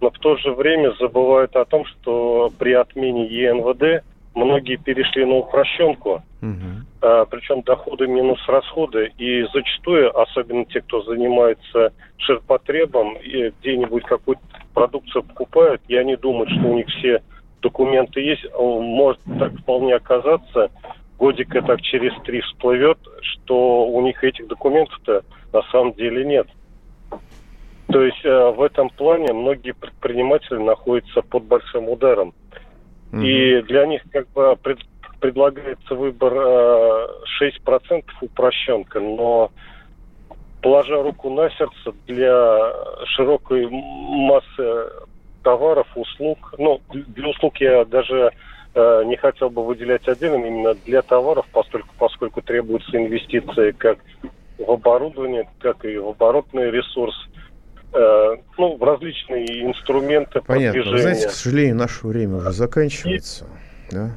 но 0.00 0.10
в 0.10 0.18
то 0.18 0.36
же 0.36 0.52
время 0.52 0.92
забывают 0.98 1.54
о 1.54 1.64
том, 1.64 1.84
что 1.84 2.52
при 2.58 2.72
отмене 2.72 3.26
ЕНВД 3.26 4.04
многие 4.34 4.76
перешли 4.76 5.24
на 5.24 5.36
упрощенку, 5.36 6.22
угу. 6.40 6.70
а, 7.00 7.24
причем 7.26 7.62
доходы 7.62 8.06
минус 8.06 8.40
расходы, 8.46 9.12
и 9.18 9.42
зачастую, 9.52 10.18
особенно 10.18 10.64
те, 10.66 10.80
кто 10.80 11.02
занимается 11.02 11.92
ширпотребом, 12.18 13.16
и 13.16 13.52
где-нибудь 13.60 14.04
какую-то 14.04 14.42
продукцию 14.74 15.22
покупают, 15.24 15.82
и 15.88 15.96
они 15.96 16.16
думают, 16.16 16.50
что 16.50 16.68
у 16.68 16.74
них 16.74 16.86
все 16.86 17.22
документы 17.60 18.20
есть, 18.20 18.44
может 18.58 19.20
так 19.38 19.52
вполне 19.60 19.94
оказаться, 19.94 20.70
годика 21.18 21.62
так 21.62 21.80
через 21.82 22.12
три 22.22 22.40
всплывет, 22.40 22.98
что 23.20 23.86
у 23.86 24.02
них 24.02 24.22
этих 24.24 24.48
документов-то 24.48 25.22
на 25.52 25.62
самом 25.70 25.92
деле 25.92 26.24
нет. 26.24 26.48
То 27.92 28.02
есть 28.02 28.24
э, 28.24 28.50
в 28.56 28.62
этом 28.62 28.88
плане 28.88 29.32
многие 29.32 29.72
предприниматели 29.72 30.56
находятся 30.56 31.20
под 31.20 31.44
большим 31.44 31.88
ударом. 31.88 32.32
И 33.20 33.62
для 33.62 33.86
них 33.86 34.02
как 34.10 34.28
бы 34.30 34.56
пред, 34.62 34.78
предлагается 35.20 35.94
выбор 35.94 36.32
э, 36.34 37.06
6% 37.40 38.04
упрощенка, 38.20 39.00
но 39.00 39.50
положа 40.62 41.02
руку 41.02 41.28
на 41.30 41.50
сердце 41.50 41.92
для 42.06 42.72
широкой 43.06 43.68
массы 43.68 44.90
товаров, 45.42 45.86
услуг, 45.94 46.54
ну, 46.58 46.80
для 46.92 47.28
услуг 47.28 47.56
я 47.58 47.84
даже 47.84 48.30
э, 48.74 49.02
не 49.04 49.16
хотел 49.16 49.50
бы 49.50 49.64
выделять 49.64 50.06
отдельно, 50.08 50.44
именно 50.44 50.74
для 50.74 51.02
товаров, 51.02 51.46
поскольку, 51.52 51.88
поскольку 51.98 52.42
требуются 52.42 52.96
инвестиции 52.96 53.72
как 53.72 53.98
в 54.58 54.70
оборудование, 54.70 55.48
так 55.60 55.84
и 55.84 55.96
в 55.98 56.08
оборотный 56.08 56.70
ресурс, 56.70 57.14
ну, 57.92 58.76
в 58.76 58.82
различные 58.82 59.68
инструменты 59.68 60.40
Понятно. 60.40 60.82
Продвижения. 60.82 60.92
Вы 60.92 61.02
знаете, 61.02 61.28
к 61.28 61.32
сожалению, 61.32 61.76
наше 61.76 62.06
время 62.06 62.36
уже 62.36 62.52
заканчивается. 62.52 63.44
И... 63.90 63.94
Да? 63.94 64.10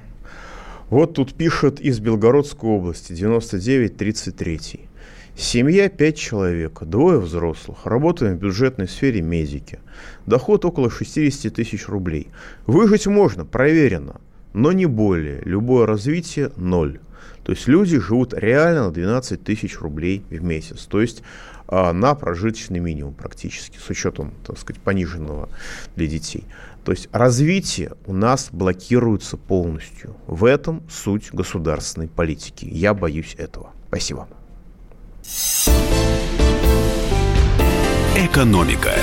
Вот 0.90 1.16
тут 1.16 1.34
пишут 1.34 1.80
из 1.80 2.00
Белгородской 2.00 2.70
области, 2.70 3.12
99-33. 3.12 4.82
Семья 5.36 5.90
5 5.90 6.18
человек, 6.18 6.84
двое 6.84 7.20
взрослых. 7.20 7.86
Работаем 7.86 8.38
в 8.38 8.40
бюджетной 8.40 8.88
сфере 8.88 9.22
медики. 9.22 9.80
Доход 10.26 10.64
около 10.64 10.90
60 10.90 11.54
тысяч 11.54 11.90
рублей. 11.90 12.30
Выжить 12.68 13.08
можно, 13.08 13.44
проверено, 13.46 14.22
но 14.54 14.72
не 14.72 14.86
более. 14.86 15.42
Любое 15.44 15.86
развитие– 15.86 16.52
ноль. 16.56 17.00
То 17.44 17.52
есть 17.52 17.68
люди 17.68 18.00
живут 18.00 18.34
реально 18.34 18.86
на 18.86 18.92
12 18.92 19.44
тысяч 19.44 19.80
рублей 19.80 20.24
в 20.30 20.42
месяц. 20.44 20.86
То 20.86 21.02
есть 21.02 21.22
на 21.70 22.16
прожиточный 22.16 22.80
минимум 22.80 23.14
практически, 23.14 23.78
с 23.78 23.90
учетом, 23.90 24.34
так 24.46 24.58
сказать, 24.58 24.82
пониженного 24.82 25.50
для 25.96 26.08
детей. 26.08 26.46
То 26.84 26.92
есть 26.92 27.10
развитие 27.12 27.94
у 28.06 28.14
нас 28.14 28.50
блокируется 28.52 29.38
полностью. 29.38 30.16
В 30.28 30.46
этом 30.46 30.84
суть 30.90 31.34
государственной 31.34 32.08
политики. 32.08 32.66
Я 32.66 32.94
боюсь 32.94 33.36
этого. 33.38 33.72
Спасибо. 33.88 34.28
Экономика. 38.16 38.94